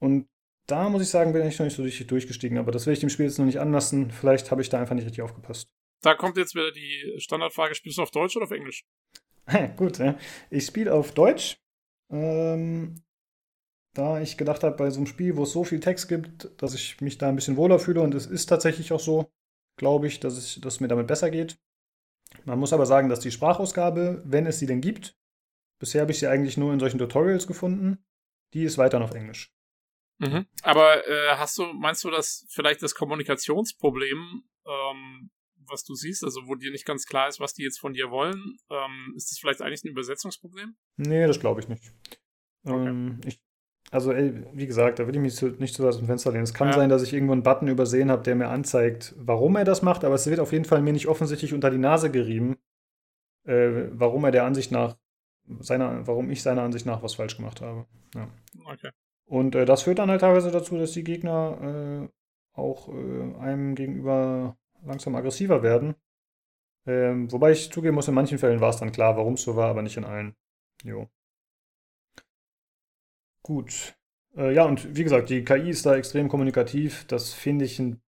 [0.00, 0.28] Und
[0.66, 3.00] da muss ich sagen, bin ich noch nicht so richtig durchgestiegen, aber das will ich
[3.00, 4.10] dem Spiel jetzt noch nicht anlassen.
[4.12, 5.68] Vielleicht habe ich da einfach nicht richtig aufgepasst.
[6.02, 8.84] Da kommt jetzt wieder die Standardfrage, spielst du auf Deutsch oder auf Englisch?
[9.76, 10.16] Gut, ja.
[10.48, 11.58] Ich spiele auf Deutsch.
[12.10, 13.02] Ähm,
[13.94, 16.74] da ich gedacht habe, bei so einem Spiel, wo es so viel Text gibt, dass
[16.74, 19.30] ich mich da ein bisschen wohler fühle und es ist tatsächlich auch so,
[19.76, 21.58] glaube ich, dass es dass es mir damit besser geht.
[22.44, 25.16] Man muss aber sagen, dass die Sprachausgabe, wenn es sie denn gibt,
[25.78, 28.04] bisher habe ich sie eigentlich nur in solchen Tutorials gefunden,
[28.54, 29.52] die ist weiterhin auf Englisch.
[30.18, 30.46] Mhm.
[30.62, 35.30] Aber äh, hast du, meinst du, dass vielleicht das Kommunikationsproblem, ähm,
[35.66, 38.10] was du siehst, also wo dir nicht ganz klar ist, was die jetzt von dir
[38.10, 40.76] wollen, ähm, ist das vielleicht eigentlich ein Übersetzungsproblem?
[40.96, 41.92] Nee, das glaube ich nicht.
[42.66, 43.40] Ähm, ich,
[43.90, 46.30] also, ey, wie gesagt, da will ich mich zu, nicht zu weit aus dem Fenster
[46.30, 46.44] lehnen.
[46.44, 46.74] Es kann Ja.
[46.74, 50.04] sein, dass ich irgendwo einen Button übersehen habe, der mir anzeigt, warum er das macht,
[50.04, 52.56] aber es wird auf jeden Fall mir nicht offensichtlich unter die Nase gerieben,
[53.46, 54.96] äh, warum er der Ansicht nach,
[55.60, 57.86] seiner, warum ich seiner Ansicht nach was falsch gemacht habe.
[58.14, 58.28] Ja.
[58.72, 58.90] Okay.
[59.26, 62.08] Und äh, das führt dann halt teilweise dazu, dass die Gegner äh,
[62.58, 65.94] auch äh, einem gegenüber langsam aggressiver werden.
[66.86, 69.54] Ähm, wobei ich zugeben muss, in manchen Fällen war es dann klar, warum es so
[69.56, 70.34] war, aber nicht in allen.
[70.82, 71.08] Jo.
[73.50, 73.96] Gut.
[74.36, 77.04] Äh, ja, und wie gesagt, die KI ist da extrem kommunikativ.
[77.08, 78.00] Das finde ich ein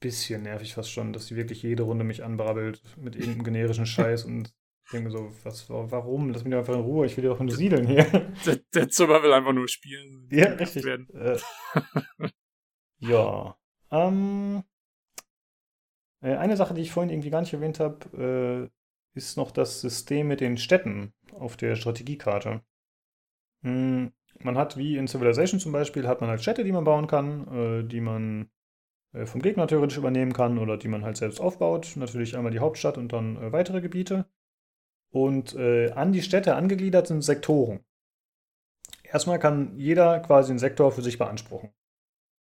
[0.00, 4.24] bisschen nervig fast schon, dass sie wirklich jede Runde mich anbrabbelt mit irgendeinem generischen Scheiß
[4.24, 4.52] und
[4.86, 6.30] ich denke mir so, was, warum?
[6.30, 8.06] Lass mich doch einfach in Ruhe, ich will ja doch nur siedeln hier.
[8.44, 10.26] Der, der Zimmer will einfach nur spielen.
[10.32, 10.84] Ja, richtig.
[10.84, 11.38] Äh,
[12.98, 13.56] ja.
[13.92, 14.64] Ähm,
[16.22, 18.68] äh, eine Sache, die ich vorhin irgendwie gar nicht erwähnt habe,
[19.14, 22.62] äh, ist noch das System mit den Städten auf der Strategiekarte.
[23.62, 24.12] Hm,
[24.44, 27.48] man hat wie in Civilization zum Beispiel, hat man halt Städte, die man bauen kann,
[27.48, 28.50] äh, die man
[29.12, 31.92] äh, vom Gegner theoretisch übernehmen kann oder die man halt selbst aufbaut.
[31.96, 34.26] Natürlich einmal die Hauptstadt und dann äh, weitere Gebiete.
[35.10, 37.80] Und äh, an die Städte angegliedert sind Sektoren.
[39.04, 41.70] Erstmal kann jeder quasi einen Sektor für sich beanspruchen.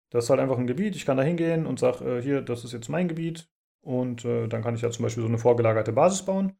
[0.10, 2.64] Das ist halt einfach ein Gebiet, ich kann da hingehen und sage, äh, hier, das
[2.64, 3.50] ist jetzt mein Gebiet.
[3.82, 6.58] Und äh, dann kann ich ja zum Beispiel so eine vorgelagerte Basis bauen.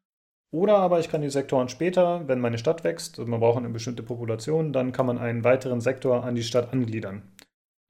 [0.50, 3.68] Oder aber ich kann die Sektoren später, wenn meine Stadt wächst, also man braucht eine
[3.68, 7.22] bestimmte Population, dann kann man einen weiteren Sektor an die Stadt angliedern.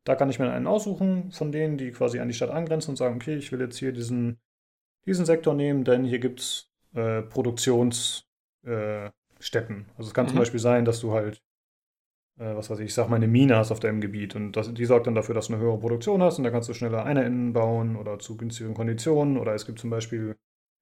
[0.04, 2.96] Da kann ich mir einen aussuchen von denen, die quasi an die Stadt angrenzen und
[2.96, 4.38] sagen, okay, ich will jetzt hier diesen,
[5.06, 8.24] diesen Sektor nehmen, denn hier gibt es äh, Produktionsstätten.
[8.66, 10.30] Äh, also es kann mhm.
[10.30, 11.42] zum Beispiel sein, dass du halt,
[12.40, 14.72] äh, was weiß ich, ich sag mal, eine Mine hast auf deinem Gebiet und das,
[14.74, 17.04] die sorgt dann dafür, dass du eine höhere Produktion hast und da kannst du schneller
[17.04, 20.36] Einheiten bauen oder zu günstigeren Konditionen oder es gibt zum Beispiel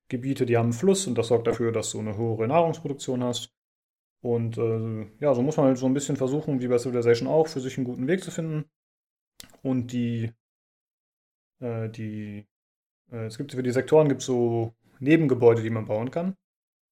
[0.09, 3.53] Gebiete, die haben einen Fluss und das sorgt dafür, dass du eine höhere Nahrungsproduktion hast.
[4.21, 7.49] Und äh, ja, so muss man halt so ein bisschen versuchen, wie bei Civilization auch,
[7.49, 8.65] für sich einen guten Weg zu finden.
[9.63, 10.33] Und die,
[11.61, 12.47] äh, die,
[13.11, 16.37] äh, es gibt für die Sektoren gibt so Nebengebäude, die man bauen kann.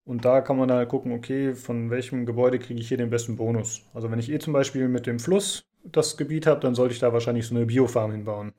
[0.05, 3.11] Und da kann man dann halt gucken, okay, von welchem Gebäude kriege ich hier den
[3.11, 3.83] besten Bonus.
[3.95, 7.01] Also wenn ich eh zum Beispiel mit dem Fluss das Gebiet habe, dann sollte ich
[7.01, 8.53] da wahrscheinlich so eine Biofarm hinbauen.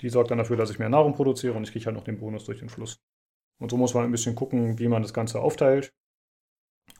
[0.00, 2.18] Die sorgt dann dafür, dass ich mehr Nahrung produziere und ich kriege halt noch den
[2.18, 3.00] Bonus durch den Fluss.
[3.58, 5.92] Und so muss man ein bisschen gucken, wie man das Ganze aufteilt.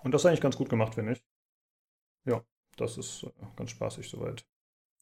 [0.03, 1.25] Und das ist eigentlich ganz gut gemacht, finde ich.
[2.25, 2.45] Ja,
[2.77, 4.45] das ist äh, ganz spaßig soweit.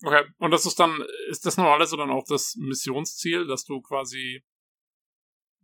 [0.04, 4.44] Okay, und das ist dann, ist das normalerweise dann auch das Missionsziel, dass du quasi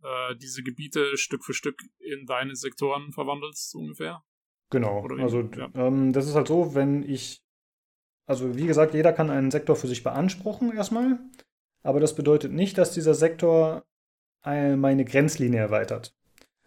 [0.01, 4.23] äh, diese Gebiete Stück für Stück in deine Sektoren verwandelst, so ungefähr?
[4.71, 5.69] Genau, also ja.
[5.75, 7.43] ähm, das ist halt so, wenn ich,
[8.25, 11.19] also wie gesagt, jeder kann einen Sektor für sich beanspruchen erstmal,
[11.83, 13.85] aber das bedeutet nicht, dass dieser Sektor
[14.45, 16.13] meine Grenzlinie erweitert.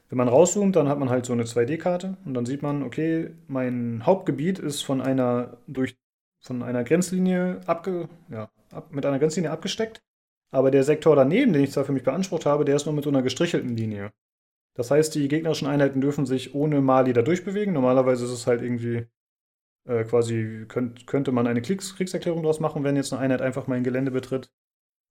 [0.08, 3.30] Wenn man rauszoomt, dann hat man halt so eine 2D-Karte und dann sieht man, okay,
[3.48, 5.96] mein Hauptgebiet ist von einer durch
[6.40, 10.00] von einer Grenzlinie abge, ja, ab, mit einer Grenzlinie abgesteckt,
[10.50, 13.04] aber der Sektor daneben, den ich zwar für mich beansprucht habe, der ist nur mit
[13.04, 14.12] so einer gestrichelten Linie.
[14.74, 17.74] Das heißt, die gegnerischen Einheiten dürfen sich ohne Mali da durchbewegen.
[17.74, 19.06] Normalerweise ist es halt irgendwie
[19.88, 23.66] äh, quasi, könnt, könnte man eine Kriegs Kriegserklärung daraus machen, wenn jetzt eine Einheit einfach
[23.66, 24.52] mein Gelände betritt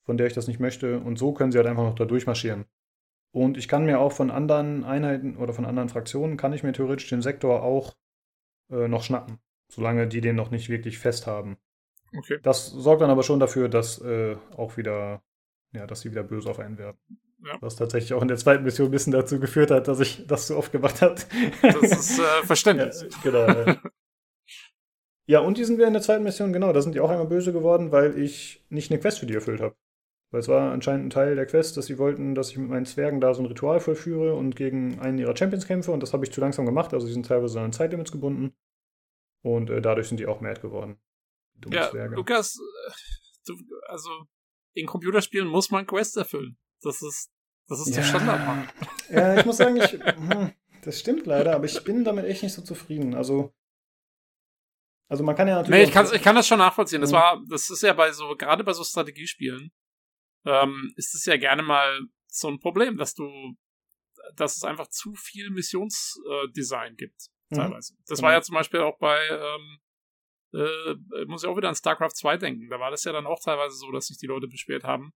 [0.05, 0.99] von der ich das nicht möchte.
[0.99, 2.65] Und so können sie halt einfach noch da durchmarschieren.
[3.31, 6.71] Und ich kann mir auch von anderen Einheiten oder von anderen Fraktionen, kann ich mir
[6.71, 7.97] theoretisch den Sektor auch
[8.71, 11.57] äh, noch schnappen, solange die den noch nicht wirklich fest haben.
[12.17, 12.39] Okay.
[12.43, 15.21] Das sorgt dann aber schon dafür, dass äh, auch wieder,
[15.73, 16.97] ja, dass sie wieder böse auf einen werden.
[17.45, 17.57] Ja.
[17.59, 20.47] Was tatsächlich auch in der zweiten Mission ein bisschen dazu geführt hat, dass ich das
[20.47, 21.15] so oft gemacht habe.
[21.61, 23.01] Das ist äh, verständlich.
[23.01, 23.75] ja, genau.
[25.27, 27.27] ja, und die sind wir in der zweiten Mission, genau, da sind die auch einmal
[27.27, 29.75] böse geworden, weil ich nicht eine Quest für die erfüllt habe.
[30.31, 32.85] Weil es war anscheinend ein Teil der Quest, dass sie wollten, dass ich mit meinen
[32.85, 35.91] Zwergen da so ein Ritual vollführe und gegen einen ihrer Champions kämpfe.
[35.91, 36.93] Und das habe ich zu langsam gemacht.
[36.93, 38.53] Also sie sind teilweise an Zeitlimits gebunden.
[39.43, 40.97] Und äh, dadurch sind die auch mad geworden.
[41.69, 42.15] Ja, Zwerge.
[42.15, 42.91] Lukas, äh,
[43.45, 43.53] du,
[43.87, 44.09] also
[44.73, 46.57] in Computerspielen muss man Quests erfüllen.
[46.81, 47.31] Das ist,
[47.67, 47.95] das ist ja.
[47.95, 48.73] der Standard.
[49.09, 50.51] Ja, ich muss sagen, ich, hm,
[50.83, 53.13] das stimmt leider, aber ich bin damit echt nicht so zufrieden.
[53.13, 53.53] Also
[55.07, 55.79] also man kann ja natürlich.
[55.79, 57.01] Nee, ich kann, ich kann das schon nachvollziehen.
[57.01, 57.17] Das hm.
[57.17, 59.71] war, das ist ja bei so, gerade bei so Strategiespielen,
[60.45, 63.29] ähm, ist es ja gerne mal so ein Problem, dass du,
[64.35, 67.55] dass es einfach zu viel Missionsdesign äh, gibt, mhm.
[67.55, 67.93] teilweise.
[67.93, 68.03] Mhm.
[68.07, 69.79] Das war ja zum Beispiel auch bei, ähm,
[70.53, 72.69] äh, muss ich auch wieder an StarCraft 2 denken.
[72.69, 75.13] Da war das ja dann auch teilweise so, dass sich die Leute beschwert haben,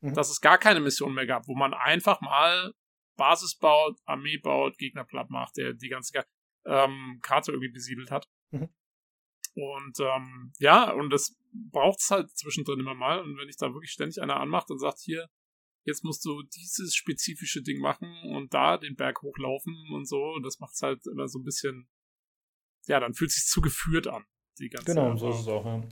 [0.00, 0.14] mhm.
[0.14, 2.72] dass es gar keine Mission mehr gab, wo man einfach mal
[3.16, 6.24] Basis baut, Armee baut, Gegner platt macht, der die ganze
[6.64, 8.26] ähm, Karte irgendwie besiedelt hat.
[8.50, 8.70] Mhm.
[9.60, 13.20] Und ähm, ja, und das braucht es halt zwischendrin immer mal.
[13.20, 15.28] Und wenn ich da wirklich ständig einer anmacht und sagt, hier,
[15.84, 20.58] jetzt musst du dieses spezifische Ding machen und da den Berg hochlaufen und so, das
[20.60, 21.88] macht es halt immer so ein bisschen,
[22.86, 24.24] ja, dann fühlt es sich zu geführt an.
[24.58, 25.82] Die ganze genau, so ist es auch, ja.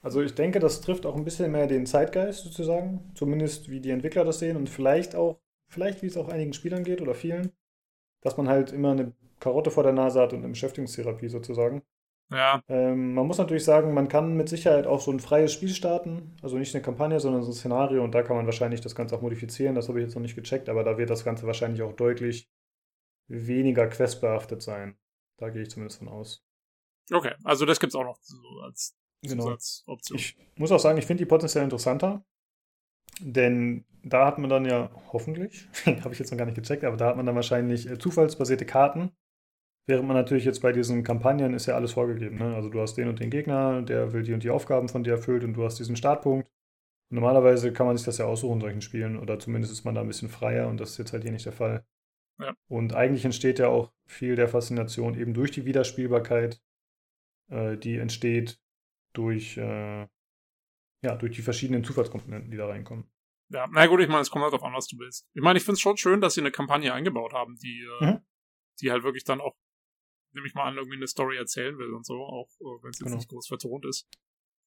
[0.00, 3.90] Also ich denke, das trifft auch ein bisschen mehr den Zeitgeist sozusagen, zumindest wie die
[3.90, 7.52] Entwickler das sehen und vielleicht auch, vielleicht wie es auch einigen Spielern geht oder vielen,
[8.20, 11.82] dass man halt immer eine Karotte vor der Nase hat und eine Beschäftigungstherapie sozusagen.
[12.30, 12.60] Ja.
[12.68, 16.36] Ähm, man muss natürlich sagen, man kann mit Sicherheit auch so ein freies Spiel starten.
[16.42, 18.02] Also nicht eine Kampagne, sondern so ein Szenario.
[18.02, 19.74] Und da kann man wahrscheinlich das Ganze auch modifizieren.
[19.74, 22.50] Das habe ich jetzt noch nicht gecheckt, aber da wird das Ganze wahrscheinlich auch deutlich
[23.28, 24.96] weniger questbehaftet sein.
[25.36, 26.44] Da gehe ich zumindest von aus.
[27.12, 29.44] Okay, also das gibt es auch noch so als Genau.
[29.44, 30.18] Zusatzoption.
[30.18, 32.24] Ich muss auch sagen, ich finde die potenziell interessanter.
[33.20, 36.96] Denn da hat man dann ja hoffentlich, habe ich jetzt noch gar nicht gecheckt, aber
[36.96, 39.10] da hat man dann wahrscheinlich äh, zufallsbasierte Karten.
[39.88, 42.38] Während man natürlich jetzt bei diesen Kampagnen ist ja alles vorgegeben.
[42.38, 42.54] Ne?
[42.56, 45.12] Also du hast den und den Gegner, der will die und die Aufgaben von dir
[45.12, 46.48] erfüllt und du hast diesen Startpunkt.
[47.08, 49.94] Und normalerweise kann man sich das ja aussuchen in solchen Spielen oder zumindest ist man
[49.94, 51.86] da ein bisschen freier und das ist jetzt halt hier nicht der Fall.
[52.40, 52.54] Ja.
[52.68, 56.60] Und eigentlich entsteht ja auch viel der Faszination eben durch die Wiederspielbarkeit,
[57.50, 58.60] äh, die entsteht
[59.14, 60.06] durch, äh,
[61.02, 63.08] ja, durch die verschiedenen Zufallskomponenten, die da reinkommen.
[63.50, 65.28] Ja, na gut, ich meine, es kommt halt darauf an, was du willst.
[65.32, 68.04] Ich meine, ich finde es schon schön, dass sie eine Kampagne eingebaut haben, die, äh,
[68.04, 68.20] Mhm.
[68.80, 69.54] die halt wirklich dann auch,
[70.36, 73.00] nehme ich mal an, irgendwie eine Story erzählen will und so, auch äh, wenn es
[73.00, 73.16] jetzt Genau.
[73.16, 74.08] nicht groß vertont ist.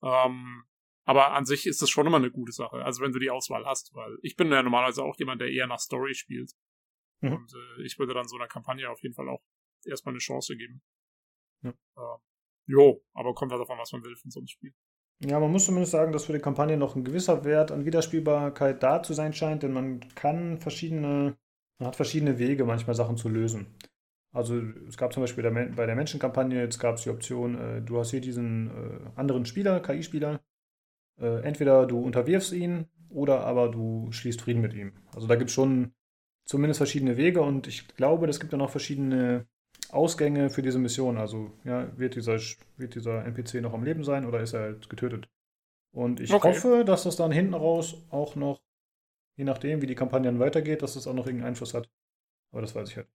[0.04, 0.64] Ähm,
[1.06, 3.66] aber an sich ist das schon immer eine gute Sache, also wenn du die Auswahl
[3.66, 6.52] hast, weil ich bin ja normalerweise auch jemand, der eher nach Story spielt.
[7.22, 7.34] Mhm.
[7.34, 9.42] Und äh, ich würde dann so einer Kampagne auf jeden Fall auch
[9.86, 10.82] erstmal eine Chance geben.
[11.64, 11.74] Ja.
[11.98, 12.20] Ähm,
[12.68, 14.74] jo, aber kommt halt davon, was man will von so einem Spiel.
[15.22, 18.82] Ja, man muss zumindest sagen, dass für die Kampagne noch ein gewisser Wert an Wiederspielbarkeit
[18.82, 21.38] da zu sein scheint, denn man kann verschiedene,
[21.78, 23.76] man hat verschiedene Wege, manchmal Sachen zu lösen.
[24.32, 25.44] Also es gab zum Beispiel
[25.76, 29.46] bei der Menschenkampagne, jetzt gab es die Option, äh, du hast hier diesen äh, anderen
[29.46, 30.40] Spieler, KI-Spieler,
[31.20, 34.94] äh, entweder du unterwirfst ihn oder aber du schließt Frieden mit ihm.
[35.16, 35.94] Also da gibt es schon
[36.46, 39.48] zumindest verschiedene Wege und ich glaube, es gibt dann auch verschiedene
[39.92, 41.18] Ausgänge für diese Mission.
[41.18, 42.40] Also ja, wird dieser,
[42.78, 45.30] wird dieser NPC noch am Leben sein oder ist er halt getötet?
[45.92, 46.44] Und ich Okay.
[46.44, 48.62] hoffe, dass das dann hinten raus auch noch,
[49.38, 51.90] je nachdem, wie die Kampagne dann weitergeht, dass das auch noch irgendeinen Einfluss hat.
[52.52, 53.08] Aber das weiß ich halt.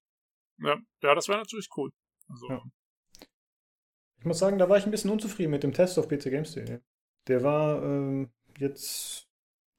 [0.58, 1.90] Ja, ja das wäre natürlich cool.
[2.28, 2.62] Also, Ja.
[4.24, 6.80] Ich muss sagen, da war ich ein bisschen unzufrieden mit dem Test auf pcgames.de.
[7.28, 9.28] Der war ähm, jetzt,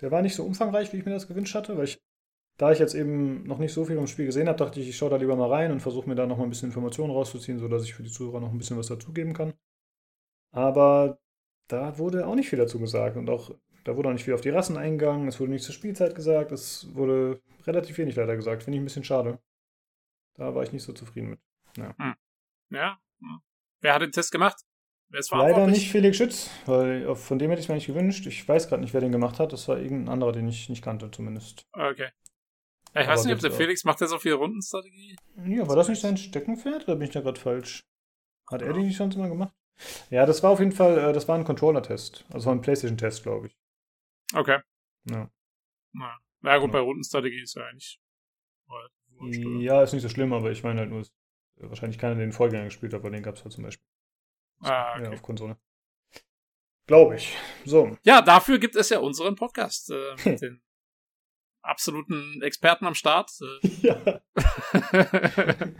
[0.02, 1.99] der war nicht so umfangreich, wie ich mir das gewünscht hatte, weil ich,
[2.57, 4.97] da ich jetzt eben noch nicht so viel vom Spiel gesehen habe, dachte ich, ich
[4.97, 7.57] schaue da lieber mal rein und versuche mir da noch mal ein bisschen Informationen rauszuziehen,
[7.57, 9.56] sodass ich für die Zuhörer noch ein bisschen was dazugeben kann.
[10.52, 11.18] Aber
[11.68, 13.49] da wurde auch nicht viel dazu gesagt und auch,
[13.84, 16.52] da wurde auch nicht viel auf die Rassen eingegangen, es wurde nichts zur Spielzeit gesagt,
[16.52, 19.39] es wurde relativ wenig leider gesagt, finde ich ein bisschen schade.
[20.36, 21.40] Da war ich nicht so zufrieden mit.
[21.78, 21.95] ja.
[22.70, 22.99] ja.
[23.82, 24.57] Wer hat den Test gemacht?
[25.10, 28.26] Wer ist Leider nicht Felix Schütz, weil von dem hätte ich es mir nicht gewünscht.
[28.26, 29.53] Ich weiß gerade nicht, wer den gemacht hat.
[29.53, 31.68] Das war irgendein anderer, den ich nicht kannte, zumindest.
[31.74, 32.10] Okay.
[32.94, 33.52] Ja, ich Aber weiß nicht, ob der.
[33.52, 35.16] Felix macht der so viel Rundenstrategie?
[35.45, 37.86] Ja, war das nicht sein Steckenpferd oder bin ich da gerade falsch?
[38.49, 39.53] Hat er den nicht schon mal gemacht?
[40.10, 42.26] Ja, das war auf jeden Fall, äh, das war ein Controller-Test.
[42.32, 43.57] Also ein PlayStation-Test, glaube ich.
[44.34, 44.60] Okay.
[45.10, 45.30] Ja.
[45.94, 46.74] Na, na gut, Ja.
[46.74, 47.99] bei Rundenstrategie ist ja eigentlich.
[48.68, 48.90] oder?
[49.22, 51.12] Ja, ist nicht so schlimm, aber ich meine halt nur, dass
[51.58, 53.86] wahrscheinlich keiner den Vorgänger gespielt hat, weil den gab es halt zum Beispiel
[54.62, 55.14] Ah, ja, okay.
[55.16, 55.58] auf Konsole.
[56.88, 57.36] Glaube ich.
[57.66, 57.98] So.
[58.04, 59.92] Ja, dafür gibt es ja unseren Podcast.
[59.92, 60.62] Äh, mit den
[61.62, 63.32] absoluten Experten am Start.
[63.82, 64.22] ja.
[64.92, 65.56] Äh,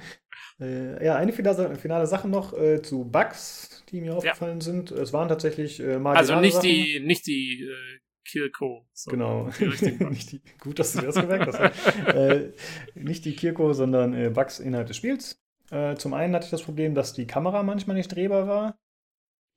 [0.60, 4.90] Äh, ja, eine finale, finale Sache noch äh, zu Bugs, die mir aufgefallen sind.
[4.92, 6.70] Es waren tatsächlich äh, marginale also nicht Sachen.
[6.70, 8.86] die, nicht die äh, Kirko.
[9.08, 9.50] Genau.
[9.60, 11.88] Nicht die, gut, dass du das gemerkt hast.
[12.08, 12.52] äh,
[12.96, 15.42] nicht die Kirko, sondern äh, Bugs innerhalb des Spiels.
[15.72, 18.78] Äh, zum einen hatte ich das Problem, dass die Kamera manchmal nicht drehbar war.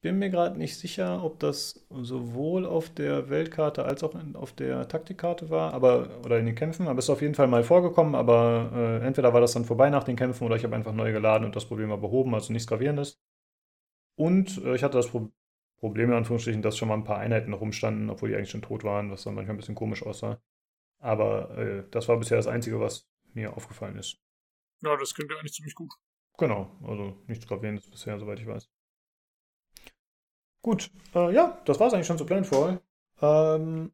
[0.01, 4.53] Bin mir gerade nicht sicher, ob das sowohl auf der Weltkarte als auch in, auf
[4.53, 6.87] der Taktikkarte war, aber oder in den Kämpfen.
[6.87, 8.15] Aber es ist auf jeden Fall mal vorgekommen.
[8.15, 11.11] Aber äh, entweder war das dann vorbei nach den Kämpfen oder ich habe einfach neu
[11.13, 13.21] geladen und das Problem war behoben, also nichts gravierendes.
[14.17, 15.31] Und äh, ich hatte das Pro
[15.79, 18.63] Problem in Anführungsstrichen, dass schon mal ein paar Einheiten noch rumstanden, obwohl die eigentlich schon
[18.63, 20.41] tot waren, was dann manchmal ein bisschen komisch aussah.
[20.99, 24.19] Aber äh, das war bisher das Einzige, was mir aufgefallen ist.
[24.81, 25.93] ja, das klingt ja eigentlich ziemlich gut.
[26.37, 28.69] Genau, also nichts Gravierendes bisher, soweit ich weiß.
[30.63, 32.81] Gut, äh, ja, das war es eigentlich schon zu Planfall.
[33.21, 33.93] Ähm,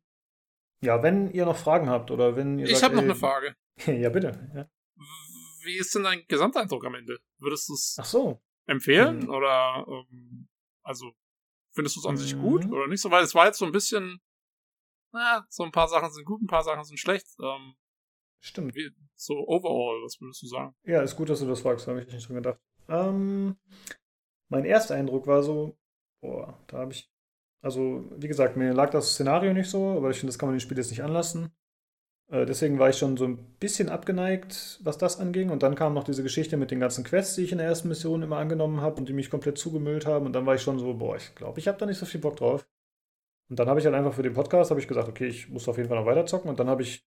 [0.80, 3.56] ja, wenn ihr noch Fragen habt oder wenn ihr Ich habe noch eine Frage.
[3.86, 4.50] ja, bitte.
[4.54, 4.68] Ja.
[5.62, 7.18] Wie ist denn dein Gesamteindruck am Ende?
[7.38, 8.42] Würdest du es so.
[8.66, 9.20] empfehlen?
[9.20, 9.30] Mhm.
[9.30, 10.48] Oder ähm,
[10.82, 11.12] also
[11.74, 12.40] findest du es an sich Mhm.
[12.40, 13.10] gut oder nicht so?
[13.10, 14.20] Weil es war jetzt so ein bisschen,
[15.12, 17.26] na, so ein paar Sachen sind gut, ein paar Sachen sind schlecht.
[17.40, 17.74] Ähm,
[18.40, 18.74] Stimmt.
[18.74, 20.74] wie, so overall, was würdest du sagen?
[20.84, 22.58] Ja, ist gut, dass du das fragst, da habe ich nicht dran gedacht.
[22.88, 23.56] Ähm,
[24.48, 25.78] mein erster Eindruck war so,
[26.20, 27.10] boah, da habe ich,
[27.62, 30.56] also wie gesagt, mir lag das Szenario nicht so, aber ich finde, das kann man
[30.56, 31.54] dem Spiel jetzt nicht anlassen.
[32.30, 35.50] Äh, deswegen war ich schon so ein bisschen abgeneigt, was das anging.
[35.50, 37.88] Und dann kam noch diese Geschichte mit den ganzen Quests, die ich in der ersten
[37.88, 40.26] Mission immer angenommen habe und die mich komplett zugemüllt haben.
[40.26, 42.20] Und dann war ich schon so, boah, ich glaube, ich habe da nicht so viel
[42.20, 42.66] Bock drauf.
[43.50, 45.68] Und dann habe ich halt einfach für den Podcast habe ich gesagt, okay, ich muss
[45.68, 46.48] auf jeden Fall noch weiter zocken.
[46.48, 47.06] Und dann habe ich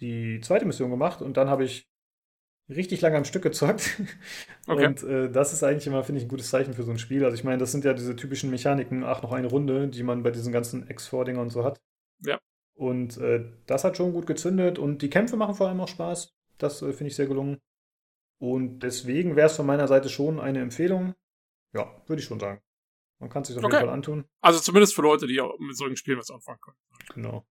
[0.00, 1.88] die zweite Mission gemacht und dann habe ich
[2.68, 4.00] richtig lange am Stück gezockt.
[4.70, 4.86] Okay.
[4.86, 7.24] Und äh, das ist eigentlich immer, finde ich, ein gutes Zeichen für so ein Spiel.
[7.24, 10.22] Also ich meine, das sind ja diese typischen Mechaniken, ach, noch eine Runde, die man
[10.22, 11.80] bei diesen ganzen X4-Dinger und so hat.
[12.22, 12.38] Ja.
[12.78, 16.32] Und äh, das hat schon gut gezündet und die Kämpfe machen vor allem auch Spaß.
[16.58, 17.58] Das äh, finde ich sehr gelungen.
[18.40, 21.14] Und deswegen wäre es von meiner Seite schon eine Empfehlung.
[21.74, 22.60] Ja, würde ich schon sagen.
[23.18, 23.74] Man kann es sich auf Okay.
[23.78, 24.24] jeden Fall antun.
[24.40, 26.76] Also zumindest für Leute, die auch mit solchen Spielen was anfangen können.
[27.14, 27.44] Genau.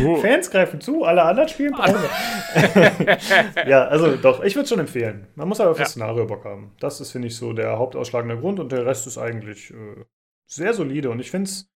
[0.00, 0.16] Cool.
[0.20, 2.10] Fans greifen zu, alle anderen spielen Pause.
[3.68, 5.28] ja, also doch, ich würde es schon empfehlen.
[5.36, 5.90] Man muss aber auf das Ja.
[5.92, 6.74] Szenario Bock haben.
[6.80, 10.04] Das ist, finde ich, so der hauptausschlagende Grund und der Rest ist eigentlich äh,
[10.46, 11.10] sehr solide.
[11.10, 11.70] Und ich finde es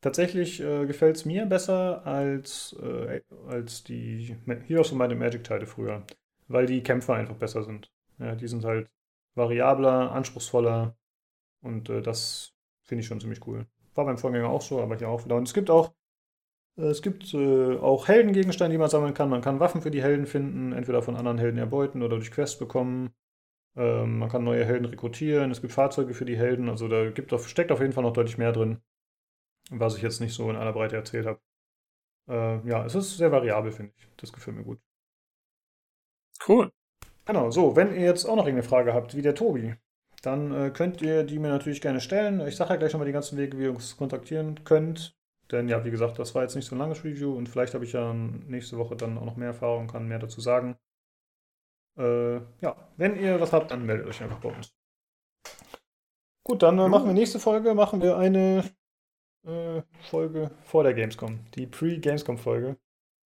[0.00, 6.04] tatsächlich äh, gefällt es mir besser als, äh, als die Heroes Might and Magic-Teile früher.
[6.48, 7.90] Weil die Kämpfe einfach besser sind.
[8.18, 8.90] Ja, die sind halt
[9.34, 10.96] variabler, anspruchsvoller
[11.62, 12.54] und äh, das
[12.84, 13.66] finde ich schon ziemlich cool.
[13.94, 15.36] War beim Vorgänger auch so, aber hier auch wieder.
[15.36, 15.92] Und es gibt auch
[16.78, 19.28] äh, Es gibt äh, auch Heldengegenstände, die man sammeln kann.
[19.28, 22.58] Man kann Waffen für die Helden finden, entweder von anderen Helden erbeuten oder durch Quests
[22.58, 23.10] bekommen.
[23.76, 25.50] Ähm, man kann neue Helden rekrutieren.
[25.50, 26.68] Es gibt Fahrzeuge für die Helden.
[26.68, 28.78] Also da gibt steckt auf jeden Fall noch deutlich mehr drin,
[29.70, 31.40] was ich jetzt nicht so in aller Breite erzählt habe.
[32.28, 34.08] Äh, ja, es ist sehr variabel, finde ich.
[34.16, 34.80] Das gefällt mir gut.
[36.46, 36.72] Cool.
[37.24, 39.74] Genau, so, wenn ihr jetzt auch noch irgendeine Frage habt, wie der Tobi,
[40.22, 42.40] dann äh, könnt ihr die mir natürlich gerne stellen.
[42.46, 45.16] Ich sage ja gleich nochmal die ganzen Wege, wie ihr uns kontaktieren könnt.
[45.50, 47.84] Denn ja, wie gesagt, das war jetzt nicht so ein langes Review und vielleicht habe
[47.84, 50.76] ich ja nächste Woche dann auch noch mehr Erfahrung und kann mehr dazu sagen.
[51.96, 54.74] Äh, ja, wenn ihr was habt, dann meldet euch einfach bei uns.
[56.44, 58.64] Gut, dann äh, machen wir nächste Folge, machen wir eine
[59.44, 61.44] äh, Folge vor der Gamescom.
[61.52, 62.78] Die Pre-Gamescom-Folge.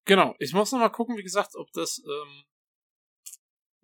[0.05, 0.35] Genau.
[0.39, 2.03] Ich muss noch mal gucken, wie gesagt, ob das.
[2.05, 2.45] Ähm,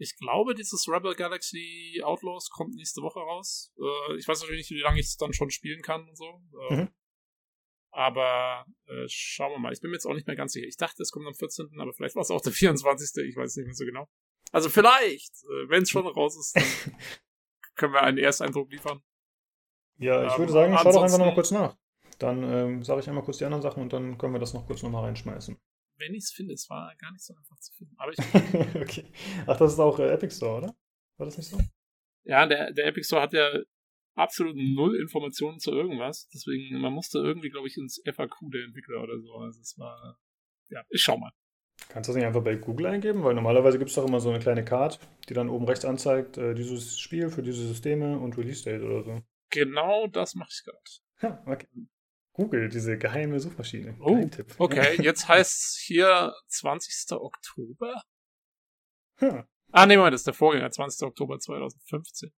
[0.01, 3.73] ich glaube, dieses Rebel Galaxy Outlaws kommt nächste Woche raus.
[3.79, 6.41] Äh, ich weiß natürlich nicht, wie lange ich es dann schon spielen kann und so.
[6.71, 6.89] Äh, Mhm.
[7.91, 9.73] Aber äh, schauen wir mal.
[9.73, 10.67] Ich bin mir jetzt auch nicht mehr ganz sicher.
[10.67, 13.25] Ich dachte, es kommt am 14., aber vielleicht war es auch der 24.
[13.25, 14.09] Ich weiß nicht mehr so genau.
[14.53, 16.63] Also vielleicht, äh, wenn es schon raus ist, dann
[17.77, 19.03] können wir einen Ersteindruck liefern.
[19.99, 21.77] Ja, ich Ähm, würde sagen, schau doch einfach nochmal kurz nach.
[22.19, 24.66] Dann ähm, sage ich einmal kurz die anderen Sachen und dann können wir das noch
[24.66, 25.57] kurz nochmal reinschmeißen.
[25.99, 27.95] Wenn ich es finde, es war gar nicht so einfach zu finden.
[27.99, 28.19] Aber ich,
[28.81, 29.05] okay.
[29.47, 30.74] Ach, das ist auch äh, Epic Store, oder?
[31.16, 31.59] War das nicht so?
[32.24, 33.51] ja, der, der Epic Store hat ja
[34.15, 36.28] absolut null Informationen zu irgendwas.
[36.32, 39.35] Deswegen, man musste irgendwie, glaube ich, ins FAQ der Entwickler oder so.
[39.35, 40.19] Also es war,
[40.69, 41.32] ja, ich schau mal.
[41.89, 43.24] Kannst du das nicht einfach bei Google eingeben?
[43.24, 46.36] Weil normalerweise gibt es doch immer so eine kleine Card, die dann oben rechts anzeigt,
[46.36, 49.23] äh, dieses Spiel für diese Systeme und Release Date oder so.
[49.51, 50.78] Genau das mache ich gerade.
[51.23, 51.66] Ja, okay.
[52.39, 53.97] Google, diese geheime Suchmaschine.
[53.98, 54.55] Oh, Geheimtipp.
[54.59, 57.19] Okay, jetzt heißt es hier 20.
[57.19, 58.01] Oktober.
[59.20, 59.44] Ja.
[59.73, 61.09] Ah, nee, Moment, das ist der Vorgänger, 20.
[61.09, 62.31] Oktober 2015.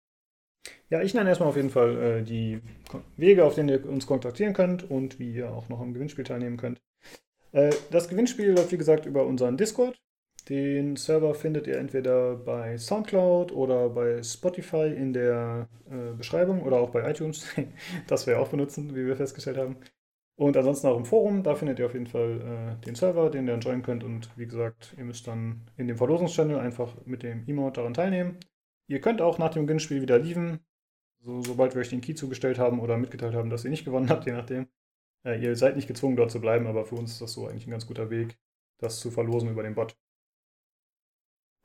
[0.89, 2.61] Ja, ich nenne erstmal auf jeden Fall äh, die
[3.17, 6.55] Wege, auf denen ihr uns kontaktieren könnt und wie ihr auch noch am Gewinnspiel teilnehmen
[6.55, 6.81] könnt.
[7.51, 9.99] Äh, das Gewinnspiel läuft, wie gesagt, über unseren Discord.
[10.49, 16.79] Den Server findet ihr entweder bei Soundcloud oder bei Spotify in der äh, Beschreibung oder
[16.79, 17.47] auch bei iTunes.
[18.07, 19.77] das wir auch benutzen, wie wir festgestellt haben.
[20.35, 23.45] Und ansonsten auch im Forum, da findet ihr auf jeden Fall äh, den Server, den
[23.45, 24.03] ihr dann joinen könnt.
[24.03, 28.37] Und wie gesagt, ihr müsst dann in dem Verlosungschannel einfach mit dem Emote daran teilnehmen.
[28.87, 30.61] Ihr könnt auch nach dem Gewinnspiel wieder lieven,
[31.19, 34.09] so, sobald wir euch den Key zugestellt haben oder mitgeteilt haben, dass ihr nicht gewonnen
[34.09, 34.67] habt, je nachdem.
[35.25, 37.67] Äh, ihr seid nicht gezwungen, dort zu bleiben, aber für uns ist das so eigentlich
[37.67, 38.39] ein ganz guter Weg,
[38.79, 39.95] das zu verlosen über den Bot.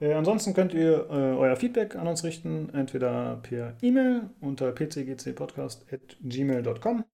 [0.00, 7.04] Äh, ansonsten könnt ihr äh, euer Feedback an uns richten, entweder per E-Mail unter pcgcpodcast.gmail.com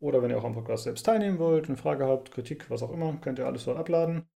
[0.00, 2.92] oder wenn ihr auch am Podcast selbst teilnehmen wollt, eine Frage habt, Kritik, was auch
[2.92, 4.28] immer, könnt ihr alles dort abladen.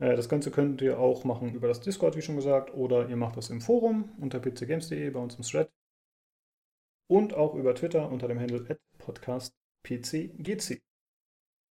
[0.00, 3.16] Äh, Das Ganze könnt ihr auch machen über das Discord, wie schon gesagt, oder ihr
[3.16, 5.70] macht das im Forum unter pcgames.de bei uns im Thread
[7.08, 10.82] und auch über Twitter unter dem Handle podcastpcgc.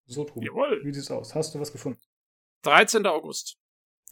[0.07, 0.85] So, Tobi, Jawohl.
[0.85, 1.33] wie sieht's aus?
[1.33, 1.99] Hast du was gefunden?
[2.61, 3.05] 13.
[3.07, 3.57] August.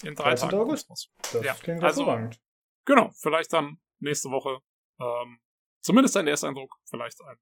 [0.02, 0.50] In drei 13.
[0.50, 0.62] Tagen.
[0.64, 0.90] August?
[0.90, 2.40] Das Ja, klingt also- hervorragend.
[2.86, 4.60] Genau, vielleicht dann nächste Woche.
[5.00, 5.40] Ähm,
[5.82, 7.38] zumindest ein Ersteindruck, vielleicht ein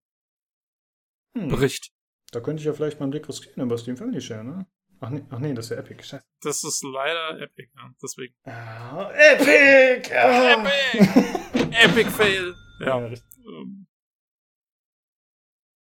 [1.38, 1.48] Hm.
[1.50, 1.92] Bericht.
[2.32, 4.66] Da könnte ich ja vielleicht mal einen Blick riskieren über Steam Family Share, ne?
[5.00, 6.04] Ach nee, ach nee, das ist ja Epic.
[6.04, 6.24] Scheiße.
[6.42, 7.92] Das ist leider Epic, ja.
[8.04, 8.36] Deswegen.
[8.44, 10.12] Ah, Epic!
[10.16, 10.54] Ah.
[10.54, 11.00] Epic!
[11.84, 12.54] Epic Fail!
[12.80, 13.08] Ja, Ja.
[13.08, 13.88] Ähm.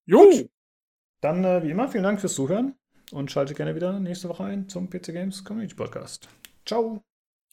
[0.06, 0.50] Jo!
[1.22, 2.76] Dann äh, wie immer, vielen Dank fürs Zuhören
[3.12, 6.28] und schaltet gerne wieder nächste Woche ein zum PC Games Community Podcast.
[6.66, 7.04] Ciao!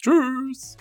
[0.00, 0.76] Tschüss!